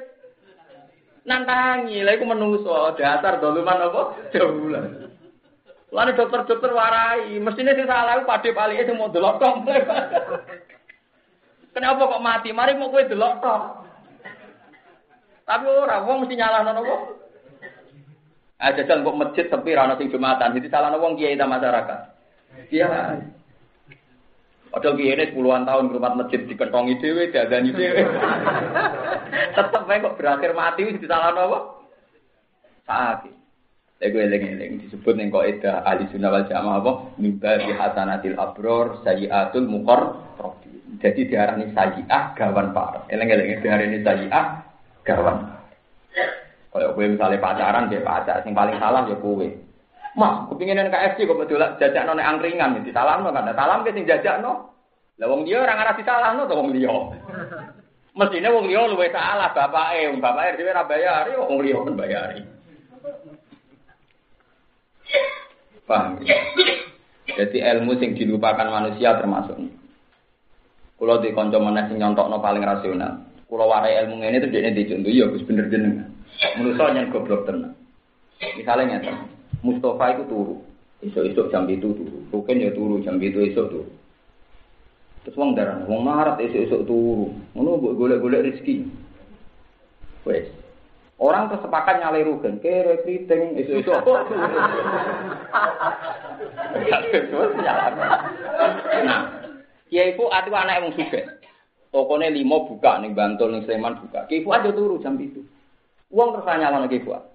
nantangi. 1.30 2.02
Lha 2.02 2.18
iku 2.18 2.26
menungso, 2.26 2.98
dasar 2.98 3.38
doluman 3.38 3.86
apa? 3.86 4.02
Jaulan. 4.34 5.14
Lalu 5.94 6.18
dokter-dokter 6.18 6.74
warai, 6.74 7.38
mestinya 7.38 7.78
sing 7.78 7.86
salah 7.86 8.18
iku 8.18 8.34
padhe 8.34 8.50
palike 8.50 8.90
sing 8.90 8.98
mau 8.98 9.14
delok 9.14 9.38
tok. 9.38 9.62
Kenapa 11.78 12.02
kok 12.02 12.26
mati? 12.26 12.50
Mari 12.50 12.82
mau 12.82 12.90
kowe 12.90 13.06
delok 13.06 13.46
tok. 13.46 13.62
Tapi 15.46 15.66
ora 15.70 16.02
wong 16.02 16.26
mesti 16.26 16.34
nyalano 16.34 16.82
apa? 16.82 16.96
Ah 18.58 18.74
jajal 18.74 19.06
kok 19.06 19.20
masjid 19.22 19.46
sepi 19.54 19.78
ra 19.78 19.86
ono 19.86 20.02
sing 20.02 20.10
Jumatan. 20.10 20.58
Jadi 20.58 20.68
salah 20.74 20.98
wong 20.98 21.14
kiai 21.14 21.38
ta 21.38 21.46
masyarakat. 21.46 22.15
Iya. 22.70 23.22
Padahal 24.76 25.00
kiai 25.00 25.16
ini 25.16 25.32
puluhan 25.32 25.64
tahun 25.64 25.88
rumah 25.88 26.20
masjid 26.20 26.44
dikentongi 26.44 27.00
dewe, 27.00 27.32
diadani 27.32 27.72
dewe. 27.72 28.04
Tetep 29.56 29.88
aja 29.88 30.04
kok 30.04 30.16
berakhir 30.20 30.52
mati 30.52 30.84
di 30.84 31.08
salah 31.08 31.32
apa? 31.32 31.60
Sakit. 32.84 33.34
Lego 34.04 34.20
eleng-eleng 34.20 34.84
disebut 34.84 35.16
ning 35.16 35.32
eda 35.32 35.80
ahli 35.88 36.12
sunnah 36.12 36.28
wal 36.28 36.44
jamaah 36.44 36.84
apa? 36.84 36.92
Mimba 37.16 37.64
bi 37.64 37.72
hasanatil 37.72 38.36
abror 38.36 39.00
sayyiatul 39.08 39.72
muqar 39.72 40.20
Jadi 41.00 41.32
diarani 41.32 41.72
sayyiah 41.72 42.36
gawan 42.36 42.76
par. 42.76 43.08
Eleng-eleng 43.08 43.64
diarani 43.64 44.04
sayyiah 44.04 44.46
gawan. 45.08 45.56
Kalau 46.76 46.92
gue 46.92 47.08
misalnya 47.08 47.40
pacaran 47.40 47.88
dia 47.88 48.04
pacar, 48.04 48.44
yang 48.44 48.52
paling 48.52 48.76
salah 48.76 49.08
ya 49.08 49.16
gue. 49.16 49.65
Mas, 50.16 50.48
kepingin 50.48 50.80
KFC 50.88 51.28
kok 51.28 51.36
betul 51.36 51.60
jajak 51.60 52.04
nona 52.08 52.24
angkringan 52.24 52.80
di 52.80 52.96
salam 52.96 53.28
no 53.28 53.36
kan, 53.36 53.52
salam 53.52 53.84
ke 53.84 53.92
sing 53.92 54.08
jajak 54.08 54.40
no. 54.40 54.72
Lah 55.20 55.28
wong 55.28 55.44
dia 55.44 55.60
orang 55.60 55.84
arah 55.84 56.00
salam 56.00 56.40
no, 56.40 56.48
wong 56.48 56.72
dia. 56.72 56.88
Mestinya 58.20 58.56
wong 58.56 58.72
dia 58.72 58.80
luwe 58.88 59.12
salah 59.12 59.52
bapak 59.52 60.00
eh, 60.00 60.08
bapak 60.16 60.44
eh 60.48 60.54
dia 60.56 60.88
bayari, 60.88 61.36
wong 61.36 61.60
dia 61.60 61.84
kan 61.84 61.96
bayari. 62.00 62.40
Paham? 65.84 66.24
Ya? 66.24 66.40
Jadi 67.36 67.60
ilmu 67.60 68.00
sing 68.00 68.16
dilupakan 68.16 68.72
manusia 68.72 69.20
termasuk. 69.20 69.60
Kalau 70.96 71.20
di 71.20 71.36
konco 71.36 71.60
mana 71.60 71.92
sing 71.92 72.00
no 72.00 72.40
paling 72.40 72.64
rasional. 72.64 73.20
Kalau 73.52 73.68
warai 73.68 74.00
ilmu 74.08 74.24
ini 74.24 74.40
tuh 74.40 74.48
dia 74.48 74.72
dicontoh, 74.72 75.12
iya 75.12 75.28
Gus 75.28 75.44
bener 75.44 75.68
jenengan. 75.68 76.08
Menurut 76.56 76.80
saya 76.80 77.04
goblok 77.12 77.44
tenang. 77.46 77.76
Misalnya 78.56 79.00
nyata. 79.04 79.35
Mustafa 79.62 80.06
itu 80.18 80.24
turu. 80.28 80.56
Esok-esok 81.06 81.52
jam 81.54 81.70
itu 81.70 81.94
turu. 81.94 82.20
Rukin 82.34 82.64
ya 82.64 82.72
turu 82.74 83.00
jam 83.06 83.22
itu 83.22 83.40
esok 83.46 83.68
turu. 83.72 83.92
Terus 85.26 85.38
wong 85.38 85.58
darah, 85.58 85.86
wong 85.86 86.02
marat 86.02 86.42
esok-esok 86.42 86.84
turu. 86.88 87.32
Ngono 87.54 87.80
golek-golek 87.96 88.44
rezeki. 88.52 88.90
Wes. 90.26 90.50
Orang 91.16 91.48
tersepakat 91.48 92.04
nyalai 92.04 92.28
rugen, 92.28 92.60
kere 92.60 93.00
kriting, 93.06 93.56
esok-esok 93.56 94.04
Nah, 99.06 99.22
Kiai 99.88 100.18
Fu 100.18 100.28
atu 100.28 100.52
anak 100.52 100.84
wong 100.84 100.92
sugih. 100.98 101.24
Tokone 101.94 102.28
limo 102.28 102.68
buka 102.68 103.00
ning 103.00 103.16
Bantul 103.16 103.56
ning 103.56 103.64
Sleman 103.64 103.96
buka. 104.04 104.28
Kiai 104.28 104.44
aja 104.44 104.70
turu 104.76 105.00
jam 105.00 105.16
itu. 105.16 105.40
Uang 106.12 106.36
terus 106.36 106.48
nyalano 106.52 106.92
Kiai. 106.92 107.35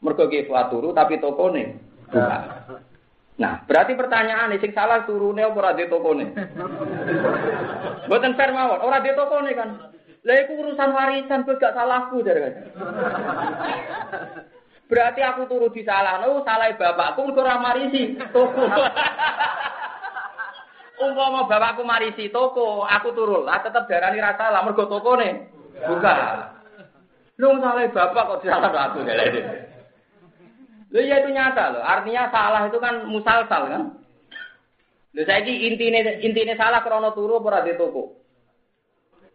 Mergo 0.00 0.24
ki 0.32 0.48
turu 0.48 0.96
tapi 0.96 1.20
tokone 1.20 1.76
buka. 2.08 2.38
Nah, 3.40 3.64
berarti 3.64 3.96
pertanyaan 3.96 4.52
sing 4.60 4.76
salah 4.76 5.08
turune 5.08 5.40
apa 5.40 5.56
ora 5.56 5.72
di 5.72 5.88
tokone? 5.88 6.28
Mboten 8.04 8.36
fair 8.36 8.52
mawon, 8.52 8.84
ora 8.84 9.00
di 9.00 9.16
tokone 9.16 9.50
kan. 9.56 9.70
Lah 10.20 10.36
iku 10.44 10.60
urusan 10.60 10.92
warisan 10.92 11.48
kok 11.48 11.56
gak 11.56 11.72
salahku 11.72 12.20
jare 12.20 12.40
kan. 12.44 12.54
Berarti 14.92 15.20
aku 15.24 15.48
turu 15.48 15.72
di 15.72 15.80
salah, 15.88 16.20
no, 16.20 16.44
salah 16.44 16.68
bapakku 16.76 17.32
mergo 17.32 17.40
ora 17.40 17.56
marisi 17.56 18.20
toko. 18.28 18.64
Umpama 21.00 21.48
bapakku 21.48 21.80
marisi 21.80 22.28
toko, 22.28 22.84
aku 22.84 23.16
turu 23.16 23.40
lah 23.40 23.64
tetep 23.64 23.88
darani 23.88 24.20
ra 24.20 24.36
salah 24.36 24.60
mergo 24.68 24.84
tokone 24.84 25.48
buka. 25.88 26.12
Lu 27.40 27.56
salah 27.56 27.88
bapak 27.88 28.24
kok 28.36 28.44
salah 28.44 28.68
aku 28.68 29.00
ngene. 29.00 29.69
Loh 30.90 31.02
ya 31.02 31.22
itu 31.22 31.30
nyata 31.30 31.78
loh. 31.78 31.82
Artinya 31.86 32.30
salah 32.34 32.66
itu 32.66 32.78
kan 32.82 33.06
musalsal 33.06 33.62
kan. 33.70 33.82
Loh 35.14 35.24
saya 35.26 35.42
ini 35.46 35.70
intinya 35.70 36.00
intinya 36.18 36.54
salah 36.58 36.82
krono 36.82 37.14
turu 37.14 37.38
apa 37.38 37.62
di 37.62 37.78
toko. 37.78 38.18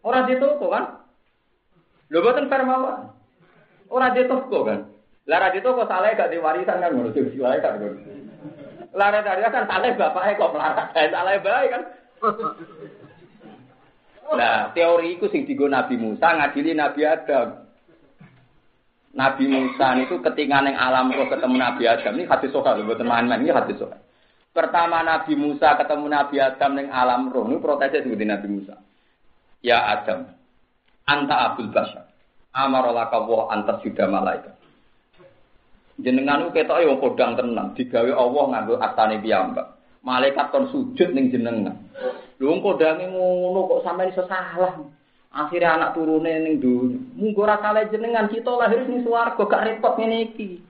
Orang 0.04 0.28
di 0.28 0.36
toko 0.36 0.68
kan. 0.68 1.00
Loh 2.12 2.20
buatan 2.20 2.52
permawan. 2.52 3.08
Orang 3.88 4.12
di 4.14 4.28
toko 4.28 4.68
kan. 4.68 4.80
Lara 5.26 5.50
di 5.50 5.60
toko 5.64 5.88
salah 5.90 6.14
gak 6.14 6.30
di 6.30 6.38
warisan 6.38 6.84
kan 6.84 6.92
ngono 6.94 7.10
sing 7.16 7.32
salah 7.34 7.58
kan. 7.64 7.82
Lara 8.94 9.20
dari 9.24 9.42
kan 9.48 9.66
salah 9.66 9.90
bapaknya 9.96 10.38
kok 10.38 10.54
melarat. 10.54 10.88
Salah 10.92 11.34
baik 11.40 11.70
kan. 11.72 11.84
Nah, 14.26 14.74
teori 14.74 15.22
itu 15.22 15.30
sing 15.30 15.46
digo 15.46 15.70
Nabi 15.70 16.02
Musa 16.02 16.34
ngadili 16.34 16.74
Nabi 16.74 17.06
Adam. 17.06 17.65
Nabi 19.16 19.48
Musa 19.48 19.96
itu 19.96 20.20
ketika 20.20 20.60
neng 20.60 20.76
alam 20.76 21.08
roh 21.08 21.32
ketemu 21.32 21.56
Nabi 21.56 21.88
Adam 21.88 22.20
ini 22.20 22.28
hadis 22.28 22.52
soal 22.52 22.84
buat 22.84 23.00
main-main 23.00 23.40
ini 23.40 23.56
hadis 23.56 23.80
soal. 23.80 23.96
Pertama 24.52 25.08
Nabi 25.08 25.40
Musa 25.40 25.80
ketemu 25.80 26.06
Nabi 26.12 26.36
Adam 26.44 26.72
neng 26.76 26.92
alam 26.92 27.32
roh 27.32 27.48
ini 27.48 27.64
protesnya 27.64 28.04
seperti 28.04 28.28
Nabi 28.28 28.48
Musa. 28.52 28.76
Ya 29.64 29.82
Adam, 29.88 30.36
anta 31.08 31.36
abdul 31.48 31.72
bashar. 31.72 32.12
Amarolaka 32.52 33.24
wa 33.24 33.52
antas 33.52 33.84
sudah 33.84 34.08
malaikat. 34.08 34.56
Jenengan 35.96 36.48
itu 36.48 36.60
ketok 36.60 36.84
yang 36.84 37.00
kodang 37.00 37.40
tenang, 37.40 37.72
digawe 37.72 38.12
Allah 38.12 38.44
nganggo 38.52 38.76
astane 38.84 39.24
piyambak. 39.24 39.80
Malaikat 40.04 40.52
kon 40.52 40.68
sujud 40.72 41.16
ning 41.16 41.32
jenengan. 41.32 41.76
Lho 42.36 42.52
kodange 42.60 43.08
ngono 43.16 43.64
kok 43.72 43.82
sampeyan 43.88 44.12
iso 44.12 44.28
salah. 44.28 44.76
Akhirnya 45.36 45.76
anak 45.76 46.00
turune 46.00 46.32
ning 46.40 46.64
dunya. 46.64 46.96
Munggo 47.20 47.44
ora 47.44 47.60
kalih 47.60 47.92
jenengan 47.92 48.32
kita 48.32 48.48
lahir 48.56 48.88
ning 48.88 49.04
swarga 49.04 49.44
gak 49.44 49.68
repot 49.68 50.00
ngene 50.00 50.32
iki. 50.32 50.64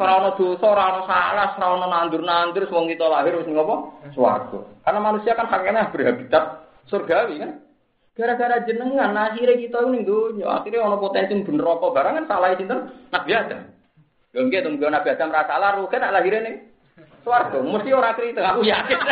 Ora 0.00 0.12
ana 0.24 0.30
dosa, 0.40 0.64
ora 0.64 0.84
ana 0.88 1.00
salah, 1.04 1.48
ora 1.52 1.66
ana 1.76 1.86
nandur-nandur 1.92 2.64
wong 2.72 2.88
kita 2.88 3.04
lahir 3.04 3.36
wis 3.36 3.44
ngopo? 3.44 4.00
Swarga. 4.16 4.64
Karena 4.88 5.00
manusia 5.04 5.36
kan 5.36 5.52
hakikatnya 5.52 5.92
berhabitat 5.92 6.44
surgawi 6.88 7.44
kan. 7.44 7.60
Gara-gara 8.16 8.64
jenengan 8.64 9.12
akhirnya 9.12 9.68
kita 9.68 9.84
ning 9.92 10.08
dunya, 10.08 10.48
akhirnya 10.48 10.80
ana 10.80 10.96
potensi 10.96 11.44
bener 11.44 11.76
apa 11.76 11.86
barang 11.92 12.14
kan 12.16 12.24
salah 12.24 12.56
sinten? 12.56 12.88
Nabi 13.12 13.30
Adam. 13.36 13.60
Lho 14.32 14.40
nggih 14.48 14.64
tunggu 14.64 14.88
Nabi 14.88 15.08
Adam 15.12 15.28
ra 15.28 15.44
salah 15.44 15.76
rugi 15.76 15.96
nak 16.00 16.14
lahir 16.16 16.40
ning 16.40 16.56
swarga. 17.20 17.60
Mesti 17.60 17.90
ora 17.92 18.16
kritik, 18.16 18.40
aku 18.40 18.64
yakin. 18.64 18.98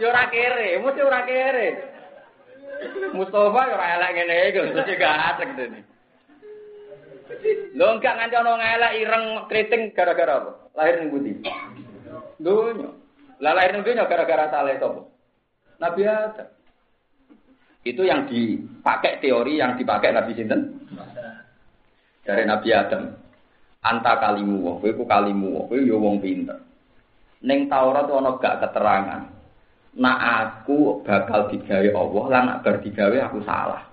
Ya 0.00 0.08
ora 0.08 0.32
kere, 0.32 0.80
mesti 0.80 1.00
ora 1.04 1.28
kere. 1.28 1.99
Mustafa 3.12 3.60
ora 3.76 3.86
elek 3.98 4.10
ngene 4.16 4.36
iki, 4.48 4.60
mesti 4.72 4.92
gak 4.96 5.20
asik 5.34 5.50
dene. 5.58 5.80
Lho 7.76 7.86
enggak 7.96 8.16
nganti 8.18 8.36
ana 8.36 8.52
ngelek 8.58 8.96
ireng 9.00 9.24
kriting 9.46 9.82
gara-gara 9.94 10.42
apa? 10.42 10.52
Lahir 10.74 10.94
ning 11.00 11.08
budi. 11.14 11.32
Dunya. 12.40 12.90
Lah 13.40 13.52
lahir 13.54 13.72
ning 13.76 13.84
dunya 13.86 14.04
gara-gara 14.08 14.50
salah 14.50 14.72
itu 14.74 14.86
apa? 14.86 15.02
Nabi 15.80 16.02
Adam. 16.04 16.48
Itu 17.80 18.02
yang 18.04 18.28
dipakai 18.28 19.24
teori 19.24 19.56
yang 19.56 19.80
dipakai 19.80 20.12
Nabi 20.12 20.36
sinten? 20.36 20.60
Dari 22.26 22.44
Nabi 22.44 22.68
Adam. 22.76 23.16
Anta 23.80 24.20
kalimu 24.20 24.76
kowe 24.76 24.90
ku 24.92 25.08
kalimu 25.08 25.64
kowe 25.64 25.78
yo 25.80 25.96
wong 25.96 26.20
pinter. 26.20 26.60
Ning 27.40 27.72
Taurat 27.72 28.04
ana 28.04 28.36
gak 28.36 28.60
keterangan. 28.60 29.39
Nak 29.98 30.18
aku 30.22 31.02
bakal 31.02 31.50
digawe 31.50 31.90
Allah 31.90 32.24
lan 32.30 32.42
nak 32.46 32.62
bar 32.62 32.78
digawe 32.78 33.16
aku 33.26 33.42
salah. 33.42 33.90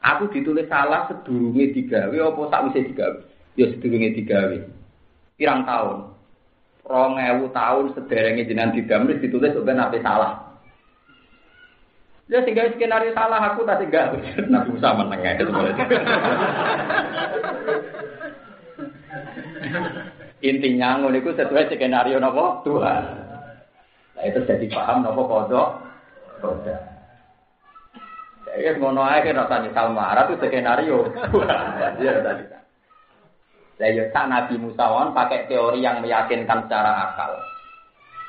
Aku 0.00 0.32
ditulis 0.32 0.64
salah 0.72 1.04
sedurunge 1.10 1.76
digawe 1.76 2.16
apa 2.16 2.40
sakwise 2.48 2.80
digawe? 2.88 3.18
Ya 3.60 3.68
sedurunge 3.68 4.16
digawe. 4.16 4.56
Pirang 5.36 5.68
tahun? 5.68 5.98
Rong 6.88 7.20
ewu 7.20 7.52
tahun 7.52 7.92
sederenge 7.92 8.48
jenengan 8.48 8.72
didamel 8.72 9.20
ditulis 9.20 9.52
sampai 9.52 9.76
nabi 9.76 10.00
salah. 10.00 10.56
Ya 12.32 12.40
sehingga 12.44 12.72
skenario 12.72 13.12
salah 13.12 13.52
aku 13.52 13.68
tadi 13.68 13.84
enggak. 13.88 14.16
Nabi 14.48 14.72
Musa 14.72 14.96
meneng 14.96 15.20
ya 15.24 15.32
Intinya 20.48 21.02
ngono 21.02 21.18
iku 21.18 21.36
sesuai 21.36 21.68
skenario 21.68 22.16
napa 22.16 22.64
Tuhan. 22.64 23.27
Nah 24.18 24.26
itu 24.26 24.42
jadi 24.42 24.66
paham 24.74 25.06
napa 25.06 25.22
kodok 25.22 25.68
kodok. 26.42 26.80
Ya 28.58 28.74
ngono 28.74 29.06
ae 29.06 29.22
kan 29.22 29.38
rasa 29.38 29.62
nyesal 29.62 29.94
marah 29.94 30.26
itu 30.26 30.42
skenario. 30.42 31.06
Ya 32.02 32.18
tadi. 32.18 32.42
Lah 33.78 33.88
ya 33.94 34.22
Nabi 34.26 34.58
Musa 34.58 34.90
pakai 35.14 35.46
teori 35.46 35.86
yang 35.86 36.02
meyakinkan 36.02 36.66
secara 36.66 37.14
akal. 37.14 37.38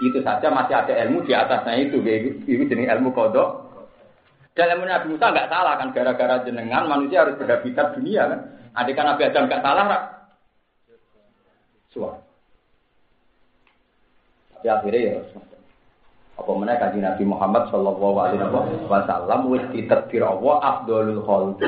Itu 0.06 0.22
saja 0.22 0.54
masih 0.54 0.78
ada 0.78 0.94
ilmu 1.10 1.26
di 1.26 1.34
atasnya 1.34 1.74
itu, 1.82 2.00
itu 2.46 2.64
jenis 2.70 2.94
ilmu 2.94 3.10
kodok. 3.10 3.66
Dan 4.54 4.78
ilmu 4.78 4.86
Nabi 4.86 5.18
Musa 5.18 5.34
nggak 5.34 5.50
salah 5.50 5.74
kan, 5.82 5.90
gara-gara 5.90 6.46
jenengan 6.46 6.86
manusia 6.86 7.26
harus 7.26 7.36
berhabitat 7.42 7.98
dunia 7.98 8.30
kan. 8.30 8.40
Adik 8.78 8.94
kan 8.94 9.10
Nabi 9.10 9.26
Adam 9.26 9.50
nggak 9.50 9.66
salah, 9.66 9.86
rak. 9.90 10.04
Suara. 11.90 12.22
Tapi 14.54 14.68
akhirnya 14.70 15.02
ya 15.18 15.49
apa 16.40 16.52
mana 16.56 16.80
kaji 16.80 17.04
Nabi 17.04 17.24
Muhammad 17.28 17.68
Shallallahu 17.68 18.16
Alaihi 18.16 18.88
Wasallam 18.88 19.52
wis 19.52 19.64
diterbir 19.76 20.24
Allah 20.24 20.56
Abdul 20.64 21.20
Khalq. 21.28 21.60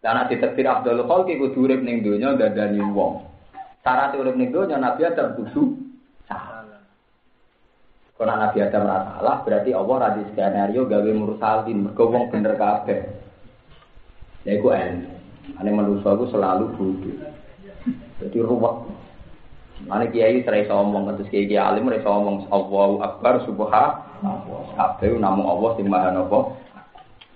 Karena 0.00 0.24
diterbir 0.24 0.64
Abdul 0.64 1.04
Khalq 1.04 1.28
iku 1.28 1.52
urip 1.60 1.84
ning 1.84 2.00
donya 2.00 2.32
dadani 2.32 2.80
wong. 2.80 3.28
Syarat 3.84 4.16
urip 4.16 4.32
ning 4.34 4.48
donya 4.48 4.80
Nabi 4.80 5.04
Adam 5.04 5.36
kudu 5.36 5.76
salah. 6.24 6.80
Kalau 8.16 8.32
Nabi 8.32 8.58
Adam 8.64 8.82
merasa 8.88 9.10
salah, 9.20 9.36
berarti 9.44 9.70
Allah 9.76 9.96
radi 10.00 10.22
skenario 10.32 10.82
gawe 10.88 11.10
mursalin, 11.12 11.78
mergo 11.84 12.04
wong 12.08 12.32
bener 12.32 12.56
kabeh. 12.56 13.00
Ya 14.48 14.56
iku 14.56 14.72
en. 14.72 15.04
Ane 15.60 15.70
manusia 15.70 16.16
selalu 16.16 16.64
bodoh. 16.74 17.16
Jadi 18.24 18.38
ruwet. 18.40 19.05
Mana 19.84 20.08
kiai 20.08 20.40
serai 20.40 20.64
ngomong 20.64 21.20
terus 21.20 21.28
kiai 21.28 21.44
kiai 21.44 21.60
alim 21.60 21.92
serai 21.92 22.00
ngomong 22.00 22.48
Allahu 22.48 23.04
Akbar 23.04 23.44
subhanallah. 23.44 24.72
Kabeh 24.72 25.20
namu 25.20 25.44
Allah 25.44 25.70
sing 25.76 25.86
maha 25.92 26.08
napa. 26.16 26.56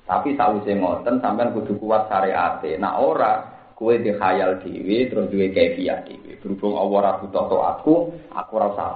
Tapi 0.08 0.34
sawise 0.34 0.72
ngoten 0.74 1.20
sampean 1.20 1.52
kudu 1.52 1.76
kuat 1.76 2.08
syariate. 2.08 2.80
Nah 2.80 2.96
ora 2.96 3.46
kue 3.76 4.00
dikhayal 4.00 4.58
dhewe 4.64 5.06
terus 5.12 5.28
duwe 5.28 5.52
kefiah 5.52 6.02
dhewe. 6.02 6.40
Berhubung 6.40 6.80
Allah 6.80 6.96
ora 6.98 7.12
butuh 7.20 7.60
aku, 7.76 7.94
aku 8.32 8.50
ora 8.56 8.66
usah. 8.72 8.88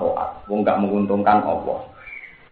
Wong 0.49 0.65
gak 0.65 0.81
menguntungkan 0.81 1.45
Allah. 1.45 1.87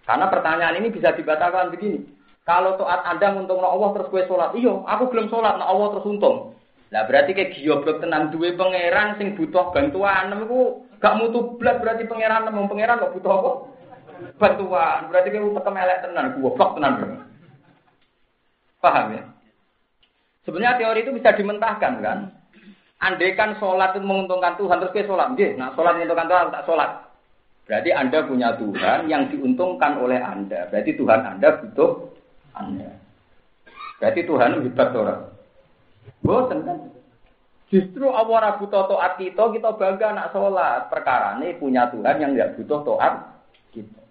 Karena 0.07 0.27
pertanyaan 0.29 0.79
ini 0.79 0.93
bisa 0.93 1.11
dibatalkan 1.17 1.73
begini. 1.73 2.05
Kalau 2.43 2.75
taat 2.75 3.07
Anda 3.07 3.35
menguntungkan 3.35 3.71
Allah 3.71 3.89
terus 3.95 4.11
kue 4.11 4.27
sholat, 4.27 4.51
iya, 4.59 4.75
aku 4.75 5.15
belum 5.15 5.31
sholat, 5.31 5.63
nah 5.63 5.71
Allah 5.71 5.95
terus 5.95 6.11
untung. 6.11 6.59
Lah 6.93 7.09
berarti 7.09 7.33
kayak 7.33 7.57
gioblok 7.57 8.05
tenan 8.05 8.29
duwe 8.29 8.53
pangeran 8.53 9.17
sing 9.17 9.33
butuh 9.33 9.73
bantuan 9.73 10.29
niku 10.29 10.85
gak 11.01 11.17
mutu 11.17 11.57
blas 11.57 11.81
berarti 11.81 12.05
pangeran 12.05 12.53
mau 12.53 12.69
pangeran 12.69 13.01
kok 13.01 13.15
butuh 13.17 13.33
apa? 13.33 13.51
Bantuan. 14.37 15.09
Berarti 15.09 15.29
kayak 15.33 15.51
tekem 15.57 15.81
elek 15.81 16.03
tenan, 16.05 16.27
goblok 16.39 16.71
tenan. 16.79 16.93
Paham 18.79 19.07
ya? 19.17 19.23
Sebenarnya 20.47 20.79
teori 20.79 21.01
itu 21.07 21.13
bisa 21.15 21.35
dimentahkan 21.35 22.03
kan? 22.03 22.19
Andai 23.03 23.35
kan 23.35 23.59
sholat 23.59 23.99
itu 23.99 24.07
menguntungkan 24.07 24.55
Tuhan, 24.55 24.79
terus 24.79 24.95
ke 24.95 25.03
sholat, 25.03 25.35
nggih, 25.35 25.59
nah 25.59 25.75
sholat 25.75 25.99
menguntungkan 25.99 26.31
Tuhan, 26.31 26.55
tak 26.55 26.67
sholat. 26.71 26.91
Berarti 27.67 27.91
Anda 27.91 28.19
punya 28.27 28.49
Tuhan 28.59 29.11
yang 29.11 29.27
diuntungkan 29.27 29.99
oleh 29.99 30.23
Anda. 30.23 30.71
Berarti 30.71 30.95
Tuhan 30.95 31.21
Anda 31.27 31.49
butuh 31.63 31.91
Anda. 32.55 32.91
Berarti 33.99 34.21
Tuhan 34.23 34.51
hebat 34.67 34.91
orang. 34.95 35.32
Boten 36.23 36.63
kan? 36.63 36.79
Justru 37.73 38.05
Allah 38.13 38.61
butuh 38.61 38.85
toat 38.85 39.17
kita, 39.17 39.43
kita 39.49 39.71
bangga 39.81 40.13
nak 40.13 40.31
sholat. 40.37 40.93
Perkara 40.93 41.41
ini 41.41 41.57
punya 41.57 41.89
Tuhan 41.89 42.21
yang 42.21 42.37
nggak 42.37 42.61
butuh 42.61 42.85
toat 42.85 43.15
kita. 43.73 44.03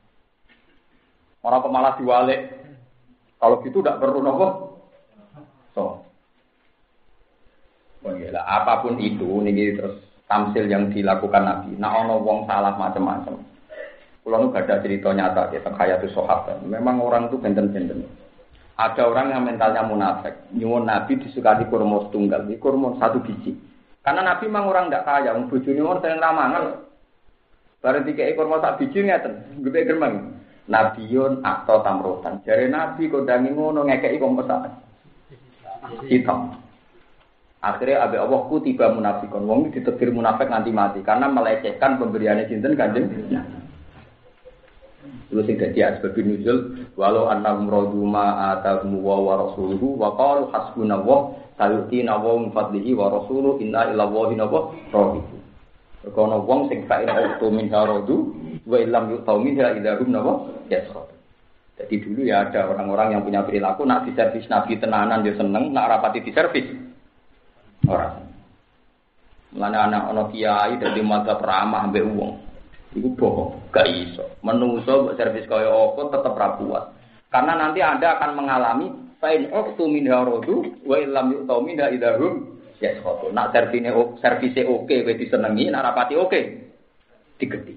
Orang 1.46 1.62
pemalas 1.62 1.98
diwalik. 2.02 2.58
Kalau 3.38 3.62
gitu 3.66 3.82
tidak 3.82 4.02
perlu 4.02 4.22
nopo. 4.22 4.48
So. 5.74 6.06
Oh, 8.02 8.14
iya 8.18 8.34
apa 8.42 8.82
pun 8.82 8.98
itu, 8.98 9.30
ini 9.46 9.78
terus 9.78 10.02
tamsil 10.26 10.66
yang 10.66 10.90
dilakukan 10.90 11.46
Nabi. 11.46 11.78
Nah, 11.78 12.02
ono 12.02 12.18
wong 12.18 12.50
salah 12.50 12.74
macam-macam. 12.74 13.38
Kalau 14.22 14.38
nu 14.38 14.54
gak 14.54 14.70
ada 14.70 14.82
cerita 14.82 15.14
nyata 15.14 15.54
ya, 15.54 15.62
tentang 15.62 15.86
itu 16.02 16.10
sahabat. 16.14 16.62
Memang 16.66 17.02
orang 17.02 17.30
itu 17.30 17.38
benten-benten. 17.42 18.06
Ada 18.82 19.06
orang 19.06 19.30
yang 19.30 19.46
mentalnya 19.46 19.86
munafik. 19.86 20.34
Nyuwun 20.58 20.90
Nabi 20.90 21.22
disukati 21.22 21.70
kurma 21.70 22.10
tunggal, 22.10 22.50
di 22.50 22.58
kurma 22.58 22.98
satu 22.98 23.22
biji. 23.22 23.54
Karena 24.02 24.26
Nabi 24.26 24.50
memang 24.50 24.74
orang 24.74 24.90
tidak 24.90 25.06
kaya, 25.06 25.38
wong 25.38 25.54
bojone 25.54 25.82
orang 25.86 26.02
sering 26.02 26.18
ramangan. 26.18 26.66
Bareng 27.82 28.06
tiga 28.10 28.26
ekor 28.26 28.50
mau 28.50 28.58
tak 28.58 28.82
biji 28.82 29.06
ngeten, 29.06 29.62
gede 29.62 29.86
germeng. 29.86 30.34
Nabiun 30.66 31.46
atau 31.46 31.86
tamrotan. 31.86 32.42
Jadi 32.42 32.74
Nabi 32.74 33.10
kondangi 33.10 33.54
ngono 33.54 33.86
ngekei 33.86 34.18
kompesan. 34.18 34.74
Hitam. 36.10 36.58
Akhirnya 37.62 38.10
abe 38.10 38.18
Allah 38.18 38.42
ku 38.50 38.58
tiba 38.62 38.90
munafikon. 38.90 39.46
Wong 39.46 39.70
ditetir 39.70 40.10
munafik 40.10 40.50
nganti 40.50 40.74
mati 40.74 41.00
karena 41.06 41.30
melecehkan 41.30 42.02
pemberiannya 42.02 42.50
sinten 42.50 42.74
kanjeng. 42.74 43.06
Itu 45.32 45.42
sing 45.48 45.56
dadi 45.56 45.80
asbab 45.80 46.18
nuzul 46.20 46.88
walau 47.00 47.32
annahum 47.32 47.72
radu 47.72 48.02
ma 48.04 48.56
atahum 48.56 49.00
wa 49.00 49.18
wa 49.22 49.34
rasuluhu 49.48 49.96
wa 49.96 50.14
qalu 50.20 50.52
hasbunallah 50.52 51.20
sayutina 51.56 52.20
wa 52.20 52.36
min 52.36 52.52
fadlihi 52.52 52.92
wa 52.92 53.08
rasuluhu 53.10 53.64
inna 53.64 53.96
ila 53.96 54.06
wahi 54.12 54.36
nawa 54.36 54.76
rabitu. 54.92 55.38
Kono 56.12 56.44
wong 56.44 56.68
sing 56.68 56.84
min 56.86 57.68
wa 58.66 58.78
illam 58.78 59.04
minha 59.46 59.68
idahum. 59.78 60.10
Jadi 61.82 61.96
dulu 61.98 62.22
ya 62.30 62.46
ada 62.46 62.70
orang-orang 62.70 63.18
yang 63.18 63.22
punya 63.26 63.42
perilaku 63.42 63.90
nak 63.90 64.06
diservis 64.06 64.46
nabi 64.46 64.78
tenanan 64.78 65.26
dia 65.26 65.34
seneng, 65.34 65.74
nak 65.74 65.90
rapati 65.90 66.22
diservis 66.22 66.70
orang. 67.90 68.22
Mulane 69.52 69.78
anak 69.78 70.04
ono 70.14 70.24
kiai 70.30 70.78
dari 70.78 71.02
mata 71.02 71.36
ramah 71.42 71.90
ambek 71.90 72.06
uang. 72.06 72.34
Iku 72.92 73.16
bohong, 73.16 73.72
gak 73.72 73.88
iso. 73.88 74.36
Menuso 74.44 75.08
buat 75.08 75.16
servis 75.16 75.48
kaya 75.48 75.72
opo 75.72 76.12
tetap 76.12 76.36
rapuat. 76.36 76.92
Karena 77.32 77.56
nanti 77.56 77.80
Anda 77.80 78.20
akan 78.20 78.32
mengalami 78.36 78.88
pain 79.24 79.48
uqtu 79.48 79.88
minha 79.88 80.20
rodu 80.28 80.84
wa 80.84 81.00
illam 81.00 81.32
yu'ta 81.32 81.56
minha 81.64 81.88
idahum 81.88 82.60
ya 82.84 82.98
tuh? 83.00 83.32
Nak 83.32 83.56
servisnya 83.56 83.96
servisnya 84.20 84.68
oke 84.68 84.92
okay, 84.92 85.30
senangi, 85.30 85.72
nak 85.72 85.88
rapati 85.88 86.20
oke. 86.20 86.42
digerti. 87.40 87.74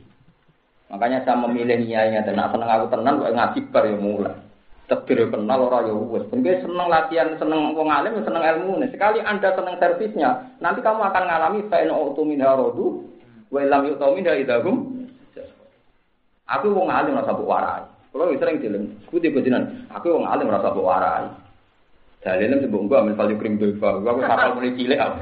Makanya 0.92 1.24
saya 1.24 1.40
memilih 1.40 1.80
niatnya 1.80 2.20
dan 2.28 2.36
seneng 2.36 2.68
aku 2.68 2.92
tenang 2.92 3.16
gue 3.16 3.32
ngaji 3.32 3.60
per 3.72 3.88
yang 3.88 4.04
mulai. 4.04 4.36
Tebir 4.84 5.24
ya 5.24 5.32
kenal 5.32 5.72
orang 5.72 5.88
yang 5.88 6.04
wes. 6.12 6.28
Pengen 6.28 6.60
seneng 6.60 6.92
latihan, 6.92 7.32
seneng 7.40 7.72
wong 7.72 7.88
alim, 7.88 8.20
seneng 8.20 8.44
ilmu. 8.44 8.76
Nah, 8.76 8.92
sekali 8.92 9.24
Anda 9.24 9.56
seneng 9.56 9.80
servisnya, 9.80 10.60
nanti 10.60 10.84
kamu 10.84 11.00
akan 11.00 11.24
mengalami 11.24 11.64
pain 11.72 11.88
uqtu 11.88 12.20
minha 12.28 12.52
rodu 12.52 13.00
wa 13.48 13.58
illam 13.64 13.88
yu'ta 13.88 14.06
minha 14.12 14.36
idahum 14.36 14.93
Aku 16.44 16.76
wong 16.76 16.92
alim 16.92 17.16
rasa 17.16 17.32
mbok 17.32 17.48
warai. 17.48 17.84
Kalau 18.12 18.30
sering 18.36 18.62
dilem, 18.62 18.94
aku 19.08 19.18
tipe 19.18 19.40
jinan, 19.40 19.88
aku 19.90 20.12
wong 20.12 20.28
alim 20.28 20.52
rasa 20.52 20.70
mbok 20.70 20.84
warai. 20.84 21.26
Dalilnya 22.20 22.64
sebut 22.64 22.88
gua 22.88 23.04
amin 23.04 23.16
value 23.16 23.36
krim 23.36 23.60
doiva, 23.60 24.00
gua 24.00 24.10
aku 24.16 24.20
kapal 24.24 24.56
mulai 24.56 24.76
cilik 24.76 25.00
aku. 25.00 25.16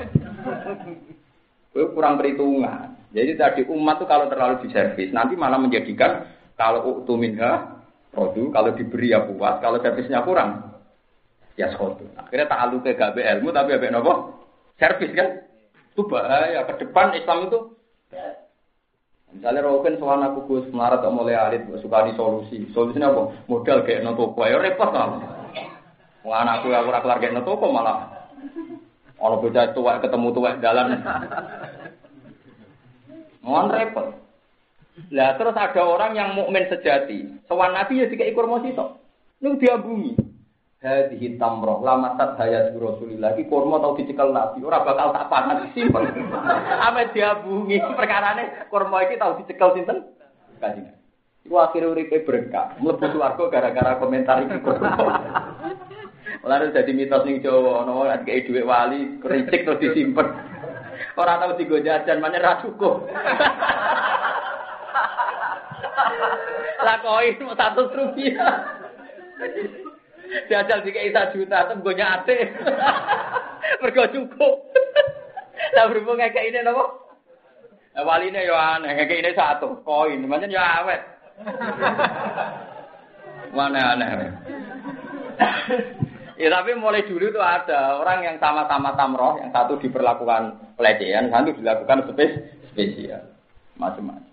Kurang 1.95 2.15
perhitungan. 2.21 2.95
Jadi 3.13 3.33
tadi 3.37 3.63
umat 3.69 4.01
tuh 4.01 4.09
kalau 4.09 4.27
terlalu 4.27 4.65
diservis, 4.65 5.13
nanti 5.13 5.37
malah 5.37 5.61
menjadikan 5.61 6.27
kalau 6.57 7.01
uktu 7.01 7.17
minha, 7.17 7.81
produk, 8.13 8.49
kalau 8.53 8.71
diberi 8.73 9.13
ya 9.13 9.25
puas, 9.25 9.61
kalau 9.61 9.81
servisnya 9.81 10.25
kurang, 10.25 10.73
ya 11.57 11.69
skotu. 11.73 12.09
Akhirnya 12.17 12.49
tak 12.49 12.61
alu 12.69 12.81
ke 12.81 12.97
gak 12.97 13.17
ilmu 13.17 13.53
tapi 13.53 13.77
abek 13.77 13.93
nopo 13.93 14.43
servis 14.81 15.13
kan. 15.13 15.45
Itu 15.93 16.09
bahaya. 16.09 16.65
Ke 16.65 16.81
depan 16.81 17.13
Islam 17.13 17.53
itu 17.53 17.59
Misalnya 19.33 19.65
Rokin 19.65 19.97
soal 19.97 20.21
aku 20.21 20.45
Gus 20.45 20.69
melarat 20.69 21.01
kok 21.01 21.15
mulai 21.17 21.37
alit 21.37 21.65
suka 21.81 22.05
di 22.05 22.13
solusi. 22.15 22.69
Solusinya 22.77 23.09
apa? 23.09 23.23
Modal 23.49 23.81
kayak 23.83 24.05
no 24.05 24.13
toko. 24.13 24.45
Ya 24.45 24.61
repot 24.61 24.93
lah. 24.93 25.19
Wah 26.23 26.45
anakku 26.45 26.69
aku 26.69 26.93
ora 26.93 27.01
kelar 27.01 27.19
kayak 27.19 27.35
no 27.41 27.43
toko 27.43 27.73
malah. 27.73 28.29
Ono 29.23 29.41
bocah 29.41 29.73
tua 29.73 30.03
ketemu 30.05 30.29
tua 30.37 30.51
dalan. 30.61 31.01
Mohon 33.41 33.69
repot. 33.73 34.07
Lah 35.09 35.41
terus 35.41 35.57
ada 35.57 35.83
orang 35.83 36.13
yang 36.13 36.37
mukmin 36.37 36.69
sejati. 36.69 37.41
Sowan 37.49 37.73
Nabi 37.73 38.05
ya 38.05 38.07
dikai 38.13 38.37
kurma 38.37 38.61
sitok. 38.61 39.01
Niku 39.41 39.57
diambungi. 39.59 40.32
Hadhihi 40.83 41.39
tamroh 41.39 41.79
lama 41.79 42.19
tat 42.19 42.35
hayat 42.43 42.75
Rasulillah 42.75 43.39
iki 43.39 43.47
kurma 43.47 43.79
tau 43.79 43.95
dicekel 43.95 44.35
Nabi 44.35 44.67
ora 44.67 44.83
bakal 44.83 45.15
tak 45.15 45.31
pangan 45.31 45.71
simpen. 45.79 46.11
Ame 46.91 47.07
diabungi 47.15 47.79
perkarane 47.95 48.67
kurma 48.67 49.07
iki 49.07 49.15
tau 49.15 49.39
dicekel 49.39 49.79
sinten? 49.79 50.11
Kanjeng. 50.59 50.91
Iku 51.47 51.55
akhire 51.55 51.87
uripe 51.87 52.27
berkah, 52.27 52.75
mlebu 52.83 53.15
swarga 53.15 53.47
gara-gara 53.47 54.03
komentar 54.03 54.43
iki 54.43 54.59
kurma. 54.59 55.23
Lalu 56.51 56.75
jadi 56.75 56.91
mitos 56.91 57.23
ning 57.31 57.39
Jawa 57.39 57.87
ono 57.87 58.03
wong 58.03 58.27
kayak 58.27 58.51
dhuwit 58.51 58.67
wali, 58.67 59.23
kericik 59.23 59.63
terus 59.63 59.79
disimpen. 59.79 60.35
Ora 61.15 61.39
tau 61.39 61.55
digo 61.55 61.79
jajan, 61.79 62.19
mana 62.19 62.43
ra 62.43 62.59
cukup. 62.59 63.07
Lah 66.83 66.99
koin 66.99 67.39
100 67.39 67.55
rupiah. 67.95 68.83
Jajal 70.49 70.81
dikai 70.81 71.13
sak 71.13 71.37
juta, 71.37 71.69
tem 71.69 71.85
gue 71.85 71.95
nyate. 71.95 72.37
Mergo 73.85 74.05
cukup. 74.09 74.55
Lah 75.77 75.85
berhubung 75.89 76.19
kayak 76.19 76.49
ini 76.49 76.65
napa? 76.65 76.85
Nah, 77.93 78.05
waline 78.09 78.49
yo 78.49 78.57
aneh, 78.57 79.05
kayak 79.05 79.21
ini 79.21 79.31
satu 79.37 79.85
koin, 79.85 80.25
macam 80.25 80.49
ya 80.49 80.81
awet. 80.81 81.03
Mana 83.57 83.93
aneh. 83.93 84.33
ya 86.41 86.49
tapi 86.49 86.73
mulai 86.73 87.05
dulu 87.05 87.29
itu 87.29 87.41
ada 87.41 88.01
orang 88.01 88.25
yang 88.25 88.37
sama-sama 88.41 88.97
tamroh, 88.97 89.37
yang 89.37 89.53
satu 89.53 89.77
diperlakukan 89.77 90.57
pelecehan, 90.81 91.29
satu 91.29 91.53
dilakukan 91.53 92.09
spes 92.09 92.33
spesial, 92.73 93.21
macam-macam. 93.77 94.33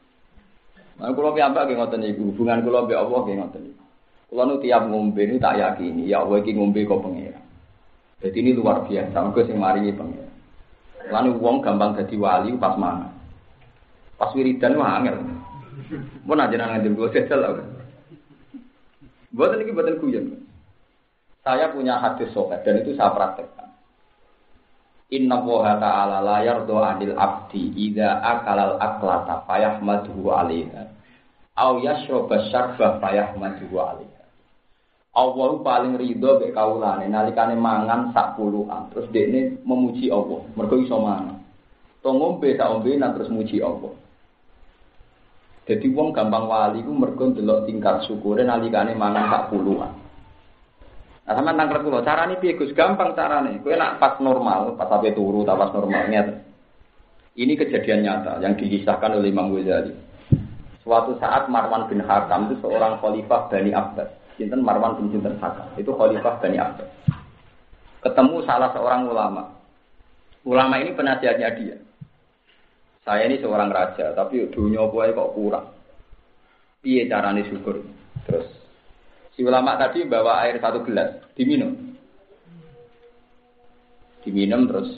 Nah, 1.00 1.12
kalau 1.12 1.36
piyambak 1.36 1.68
nggih 1.68 1.78
ngoten 1.80 2.00
niku, 2.00 2.32
hubungan 2.32 2.64
kula 2.64 2.88
mbek 2.88 3.00
Allah 3.00 3.20
nggih 3.28 3.38
ngoten 3.44 3.62
niku. 3.68 3.84
Kula 4.30 4.46
nu 4.46 4.62
tiap 4.62 4.86
ngombe 4.86 5.26
nu 5.26 5.42
tak 5.42 5.58
yakini, 5.58 6.06
ya 6.06 6.22
Allah 6.22 6.38
iki 6.38 6.54
ngombe 6.54 6.86
kok 6.86 7.02
pengira. 7.02 7.42
Jadi 8.22 8.38
ini 8.46 8.52
luar 8.54 8.86
biasa, 8.86 9.16
mergo 9.26 9.42
sing 9.42 9.58
maringi 9.58 9.90
pengira. 9.98 10.30
Lalu 11.10 11.42
wong 11.42 11.66
gampang 11.66 11.98
jadi 11.98 12.14
wali 12.14 12.54
pas 12.62 12.78
mana? 12.78 13.10
Pas 14.22 14.30
wiridan 14.38 14.78
wah 14.78 15.02
angel. 15.02 15.18
Aja 16.30 16.56
nang 16.56 16.70
ngandel 16.78 16.94
gue 16.94 17.10
sesel 17.10 17.42
lah. 17.42 17.58
Buatan 19.34 19.66
ini 19.66 19.74
buatan 19.74 19.98
kuyon. 19.98 20.26
Saya 21.42 21.74
punya 21.74 21.98
hadis 21.98 22.30
sobat 22.30 22.62
dan 22.62 22.86
itu 22.86 22.94
saya 22.94 23.10
praktekkan. 23.16 23.74
Inna 25.10 25.42
woha 25.42 25.82
ta'ala 25.82 26.22
la 26.22 26.46
yardo 26.46 26.78
anil 26.86 27.18
abdi 27.18 27.74
Ida 27.74 28.22
akalal 28.22 28.78
aklata 28.78 29.42
fayahmaduhu 29.50 30.30
alaiha 30.30 30.86
Au 31.58 31.82
yashroba 31.82 32.46
syarba 32.54 33.02
fayahmaduhu 33.02 33.74
alaiha 33.74 34.09
Allah 35.18 35.50
paling 35.66 35.98
ridho 35.98 36.38
be 36.38 36.54
kaulane 36.54 37.10
nalikane 37.10 37.58
mangan 37.58 38.14
sak 38.14 38.38
puluhan 38.38 38.94
terus 38.94 39.10
dekne 39.10 39.58
memuji 39.66 40.14
Allah 40.14 40.46
mergo 40.54 40.78
iso 40.78 41.02
mangan 41.02 41.42
to 42.06 42.10
ngombe 42.14 42.54
sak 42.54 42.70
ombe 42.70 42.94
terus 42.94 43.34
muji 43.34 43.58
Allah 43.60 43.94
jadi 45.66 45.86
wong 45.94 46.14
gampang 46.14 46.46
wali 46.46 46.86
ku 46.86 46.94
mergo 46.94 47.30
ndelok 47.30 47.66
tingkat 47.66 48.06
syukure 48.06 48.46
nalikane 48.46 48.94
mangan 48.94 49.26
sak 49.34 49.44
puluhan 49.50 49.94
Nah, 51.30 51.38
sama 51.38 51.54
nangkep 51.54 51.86
kula, 51.86 52.02
carane 52.02 52.42
piye 52.42 52.58
Gus? 52.58 52.74
Gampang 52.74 53.14
carane. 53.14 53.62
Kowe 53.62 53.70
nak 53.78 54.02
pas 54.02 54.18
normal, 54.18 54.74
pas 54.74 54.90
sampai 54.90 55.14
turu, 55.14 55.46
tak 55.46 55.62
pas 55.62 55.70
normal. 55.78 56.10
Ini 57.38 57.54
kejadian 57.54 58.02
nyata 58.02 58.42
yang 58.42 58.58
dikisahkan 58.58 59.14
oleh 59.14 59.30
Imam 59.30 59.54
Ghazali. 59.54 59.94
Suatu 60.82 61.22
saat 61.22 61.46
Marwan 61.46 61.86
bin 61.86 62.02
Hakam 62.02 62.50
itu 62.50 62.58
seorang 62.66 62.98
khalifah 62.98 63.46
Bani 63.46 63.70
Abbas. 63.70 64.10
Sinten 64.40 64.64
Marwan 64.64 64.96
bin 64.96 65.12
Sinten 65.12 65.36
Hakam. 65.44 65.68
Itu 65.76 65.92
khalifah 65.92 66.40
Bani 66.40 66.56
Abbas. 66.56 66.88
Ketemu 68.00 68.38
salah 68.48 68.72
seorang 68.72 69.12
ulama. 69.12 69.52
Ulama 70.48 70.80
ini 70.80 70.96
penasihatnya 70.96 71.52
dia. 71.60 71.76
Saya 73.04 73.28
ini 73.28 73.44
seorang 73.44 73.68
raja, 73.68 74.16
tapi 74.16 74.48
dunia 74.48 74.88
buaya 74.88 75.12
kok 75.12 75.36
kurang. 75.36 75.68
Piye 76.80 77.12
carane 77.12 77.44
syukur? 77.44 77.84
Terus 78.24 78.48
Si 79.40 79.48
ulama 79.48 79.80
tadi 79.80 80.04
bawa 80.04 80.44
air 80.44 80.60
satu 80.60 80.84
gelas, 80.84 81.16
diminum. 81.32 81.96
Diminum 84.20 84.68
terus 84.68 84.92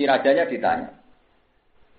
si 0.00 0.08
rajanya 0.08 0.48
ditanya. 0.48 0.88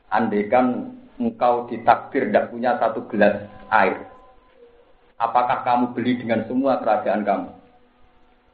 Andaikan 0.09 0.97
engkau 1.21 1.69
ditakdir 1.69 2.33
tidak 2.33 2.49
punya 2.49 2.81
satu 2.81 3.05
gelas 3.13 3.45
air, 3.69 4.09
apakah 5.21 5.61
kamu 5.61 5.85
beli 5.93 6.17
dengan 6.17 6.41
semua 6.49 6.81
kerajaan 6.81 7.21
kamu? 7.21 7.49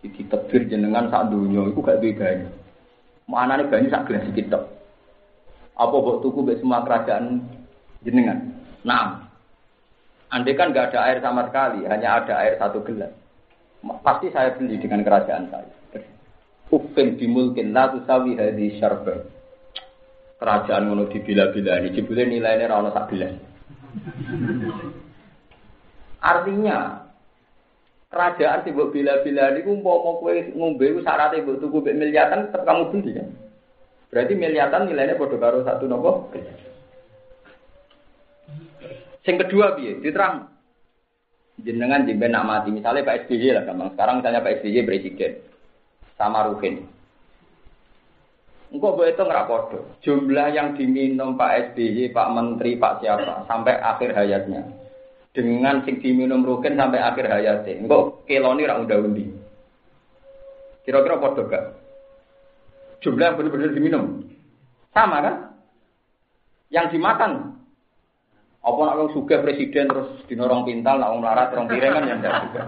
Jadi 0.03 0.21
takdir 0.27 0.61
jenengan 0.67 1.07
sak 1.07 1.31
dunia 1.31 1.63
itu 1.71 1.79
gak 1.79 2.03
duwe 2.03 2.13
banyak. 2.13 2.53
Mana 3.25 3.57
nih 3.57 3.67
banyak 3.71 3.89
sak 3.89 4.05
gelas 4.07 4.23
sedikit 4.27 4.61
Apa 5.77 5.95
buat 5.95 6.19
tuku 6.21 6.43
be 6.43 6.59
semua 6.59 6.83
kerajaan 6.83 7.41
jenengan? 8.03 8.39
Nah, 8.85 9.27
Andai 10.27 10.59
kan 10.59 10.75
nggak 10.75 10.91
ada 10.91 10.99
air 11.07 11.19
sama 11.23 11.47
sekali, 11.47 11.87
hanya 11.87 12.19
ada 12.19 12.33
air 12.43 12.59
satu 12.59 12.83
gelas. 12.83 13.15
Pasti 14.03 14.27
saya 14.35 14.51
beli 14.59 14.75
dengan 14.75 14.99
kerajaan 14.99 15.47
saya. 15.47 15.71
Ufin 16.67 17.15
dimulkin 17.15 17.71
la 17.71 17.87
tusawi 17.95 18.35
hadi 18.35 18.75
syarba. 18.75 19.23
Kerajaan 20.35 20.91
ngono 20.91 21.07
dibila-bila 21.07 21.79
ini, 21.79 21.95
jebule 21.95 22.27
nilainya 22.27 22.67
rano 22.67 22.91
sak 22.91 23.07
gelas. 23.07 23.39
Artinya, 26.17 27.07
kerajaan 28.09 28.63
sih 28.65 28.73
buat 28.73 28.89
bila-bila 28.89 29.53
ini, 29.53 29.61
mau 29.83 30.01
mau 30.01 30.15
kue 30.17 30.49
ngombe, 30.55 31.03
syaratnya 31.03 31.45
buat 31.45 31.61
tuku 31.61 31.77
miliatan, 31.83 32.49
tetap 32.49 32.65
kamu 32.65 32.89
beli 32.89 33.11
kan? 33.21 33.27
Berarti 34.07 34.33
miliatan 34.33 34.87
nilainya 34.87 35.19
bodoh 35.19 35.37
karo 35.37 35.61
satu 35.67 35.85
nopo. 35.85 36.31
Yang 39.27 39.37
kedua 39.43 39.75
piye? 39.75 39.99
Diterang. 39.99 40.47
Jenengan 41.59 42.07
jemben 42.07 42.31
nak 42.31 42.47
mati, 42.47 42.69
misalnya 42.71 43.03
Pak 43.03 43.27
SBY 43.27 43.49
lah 43.51 43.63
gampang. 43.67 43.91
Sekarang 43.97 44.15
misalnya 44.21 44.45
Pak 44.45 44.63
SBY 44.63 44.79
presiden 44.87 45.31
sama 46.15 46.47
Ruhin. 46.47 46.87
Engkau 48.67 48.95
boleh 48.95 49.15
itu 49.15 49.23
ngerapodo. 49.23 49.79
Jumlah 50.05 50.47
yang 50.53 50.77
diminum 50.77 51.35
Pak 51.35 51.73
SBY, 51.73 52.13
Pak 52.13 52.31
Menteri, 52.31 52.79
Pak 52.79 53.03
siapa 53.03 53.43
sampai 53.49 53.73
akhir 53.79 54.15
hayatnya. 54.15 54.63
Dengan 55.37 55.85
sing 55.85 56.01
diminum 56.01 56.41
Ruhin 56.41 56.73
sampai 56.73 56.97
akhir 56.97 57.29
hayatnya. 57.29 57.85
Engkau 57.85 58.25
keloni 58.25 58.65
rak 58.65 58.81
unda 58.81 58.97
undi. 58.97 59.29
Kira-kira 60.81 61.21
podo 61.21 61.45
gak? 61.45 61.77
Jumlah 63.05 63.29
yang 63.29 63.37
benar-benar 63.37 63.69
diminum. 63.77 64.25
Sama 64.97 65.21
kan? 65.21 65.35
Yang 66.73 66.97
dimakan 66.97 67.53
apa 68.67 68.79
nak 68.83 68.97
wong 68.99 69.09
sugih 69.15 69.39
presiden 69.39 69.87
terus 69.87 70.09
dinorong 70.27 70.67
pintal, 70.67 70.99
nak 70.99 71.15
wong 71.15 71.23
larat 71.23 71.55
rong 71.55 71.71
piring 71.71 71.93
kan 71.93 72.03
ya 72.03 72.15
ndak 72.19 72.33
juga. 72.49 72.63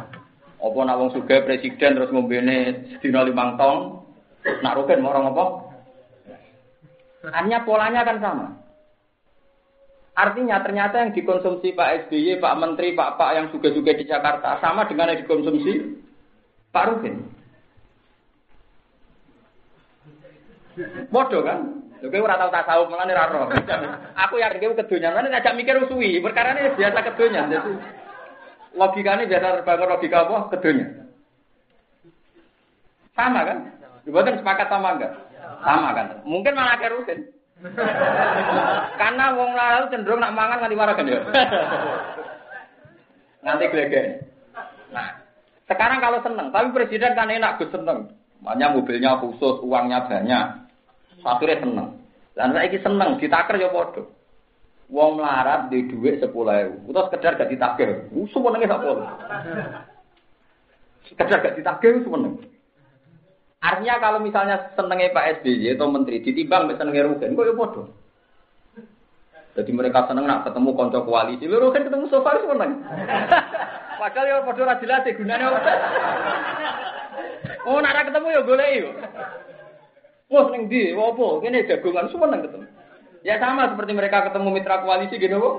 Apa 0.63 0.80
nak 0.88 0.97
wong 1.01 1.09
sugih 1.11 1.43
presiden 1.43 1.91
terus 1.99 2.13
ngombene 2.13 2.88
sedina 2.95 3.28
limang 3.28 3.59
tong, 3.59 4.07
nak 4.63 4.80
rugen 4.80 5.03
mau 5.03 5.11
orang 5.11 5.36
apa? 5.36 5.45
Hanya 7.36 7.67
polanya 7.67 8.07
kan 8.07 8.17
sama. 8.24 8.47
Artinya 10.20 10.59
ternyata 10.59 10.99
yang 10.99 11.15
dikonsumsi 11.15 11.72
Pak 11.72 12.11
SBY, 12.11 12.43
Pak 12.43 12.57
Menteri, 12.59 12.91
Pak 12.91 13.15
Pak 13.15 13.32
yang 13.39 13.45
juga-juga 13.55 13.95
di 13.95 14.03
Jakarta 14.03 14.59
sama 14.59 14.84
dengan 14.84 15.15
yang 15.15 15.24
dikonsumsi 15.24 15.95
Pak 16.76 16.86
Rugen. 16.91 17.15
Bodoh 21.07 21.39
kan? 21.43 21.59
Lha 21.99 22.07
kowe 22.07 22.24
ora 22.24 22.39
tau 22.39 22.51
tasawuf 22.51 22.88
mulane 22.88 23.11
ora 23.11 23.28
roh. 23.28 23.47
Aku 24.28 24.39
yakin 24.39 24.59
kowe 24.59 24.80
kedonyan, 24.80 25.15
lan 25.15 25.28
ngajak 25.28 25.55
mikir 25.55 25.76
usuwi, 25.84 26.24
perkara 26.24 26.55
ini 26.55 26.72
biasa 26.76 26.99
kedonyan. 27.11 27.51
Jadi 27.51 27.72
logikanya 28.76 29.28
biasa 29.28 29.47
terbangun 29.59 29.91
logika 29.91 30.17
apa? 30.24 30.38
Kedonyan. 30.55 30.89
Sama 33.15 33.43
kan? 33.43 33.57
Dibuatkan 34.07 34.39
sepakat 34.39 34.67
sama 34.72 34.95
enggak? 34.95 35.11
Sama 35.59 35.89
kan? 35.91 36.07
Mungkin 36.24 36.55
malah 36.55 36.80
kerusin. 36.80 37.39
Karena 38.95 39.26
wong 39.36 39.51
lalu 39.51 39.86
cenderung 39.91 40.24
nak 40.24 40.36
mangan 40.36 40.64
nganti 40.64 40.78
marah 40.80 40.95
kan 40.95 41.12
ya. 41.12 41.20
Nanti. 43.43 43.66
Nah, 44.89 45.07
sekarang 45.70 45.99
kalau 46.01 46.20
seneng, 46.26 46.47
tapi 46.49 46.74
presiden 46.74 47.14
kan 47.14 47.30
enak 47.30 47.60
gus 47.60 47.70
seneng. 47.70 48.10
Makanya 48.39 48.74
mobilnya 48.74 49.20
khusus, 49.20 49.60
uangnya 49.62 50.07
banyak. 50.07 50.45
Akhirnya 51.22 51.62
seneng. 51.62 51.88
Dan 52.34 52.55
saya 52.55 52.72
seneng, 52.72 53.20
ditaker 53.20 53.60
ya 53.60 53.70
podo. 53.70 54.07
Wong 54.89 55.22
melarat 55.22 55.70
di 55.70 55.86
duit 55.86 56.18
sepuluh 56.18 56.49
ribu, 56.49 56.89
terus 56.89 57.14
sekedar 57.14 57.38
gak 57.38 57.53
ditagih, 57.53 58.10
semua 58.34 58.57
nengis 58.57 58.74
apa? 58.74 58.89
Sekedar 61.05 61.45
gak 61.45 61.62
ditagih, 61.62 62.01
semua 62.01 62.26
nengis. 62.26 62.49
Artinya 63.60 63.99
kalau 63.99 64.24
misalnya 64.24 64.72
senengnya 64.72 65.12
Pak 65.12 65.43
SBY 65.43 65.76
atau 65.76 65.91
Menteri 65.91 66.24
ditimbang 66.24 66.72
senengnya 66.80 67.12
Rugen, 67.12 67.36
kok 67.36 67.47
ya 67.47 67.53
bodoh. 67.55 67.88
Jadi 69.60 69.72
mereka 69.76 70.07
seneng 70.07 70.24
nak 70.24 70.47
ketemu 70.47 70.72
konco 70.72 71.03
koalisi, 71.03 71.43
lu 71.43 71.60
Rugen 71.60 71.84
ketemu 71.84 72.07
sofa 72.07 72.39
seneng. 72.39 72.80
Padahal 73.99 74.28
ya 74.32 74.47
bodoh 74.47 74.64
ra 74.64 74.80
jelas 74.80 75.03
ya 75.03 75.12
gunanya 75.12 75.51
apa. 75.51 75.60
Oh, 77.68 77.84
nak 77.84 78.07
ketemu 78.07 78.28
ya 78.32 78.41
golek 78.47 78.70
yo. 78.80 78.89
Wah, 80.32 80.45
ning 80.55 80.72
ndi? 80.72 80.95
Apa? 80.95 81.28
Kene 81.43 81.68
jagongan 81.68 82.07
semua 82.07 82.32
nang 82.32 82.45
ketemu. 82.47 82.66
Ya 83.28 83.36
sama 83.43 83.68
seperti 83.76 83.91
mereka 83.91 84.32
ketemu 84.32 84.55
mitra 84.55 84.80
koalisi 84.80 85.20
gitu 85.20 85.36
kok. 85.36 85.55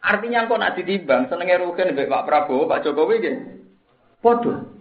Artinya 0.00 0.48
kok 0.48 0.60
nak 0.64 0.74
ditimbang 0.80 1.28
senengnya 1.28 1.60
Rugen 1.60 1.92
mbek 1.92 2.08
Pak 2.08 2.24
Prabowo, 2.24 2.64
Pak 2.64 2.88
Jokowi 2.88 3.20
gitu. 3.20 3.38
Podo. 4.24 4.79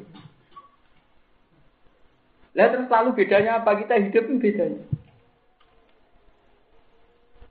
Lah 2.58 2.68
terus 2.74 2.88
selalu 2.90 3.10
bedanya 3.14 3.62
apa 3.62 3.78
kita 3.78 3.94
hidup 3.98 4.26
bedanya. 4.42 4.82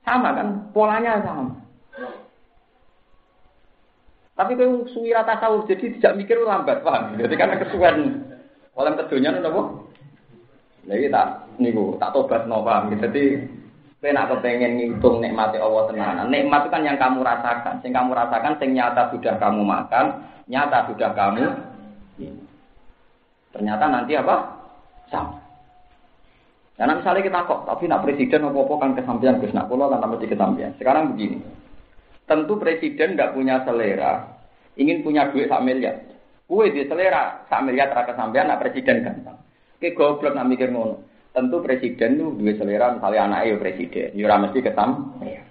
Sama 0.03 0.33
kan, 0.33 0.47
polanya 0.73 1.21
sama. 1.21 1.53
Tapi 4.39 4.55
kalau 4.55 4.87
suwi 4.95 5.11
rata 5.11 5.35
jadi 5.67 5.85
tidak 5.99 6.15
mikir 6.15 6.39
lambat, 6.39 6.79
paham? 6.79 7.19
Jadi 7.19 7.35
karena 7.35 7.59
kesuwen. 7.59 8.23
Oleh 8.71 8.95
kedunya 8.95 9.35
apa? 9.35 9.61
Lagi 10.87 11.11
tak 11.11 11.27
niku 11.59 11.99
tak 11.99 12.15
tobat 12.15 12.47
no 12.47 12.63
paham. 12.63 12.87
Jadi 12.95 13.43
Kowe 13.99 14.15
nak 14.15 14.31
kepengen 14.31 14.79
ngitung 14.79 15.19
nikmati 15.19 15.59
Allah 15.59 15.91
tenanan. 15.91 16.31
Nikmat 16.31 16.63
itu 16.63 16.71
kan 16.71 16.87
yang 16.87 16.95
kamu 16.95 17.19
rasakan. 17.19 17.83
Sing 17.83 17.91
kamu 17.91 18.15
rasakan 18.15 18.55
sing 18.55 18.71
nyata 18.71 19.11
sudah 19.11 19.35
kamu 19.35 19.59
makan, 19.59 20.23
nyata 20.47 20.87
sudah 20.87 21.11
kamu 21.11 21.51
Ternyata 23.51 23.85
nanti 23.91 24.15
apa? 24.15 24.58
Sama. 25.09 25.49
Karena 26.79 26.95
misalnya 26.95 27.27
kita 27.27 27.43
kok, 27.43 27.67
tapi 27.67 27.91
nak 27.91 28.07
presiden 28.07 28.47
apa-apa 28.47 28.73
kan 28.79 28.91
kesampaian 28.95 29.35
Gus 29.43 29.51
nak 29.51 29.67
pulau 29.67 29.91
kan 29.91 29.99
mesti 29.99 30.31
kesampaian. 30.31 30.71
Sekarang 30.79 31.11
begini. 31.11 31.43
Tentu 32.23 32.55
presiden 32.55 33.19
tidak 33.19 33.35
punya 33.35 33.59
selera, 33.67 34.39
ingin 34.79 35.03
punya 35.03 35.27
duit 35.27 35.51
sak 35.51 35.59
miliar. 35.59 35.99
Kue 36.47 36.71
di 36.71 36.87
selera 36.87 37.43
sak 37.51 37.67
miliar 37.67 37.91
terasa 37.91 38.15
kesampaian 38.15 38.47
nak 38.47 38.63
presiden 38.63 39.03
gampang. 39.03 39.37
Oke 39.75 39.91
goblok 39.91 40.31
nak 40.31 40.47
mikir 40.47 40.71
ngono. 40.71 41.03
Tentu 41.35 41.59
presiden 41.59 42.15
itu 42.15 42.31
dua 42.39 42.51
selera, 42.55 42.95
misalnya 42.95 43.27
anaknya 43.27 43.51
ya 43.51 43.55
presiden, 43.59 44.09
ya 44.15 44.35
mesti 44.39 44.59
kesam. 44.63 44.89
Ya. 45.19 45.43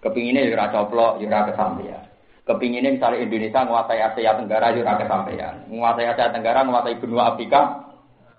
Kepinginnya 0.00 0.48
ya 0.48 0.72
coplok, 0.72 1.20
ya 1.20 1.44
kesampaian. 1.44 2.02
Kepinginnya 2.44 2.92
misalnya 2.92 3.24
Indonesia 3.24 3.64
menguasai 3.68 4.00
Asia 4.00 4.32
Tenggara, 4.36 4.72
ya 4.72 4.96
kesampaian. 4.96 5.54
Menguasai 5.68 6.08
Asia 6.08 6.32
Tenggara, 6.32 6.60
menguasai 6.66 7.00
benua 7.00 7.32
Afrika, 7.32 7.60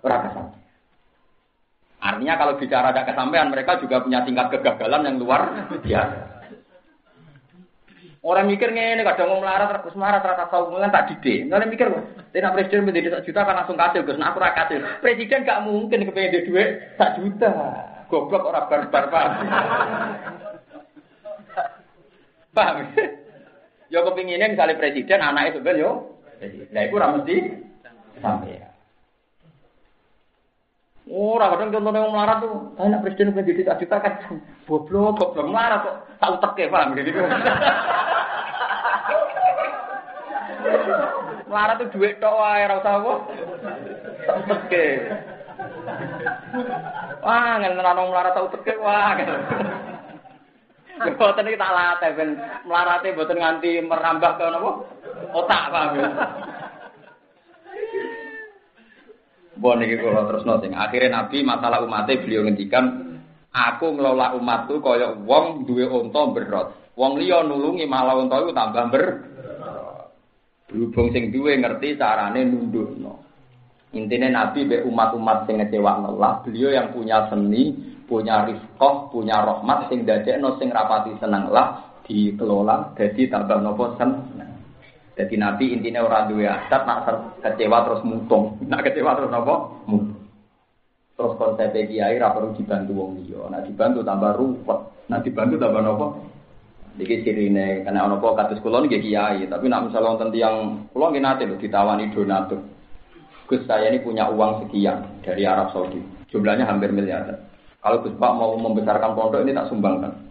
ya 0.08 0.18
kesampaian. 0.30 0.64
Artinya 1.96 2.34
kalau 2.38 2.54
bicara 2.60 2.86
ada 2.94 3.02
kesampaian, 3.02 3.50
mereka 3.50 3.82
juga 3.82 4.04
punya 4.04 4.22
tingkat 4.22 4.46
kegagalan 4.54 5.02
yang 5.08 5.16
luar 5.18 5.42
biasa. 5.82 6.36
Orang 8.26 8.50
mikir 8.50 8.74
ini 8.74 9.06
kadang 9.06 9.30
mau 9.30 9.38
melarat, 9.38 9.70
terus 9.86 9.94
melarat 9.94 10.18
rata 10.18 10.50
tahu 10.50 10.74
mungkin 10.74 10.90
tak 10.90 11.14
dide. 11.14 11.46
Orang 11.46 11.70
mikir, 11.70 11.86
tidak 12.34 12.54
presiden 12.58 12.82
menjadi 12.82 13.14
satu 13.14 13.26
juta 13.30 13.46
kan 13.46 13.54
langsung 13.54 13.78
kasih, 13.78 14.02
gus, 14.02 14.18
nah 14.18 14.34
aku 14.34 14.42
kasih. 14.42 14.82
Presiden 14.98 15.46
gak 15.46 15.62
mungkin 15.62 16.10
kepengen 16.10 16.34
dia 16.34 16.42
duit 16.42 16.68
satu 16.98 17.22
juta. 17.22 17.50
Goblok 18.10 18.50
orang 18.50 18.66
barbar 18.66 19.04
paham. 19.14 19.32
paham? 22.50 22.76
Yo 23.94 24.02
kepinginnya 24.10 24.50
misalnya 24.50 24.74
presiden 24.74 25.22
anaknya 25.22 25.54
sebenarnya 25.54 25.82
yo, 25.86 25.90
nah 26.74 26.82
itu 26.82 26.94
ramah 26.98 27.22
mesti 27.22 27.36
sampai 28.18 28.58
ya. 28.58 28.68
Ora 31.06 31.54
kadang 31.54 31.70
contohnya 31.70 32.02
wong 32.02 32.18
melarat 32.18 32.42
tuh, 32.42 32.74
saya 32.74 32.90
nak 32.90 33.06
presiden 33.06 33.30
pengen 33.30 33.54
jadi 33.54 33.78
juta 33.78 34.02
kan 34.02 34.26
goblok, 34.66 35.14
goblok 35.14 35.46
melarat 35.46 35.86
kok 35.86 35.96
tahu 36.18 36.34
teke 36.42 36.66
paham 36.66 36.98
gitu. 36.98 37.14
Melarat 41.46 41.78
tuh 41.78 41.94
duit 41.94 42.18
tok 42.18 42.34
wae 42.34 42.66
ora 42.66 42.82
usah 42.82 42.98
apa. 42.98 43.14
Teke. 44.50 44.86
Wah, 47.22 47.54
ngene 47.62 47.78
nang 47.78 48.10
melarat 48.10 48.34
tau 48.34 48.50
teke 48.50 48.74
wah. 48.82 49.14
Boten 50.96 51.46
iki 51.46 51.60
tak 51.60 51.76
latih 51.76 52.10
ben 52.16 52.40
melarate 52.64 53.12
boten 53.12 53.36
nganti 53.36 53.84
merambah 53.84 54.32
ke 54.40 54.44
napa? 54.48 54.70
Otak 55.36 55.68
paham 55.68 55.92
Bon 59.56 59.80
iki 59.80 59.96
kula 59.96 60.28
terusno 60.28 60.60
sing 60.60 60.76
akhire 60.76 61.08
Nabi 61.08 61.40
masalah 61.40 61.80
umatnya 61.80 62.20
beliau 62.20 62.44
ngendikan 62.44 62.84
aku 63.56 63.96
ngelola 63.96 64.36
umatku 64.36 64.84
kaya 64.84 65.16
wong 65.24 65.64
duwe 65.64 65.88
unta 65.88 66.22
berot. 66.28 66.68
Wong 66.96 67.20
liya 67.20 67.44
nulungi 67.44 67.88
malah 67.88 68.20
unta 68.20 68.40
iku 68.40 68.52
tambah 68.52 68.84
ber. 68.92 69.04
Berhubung 70.68 71.08
sing 71.12 71.32
duwe 71.32 71.56
ngerti 71.56 71.96
carane 71.96 72.44
nundukno. 72.44 73.24
Intinya 73.96 74.28
Nabi 74.44 74.68
be 74.68 74.84
umat-umat 74.84 75.48
sing 75.48 75.56
ngecewakno 75.56 76.18
Allah, 76.18 76.44
beliau 76.44 76.68
yang 76.68 76.92
punya 76.92 77.32
seni, 77.32 77.72
punya 78.04 78.44
rifqah, 78.44 79.08
punya 79.08 79.40
rahmat 79.40 79.88
sing 79.88 80.04
dadekno 80.04 80.60
sing 80.60 80.68
rapati 80.68 81.16
seneng 81.16 81.48
lah 81.48 81.96
dikelola 82.04 82.92
jadi 82.92 83.32
tambah 83.32 83.58
nopo 83.64 83.96
seneng. 83.96 84.55
Jadi 85.16 85.34
Nabi 85.40 85.72
intinya 85.72 86.04
orang 86.04 86.28
dua 86.28 86.68
adat 86.68 86.82
nak 86.84 86.98
kecewa 87.40 87.88
terus 87.88 88.04
mutung, 88.04 88.60
nak 88.70 88.84
kecewa 88.84 89.16
terus 89.16 89.32
apa? 89.32 89.54
Mutung. 89.88 90.20
Terus 91.16 91.32
konsep 91.40 91.72
kiai 91.72 92.20
ra 92.20 92.36
perlu 92.36 92.52
dibantu 92.52 92.92
wong 92.92 93.10
liya, 93.24 93.48
nak 93.48 93.64
dibantu 93.64 94.04
tambah 94.04 94.36
ruwet, 94.36 94.80
nak 95.08 95.24
dibantu 95.24 95.56
tambah 95.56 95.80
nopo? 95.80 96.06
Iki 96.96 97.24
sirine 97.24 97.84
karena 97.84 98.08
ono 98.08 98.20
apa 98.20 98.44
kados 98.44 98.60
kula 98.60 98.84
kiai, 98.84 99.48
tapi 99.48 99.64
nak 99.72 99.88
misalnya 99.88 100.12
wonten 100.12 100.32
tiyang 100.32 100.84
kula 100.92 101.12
nggih 101.12 101.24
nate 101.24 101.48
lho 101.48 101.56
ditawani 101.56 102.12
donatur. 102.12 102.60
Gus 103.48 103.64
saya 103.64 103.88
ini 103.88 104.04
punya 104.04 104.28
uang 104.28 104.68
sekian 104.68 105.24
dari 105.24 105.48
Arab 105.48 105.72
Saudi, 105.72 106.02
jumlahnya 106.28 106.68
hampir 106.68 106.92
miliaran. 106.92 107.40
Kalau 107.80 108.04
Gus 108.04 108.12
Pak 108.20 108.32
mau 108.36 108.52
membesarkan 108.60 109.16
pondok 109.16 109.40
ini 109.40 109.56
tak 109.56 109.72
sumbangkan 109.72 110.26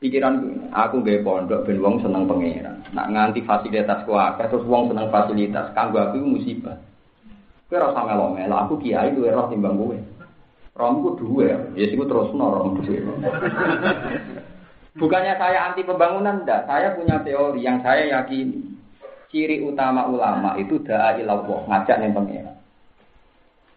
pikiran 0.00 0.68
aku 0.72 1.00
gak 1.00 1.24
pondok 1.24 1.64
ben 1.64 1.80
wong 1.80 2.00
seneng 2.04 2.28
pangeran. 2.28 2.84
Nak 2.92 3.10
nganti 3.12 3.40
fasilitas 3.42 4.04
ku 4.04 4.12
akeh 4.14 4.46
terus 4.48 4.68
wong 4.68 4.92
seneng 4.92 5.08
fasilitas 5.08 5.72
kanggo 5.72 6.00
aku 6.00 6.20
musibah. 6.20 6.76
Kowe 7.66 7.82
ora 7.82 7.90
usah 7.90 8.04
melo-melo, 8.06 8.54
aku 8.62 8.78
kiai 8.78 9.10
duwe 9.10 9.34
roh 9.34 9.50
timbang 9.50 9.74
kowe. 9.74 9.98
Romku 10.76 11.18
duwe, 11.18 11.50
ya 11.74 11.84
sik 11.88 11.98
terus 11.98 12.30
rom 12.30 12.78
duwe. 12.78 13.02
Bukannya 15.00 15.36
saya 15.36 15.68
anti 15.68 15.84
pembangunan, 15.84 16.40
enggak. 16.40 16.64
Saya 16.64 16.96
punya 16.96 17.20
teori 17.20 17.60
yang 17.60 17.84
saya 17.84 18.08
yakini. 18.08 18.64
Ciri 19.28 19.60
utama 19.60 20.08
ulama 20.08 20.56
itu 20.56 20.80
da'a 20.80 21.20
ilallah, 21.20 21.68
ngajak 21.68 22.00
nih 22.00 22.14
pangeran. 22.16 22.55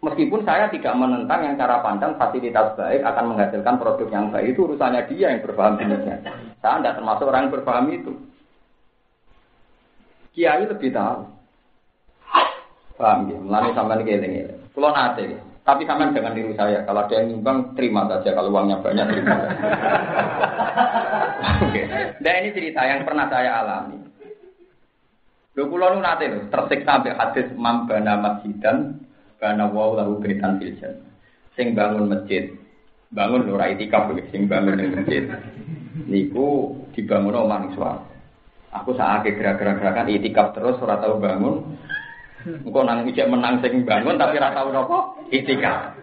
Meskipun 0.00 0.48
saya 0.48 0.72
tidak 0.72 0.96
menentang 0.96 1.44
yang 1.44 1.60
cara 1.60 1.84
pandang 1.84 2.16
fasilitas 2.16 2.72
baik 2.72 3.04
akan 3.04 3.36
menghasilkan 3.36 3.76
produk 3.76 4.08
yang 4.08 4.32
baik 4.32 4.56
itu 4.56 4.64
urusannya 4.64 5.04
dia 5.12 5.28
yang 5.28 5.44
berpaham 5.44 5.76
demikian. 5.76 6.24
Saya 6.64 6.80
tidak 6.80 6.96
termasuk 6.96 7.28
orang 7.28 7.42
yang 7.44 7.52
berpaham 7.52 7.86
itu. 7.92 8.12
Kiai 10.32 10.64
lebih 10.64 10.88
tahu. 10.96 11.28
Paham 12.96 13.28
ya? 13.28 13.38
Melani 13.44 13.76
sampai 13.76 14.00
ini 14.00 14.48
Kalau 14.72 14.88
nanti, 14.92 15.36
tapi 15.68 15.84
sampai 15.84 16.16
jangan 16.16 16.32
niru 16.32 16.56
saya. 16.56 16.80
Kalau 16.88 17.04
ada 17.04 17.14
yang 17.20 17.36
nyumbang, 17.36 17.76
terima 17.76 18.08
saja. 18.08 18.32
Kalau 18.32 18.48
uangnya 18.48 18.80
banyak, 18.80 19.04
terima. 19.04 19.36
Oke. 21.68 21.82
Dan 22.24 22.34
ini 22.40 22.56
cerita 22.56 22.80
yang 22.88 23.04
pernah 23.04 23.28
saya 23.28 23.60
alami. 23.60 24.00
Dua 25.52 25.66
pulau 25.66 25.92
nanti 25.98 26.30
tersiksa 26.48 27.02
sampai 27.02 27.12
hadis 27.12 27.52
mambana 27.58 28.16
masjidan 28.16 28.96
karena 29.40 29.66
wow 29.72 29.96
lahu 29.96 30.20
baitan 30.20 30.60
fil 30.60 30.76
Sing 31.58 31.74
bangun 31.74 32.12
masjid, 32.12 32.46
bangun 33.10 33.48
ora 33.50 33.72
itikaf 33.72 34.12
sing 34.30 34.46
bangun 34.46 34.78
masjid. 34.94 35.26
Niku 36.06 36.76
dibangun 36.94 37.34
omah 37.34 37.58
ning 37.66 37.74
Aku 38.70 38.94
saake 38.94 39.34
gerak-gerak-gerakan 39.34 40.06
itikaf 40.06 40.54
terus 40.54 40.78
ora 40.78 41.02
tau 41.02 41.18
bangun. 41.18 41.74
Engko 42.40 42.80
nang 42.86 43.02
ijek 43.04 43.26
menang 43.26 43.58
sing 43.64 43.82
bangun 43.82 44.14
tapi 44.14 44.38
ora 44.38 44.54
tau 44.54 44.70
napa 44.70 44.98
itikaf. 45.34 45.98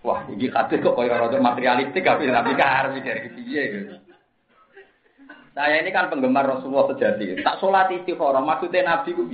Wah, 0.00 0.24
iki 0.32 0.48
kate 0.48 0.80
kok 0.80 0.96
koyo 0.96 1.12
rada 1.12 1.36
materialistik 1.36 2.00
tapi 2.00 2.24
tapi 2.24 2.56
karep 2.56 3.04
dari 3.04 3.28
piye. 3.36 3.62
Saya 5.52 5.84
ini 5.84 5.92
kan 5.92 6.08
penggemar 6.08 6.48
Rasulullah 6.48 6.88
sejati. 6.88 7.44
Tak 7.44 7.60
sholat 7.60 7.92
istiqoroh, 7.92 8.40
maksudnya 8.40 8.86
Nabi 8.96 9.12
ku? 9.12 9.28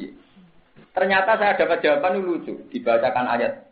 Ternyata 0.97 1.37
saya 1.37 1.53
dapat 1.61 1.85
jawaban 1.85 2.25
lucu. 2.25 2.57
Dibacakan 2.73 3.29
ayat. 3.37 3.69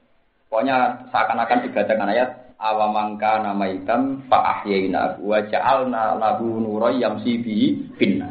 Pokoknya 0.52 1.08
seakan-akan 1.08 1.64
dibacakan 1.64 2.12
ayat. 2.12 2.30
awamangka 2.54 3.44
nama 3.44 3.66
hitam 3.68 4.24
fa 4.30 4.40
ahyayna 4.56 5.20
wa 5.20 5.36
ja'alna 5.42 6.16
lahu 6.16 6.62
nuran 6.62 6.96
yamsi 6.96 7.42
bihi 7.42 7.66
finna. 8.00 8.30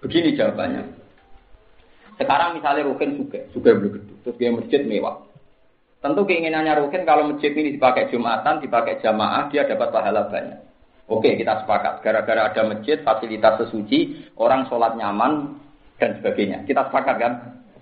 Begini 0.00 0.32
jawabannya. 0.38 0.86
Sekarang 2.16 2.56
misalnya 2.56 2.88
Rukin 2.88 3.20
juga, 3.20 3.44
juga 3.52 3.76
belum 3.76 3.92
gede, 4.00 4.12
terus 4.24 4.36
dia 4.40 4.48
masjid 4.48 4.80
mewah. 4.88 5.20
Tentu 6.00 6.24
keinginannya 6.24 6.80
Rukin 6.80 7.04
kalau 7.04 7.28
masjid 7.28 7.52
ini 7.52 7.76
dipakai 7.76 8.08
Jumatan, 8.08 8.64
dipakai 8.64 9.04
jamaah, 9.04 9.52
dia 9.52 9.68
dapat 9.68 9.92
pahala 9.92 10.32
banyak. 10.32 10.60
Oke, 11.12 11.36
kita 11.36 11.60
sepakat. 11.60 12.00
Gara-gara 12.00 12.50
ada 12.50 12.62
masjid, 12.66 13.04
fasilitas 13.04 13.68
sesuci, 13.68 14.32
orang 14.40 14.64
sholat 14.66 14.96
nyaman, 14.96 15.60
dan 16.00 16.18
sebagainya. 16.18 16.64
Kita 16.64 16.88
sepakat 16.88 17.16
kan? 17.20 17.32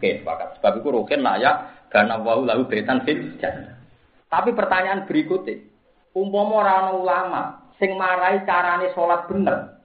Oke, 0.05 0.21
sepakat. 0.21 0.61
Sebab 0.61 0.73
itu 0.85 0.89
Rukin 0.93 1.25
layak, 1.25 1.89
karena 1.89 2.21
wahu 2.21 2.45
lahu 2.45 2.69
betan 2.69 3.09
fil 3.09 3.41
Tapi 4.29 4.53
pertanyaan 4.53 5.09
berikutnya, 5.09 5.65
umpama 6.13 6.61
orang 6.61 7.01
ulama, 7.01 7.43
sing 7.81 7.97
marai 7.97 8.45
carane 8.45 8.93
sholat 8.93 9.25
bener, 9.33 9.81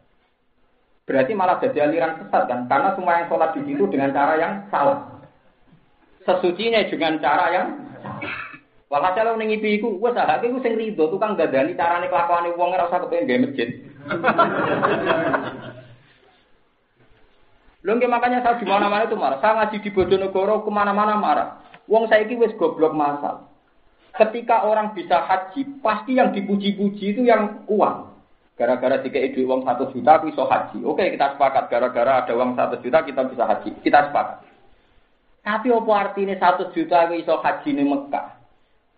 berarti 1.08 1.32
malah 1.32 1.56
jadi 1.64 1.88
aliran 1.88 2.20
sesat 2.20 2.52
kan? 2.52 2.68
Karena 2.68 3.00
semua 3.00 3.24
yang 3.24 3.32
sholat 3.32 3.56
di 3.56 3.64
situ 3.64 3.88
dengan 3.88 4.12
cara 4.12 4.36
yang 4.36 4.68
salah. 4.68 5.24
Sesucinya 6.28 6.84
dengan 6.92 7.16
cara 7.24 7.46
yang 7.56 7.68
Walhasil 8.90 9.22
lo 9.22 9.38
ning 9.38 9.54
IP 9.54 9.80
iku 9.80 10.02
wis 10.02 10.18
sahake 10.18 10.50
iku 10.50 10.66
sing 10.66 10.74
rido 10.74 11.14
tukang 11.14 11.38
dadani 11.38 11.78
carane 11.78 12.10
kelakuane 12.10 12.58
wong 12.58 12.74
ora 12.74 12.90
usah 12.90 13.06
kepengin 13.06 13.30
gawe 13.30 13.40
masjid. 13.46 13.70
Lho 17.80 17.96
nggih 17.96 18.12
makanya 18.12 18.44
saya 18.44 18.60
di 18.60 18.68
mana-mana 18.68 19.08
itu 19.08 19.16
marah. 19.16 19.40
Saya 19.40 19.56
ngaji 19.56 19.78
di 19.80 19.90
Bojonegoro 19.96 20.68
ke 20.68 20.72
mana-mana 20.72 21.16
marah. 21.16 21.50
Wong 21.88 22.12
saiki 22.12 22.36
wis 22.36 22.52
goblok 22.60 22.92
masal. 22.92 23.48
Ketika 24.20 24.68
orang 24.68 24.92
bisa 24.92 25.24
haji, 25.24 25.80
pasti 25.80 26.20
yang 26.20 26.36
dipuji-puji 26.36 27.16
itu 27.16 27.22
yang 27.24 27.64
uang. 27.72 28.12
Gara-gara 28.60 29.00
tiga 29.00 29.24
duit 29.32 29.48
uang 29.48 29.64
satu 29.64 29.88
juta, 29.96 30.20
bisa 30.20 30.44
haji. 30.44 30.84
Oke, 30.84 31.08
kita 31.16 31.40
sepakat. 31.40 31.72
Gara-gara 31.72 32.28
ada 32.28 32.34
uang 32.36 32.60
satu 32.60 32.84
juta, 32.84 33.00
kita 33.08 33.24
bisa 33.32 33.48
haji. 33.48 33.72
Kita 33.80 34.12
sepakat. 34.12 34.44
Tapi 35.40 35.72
apa 35.72 35.92
artinya 35.96 36.36
satu 36.36 36.68
juta 36.76 37.08
iso 37.16 37.40
haji 37.40 37.70
di 37.72 37.84
Mekah? 37.88 38.28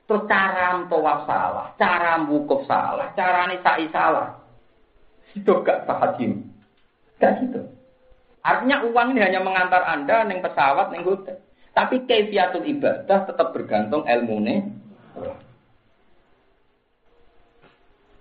Terus 0.10 0.28
cara 0.28 0.82
tawaf 0.90 1.24
salah, 1.24 1.72
cara 1.78 2.20
wukuf 2.26 2.66
salah, 2.68 3.14
cara 3.14 3.48
sa'i 3.62 3.88
salah. 3.94 4.42
Itu 5.32 5.64
gak 5.64 5.88
sah 5.88 5.96
haji. 6.02 6.36
Gak 7.22 7.32
gitu. 7.46 7.62
Artinya 8.42 8.82
uang 8.90 9.14
ini 9.14 9.22
hanya 9.22 9.42
mengantar 9.46 9.86
Anda 9.86 10.26
neng 10.26 10.42
pesawat, 10.42 10.90
neng 10.90 11.06
hotel. 11.06 11.38
Tapi 11.72 12.04
kaifiatul 12.10 12.68
ibadah 12.68 13.30
tetap 13.30 13.54
bergantung 13.54 14.04
ilmu 14.04 14.38
nih. 14.44 14.60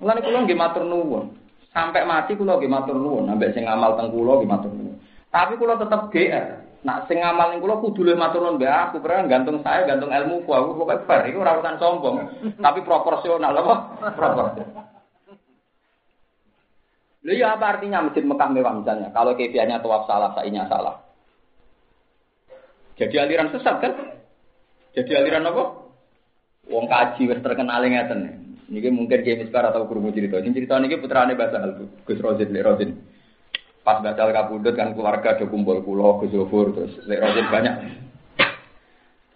Mulane 0.00 0.20
kula 0.24 0.38
nggih 0.46 0.56
matur 0.60 0.84
nuwun. 0.86 1.34
Sampai 1.72 2.04
mati 2.08 2.36
kula 2.36 2.60
nggih 2.60 2.72
matur 2.72 2.96
nuwun, 2.96 3.32
ambek 3.32 3.52
sing 3.52 3.64
ngamal 3.64 3.96
teng 3.96 4.12
kula 4.12 4.38
nggih 4.38 4.50
matur 4.50 4.70
nuwun. 4.72 4.96
Tapi 5.32 5.52
kula 5.56 5.74
tetap 5.76 6.12
GR. 6.12 6.48
Nak 6.80 7.12
sing 7.12 7.20
ngamal 7.20 7.52
ning 7.52 7.60
kula 7.60 7.76
kudu 7.84 8.00
luwih 8.08 8.16
matur 8.16 8.40
nuwun 8.40 8.64
aku, 8.64 9.04
karena 9.04 9.28
gantung 9.28 9.60
saya, 9.60 9.84
gantung 9.84 10.08
ilmu 10.08 10.48
ku 10.48 10.56
aku 10.56 10.80
pokoke 10.80 11.04
bar 11.04 11.28
iku 11.28 11.44
ora 11.44 11.76
sombong, 11.76 12.16
tapi 12.56 12.80
proporsional 12.80 13.52
apa? 13.52 13.74
Proporsional. 14.16 14.79
Lha 17.20 17.32
ya 17.36 17.46
apa 17.52 17.76
artinya 17.76 18.08
masjid 18.08 18.24
Mekah 18.24 18.48
mewah 18.48 18.74
misalnya? 18.80 19.12
Kalau 19.12 19.36
kebiasaannya 19.36 19.84
tawaf 19.84 20.08
salah, 20.08 20.32
sainya 20.32 20.64
salah. 20.72 21.04
Jadi 22.96 23.16
aliran 23.20 23.52
sesat 23.52 23.76
kan? 23.80 23.92
Jadi 24.96 25.12
aliran 25.12 25.48
apa? 25.48 25.64
Wong 26.72 26.88
kaji 26.88 27.28
wis 27.28 27.44
terkenal 27.44 27.84
ngeten. 27.84 28.20
Niki 28.70 28.88
mungkin 28.88 29.26
James 29.26 29.50
Bar 29.50 29.68
atau 29.68 29.84
guru 29.84 30.14
cerita. 30.14 30.38
Ini 30.38 30.54
cerita 30.54 30.78
niki 30.78 31.02
putrane 31.02 31.34
Basal, 31.34 31.90
Gus 32.06 32.22
Rozin, 32.22 32.54
Lek 32.54 32.62
Rozin. 32.62 32.94
Pas 33.82 33.98
Basal 33.98 34.30
kabudut 34.30 34.78
kan 34.78 34.94
keluarga 34.94 35.34
do 35.34 35.50
kumpul 35.50 35.82
pulau 35.82 36.22
Gus 36.22 36.30
Zofur 36.30 36.70
terus 36.70 36.94
Lek 37.10 37.18
Rozin 37.18 37.50
banyak. 37.50 37.74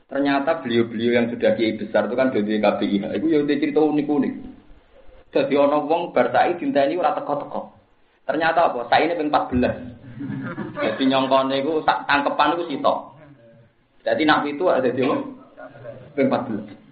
Ternyata 0.07 0.63
beliau-beliau 0.63 1.11
yang 1.11 1.27
sudah 1.35 1.59
kiai 1.59 1.75
besar 1.75 2.07
itu 2.07 2.15
kan 2.15 2.31
dari 2.31 2.63
KPI. 2.63 2.97
Itu 3.19 3.27
ya 3.27 3.43
cerita 3.43 3.83
unik-unik. 3.83 4.33
Jadi 5.35 5.55
ono 5.59 5.83
wong 5.91 6.15
bar 6.15 6.31
cinta 6.31 6.55
dinteni 6.55 6.95
ora 6.95 7.19
teko-teko. 7.19 7.74
Ternyata 8.25 8.73
apa? 8.73 8.89
Saya 8.89 9.05
ini 9.09 9.21
ping 9.21 9.29
14. 9.29 10.81
Jadi 10.81 11.03
nyongkone 11.09 11.55
iku 11.61 11.85
tangkepan 11.85 12.55
iku 12.57 12.65
sitok. 12.69 12.99
Jadi 14.05 14.23
nak 14.25 14.45
itu 14.49 14.65
ada 14.69 14.89
di 14.89 15.05
ping 16.17 16.29
14. 16.29 16.85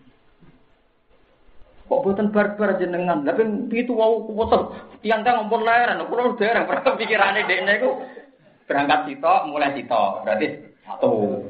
Kok 1.88 2.02
boten 2.08 2.32
barbar 2.32 2.80
jenengan? 2.80 3.24
Lah 3.24 3.36
ping 3.36 3.68
pitu 3.68 3.92
wau 3.96 4.24
kuwoten. 4.28 4.72
Tiang-tiang 5.04 5.44
ngompol 5.44 5.66
leren, 5.66 6.04
kula 6.06 6.38
dereng 6.38 6.64
pikirane 6.96 7.44
dekne 7.44 7.72
iku 7.80 8.00
berangkat 8.64 9.08
sitok, 9.08 9.48
mulai 9.48 9.74
sitok. 9.76 10.24
Berarti 10.24 10.46
satu. 10.84 11.42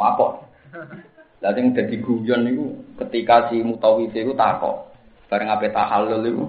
Apa? 0.00 0.26
Lah 1.40 1.52
sing 1.56 1.72
dadi 1.72 1.96
guyon 2.00 2.44
niku 2.44 2.72
ketika 3.04 3.48
si 3.48 3.64
Mutawif 3.64 4.12
iku 4.12 4.36
takok 4.36 4.92
bareng 5.28 5.48
ape 5.48 5.72
tahallul 5.72 6.24
iku. 6.24 6.44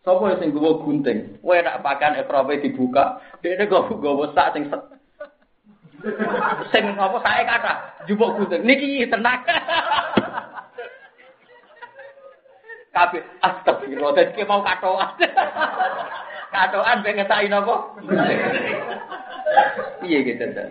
Sapa 0.00 0.40
sing 0.40 0.56
gowo 0.56 0.80
gunting? 0.80 1.36
Kowe 1.44 1.60
nak 1.60 1.84
pakaian 1.84 2.16
ekrope 2.16 2.56
dibuka, 2.56 3.20
dekne 3.44 3.68
go 3.68 3.84
gowo 4.00 4.32
sak 4.32 4.56
sing 4.56 4.64
set. 4.72 4.80
Sing 6.72 6.96
apa 6.96 7.20
sae 7.20 7.44
kata 7.44 7.72
jupuk 8.08 8.40
gunting. 8.40 8.64
Niki 8.64 9.04
tenang. 9.12 9.44
Kabeh 12.90 13.22
astagfirullah 13.44 14.16
dadi 14.16 14.42
mau 14.48 14.64
katoan. 14.64 15.14
katoan 16.54 17.04
ben 17.04 17.20
ngetaki 17.20 17.46
napa? 17.52 17.74
Piye 20.00 20.26
gitu 20.26 20.48
ta. 20.56 20.64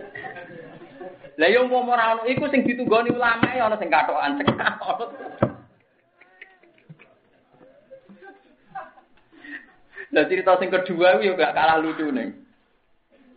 Lah 1.39 1.47
yo 1.47 1.69
mau 1.69 1.85
ora 1.85 2.17
ono 2.17 2.27
iku 2.27 2.49
sing 2.49 2.65
ditunggoni 2.65 3.13
ulama 3.13 3.47
ya 3.55 3.69
ana 3.69 3.79
sing 3.79 3.93
katokan 3.93 4.41
Lah 10.09 10.25
cerita 10.25 10.57
sing 10.57 10.73
kedua 10.73 11.21
yo 11.21 11.37
gak 11.37 11.53
kalah 11.53 11.77
lucu 11.77 12.09
nih. 12.09 12.33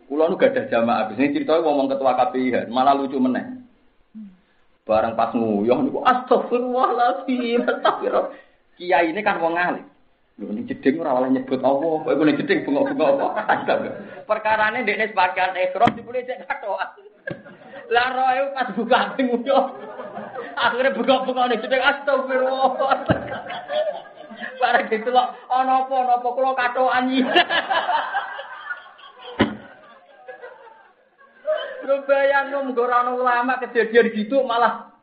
Kulo 0.09 0.25
nu 0.25 0.41
gak 0.41 0.57
ada 0.57 0.69
jamaah. 0.69 1.05
Abis 1.05 1.21
ini 1.21 1.35
cerita 1.37 1.61
ngomong 1.61 1.85
ketua 1.85 2.17
KPI 2.17 2.73
malah 2.73 2.97
lucu 2.97 3.21
meneh. 3.21 3.61
Barang 4.83 5.15
pas 5.15 5.31
nguyuh 5.31 5.79
niku 5.85 6.01
astagfirullahaladzim. 6.01 7.63
Astagfirullah. 7.63 8.33
Kiai 8.75 9.13
ini 9.13 9.21
kan 9.21 9.37
wong 9.37 9.53
alim. 9.53 9.85
Lho 10.41 10.49
ning 10.49 10.65
jeding 10.65 10.97
ora 10.97 11.13
oleh 11.13 11.29
nyebut 11.29 11.61
Allah. 11.61 11.93
Kowe 12.03 12.23
ning 12.25 12.41
jeding 12.41 12.65
bengok-bengok 12.65 13.37
apa? 13.37 13.77
Perkarane 14.25 14.81
dekne 14.81 15.13
sebagian 15.13 15.53
ekros 15.53 15.93
dipulih 15.93 16.25
cek 16.25 16.49
katokan. 16.49 16.89
Lah 17.93 18.07
roe 18.17 18.49
pas 18.57 18.67
buka 18.73 18.99
nguyuh. 19.21 19.65
Akhirnya 20.57 20.97
bengok-bengok 20.97 21.45
ning 21.53 21.61
jeding 21.61 21.81
astagfirullah. 21.85 22.97
Barang 24.61 24.87
gitu 24.89 25.09
loh, 25.09 25.33
ono 25.49 25.87
apa, 25.87 25.93
ono 25.93 26.11
apa, 26.19 26.27
kulo 26.33 26.51
katoan 26.53 27.05
Lu 31.83 31.95
bayang 32.07 32.47
lu 32.47 32.59
menggorong 32.71 33.19
ulama 33.19 33.59
kejadian 33.59 34.15
gitu 34.15 34.39
malah. 34.47 34.93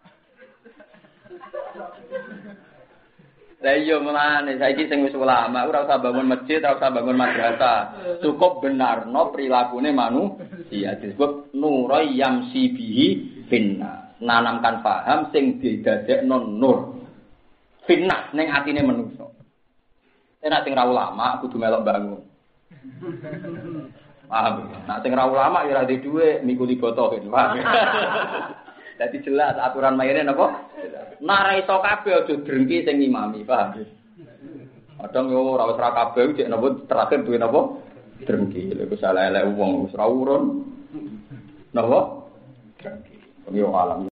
Lah 3.61 3.76
iya 3.76 4.01
mulane 4.01 4.57
saiki 4.57 4.89
sing 4.89 5.05
wis 5.05 5.12
ulama 5.12 5.68
ora 5.68 5.85
usah 5.85 6.01
bangun 6.01 6.33
masjid, 6.33 6.64
ora 6.64 6.81
usah 6.81 6.97
bangun 6.97 7.20
madrasah. 7.20 7.78
Cukup 8.24 8.64
benarno 8.64 9.28
prilakune 9.28 9.93
manusia 9.93 10.97
disebut 10.97 11.53
nurai 11.53 12.09
yamsi 12.16 12.72
bihi 12.72 13.07
finna. 13.53 14.16
Nanamkan 14.24 14.81
paham 14.81 15.28
sing 15.28 15.61
didadekno 15.61 16.49
nur. 16.49 17.05
Finna 17.85 18.33
ning 18.33 18.49
atine 18.49 18.81
manusa. 18.81 19.20
Enak 20.41 20.64
sing 20.64 20.72
ra 20.72 20.88
ulama 20.88 21.36
kudu 21.45 21.61
melok 21.61 21.84
bangun. 21.84 22.24
Paham? 24.24 24.72
Nah 24.88 24.97
sing 25.05 25.12
ra 25.12 25.28
ulama 25.28 25.68
ya 25.68 25.76
ora 25.76 25.84
di 25.84 26.01
dhuwit 26.01 26.41
mikuli 26.41 26.80
botohin. 26.80 27.28
Paham? 27.28 27.61
Jadi 29.01 29.16
jelas 29.24 29.57
aturan 29.61 30.01
mainnya 30.01 30.32
napa? 30.32 30.64
Nak 31.20 31.41
ra 31.45 31.53
iso 31.61 31.76
kabeh 31.76 32.24
aja 32.24 32.34
drengki 32.41 32.84
sing 32.84 33.05
ngimami, 33.05 33.45
paham? 33.45 33.84
Kadang 35.01 35.28
yo 35.28 35.45
ora 35.45 35.68
wis 35.68 35.80
ra 35.80 35.93
kabeh 35.93 36.32
cek 36.36 36.49
napa 36.49 36.66
terakhir 36.88 37.20
duwe 37.28 37.36
napa? 37.36 37.61
Drengki. 38.24 38.72
Lha 38.72 38.88
wis 38.88 39.05
ala 39.05 39.28
elek 39.28 39.45
wong 39.57 39.88
wis 39.88 39.97
ra 39.97 40.09
urun. 40.09 40.64
Napa? 41.76 42.24
Drengki. 42.80 43.16
Yo 43.53 43.76
alam 43.76 44.09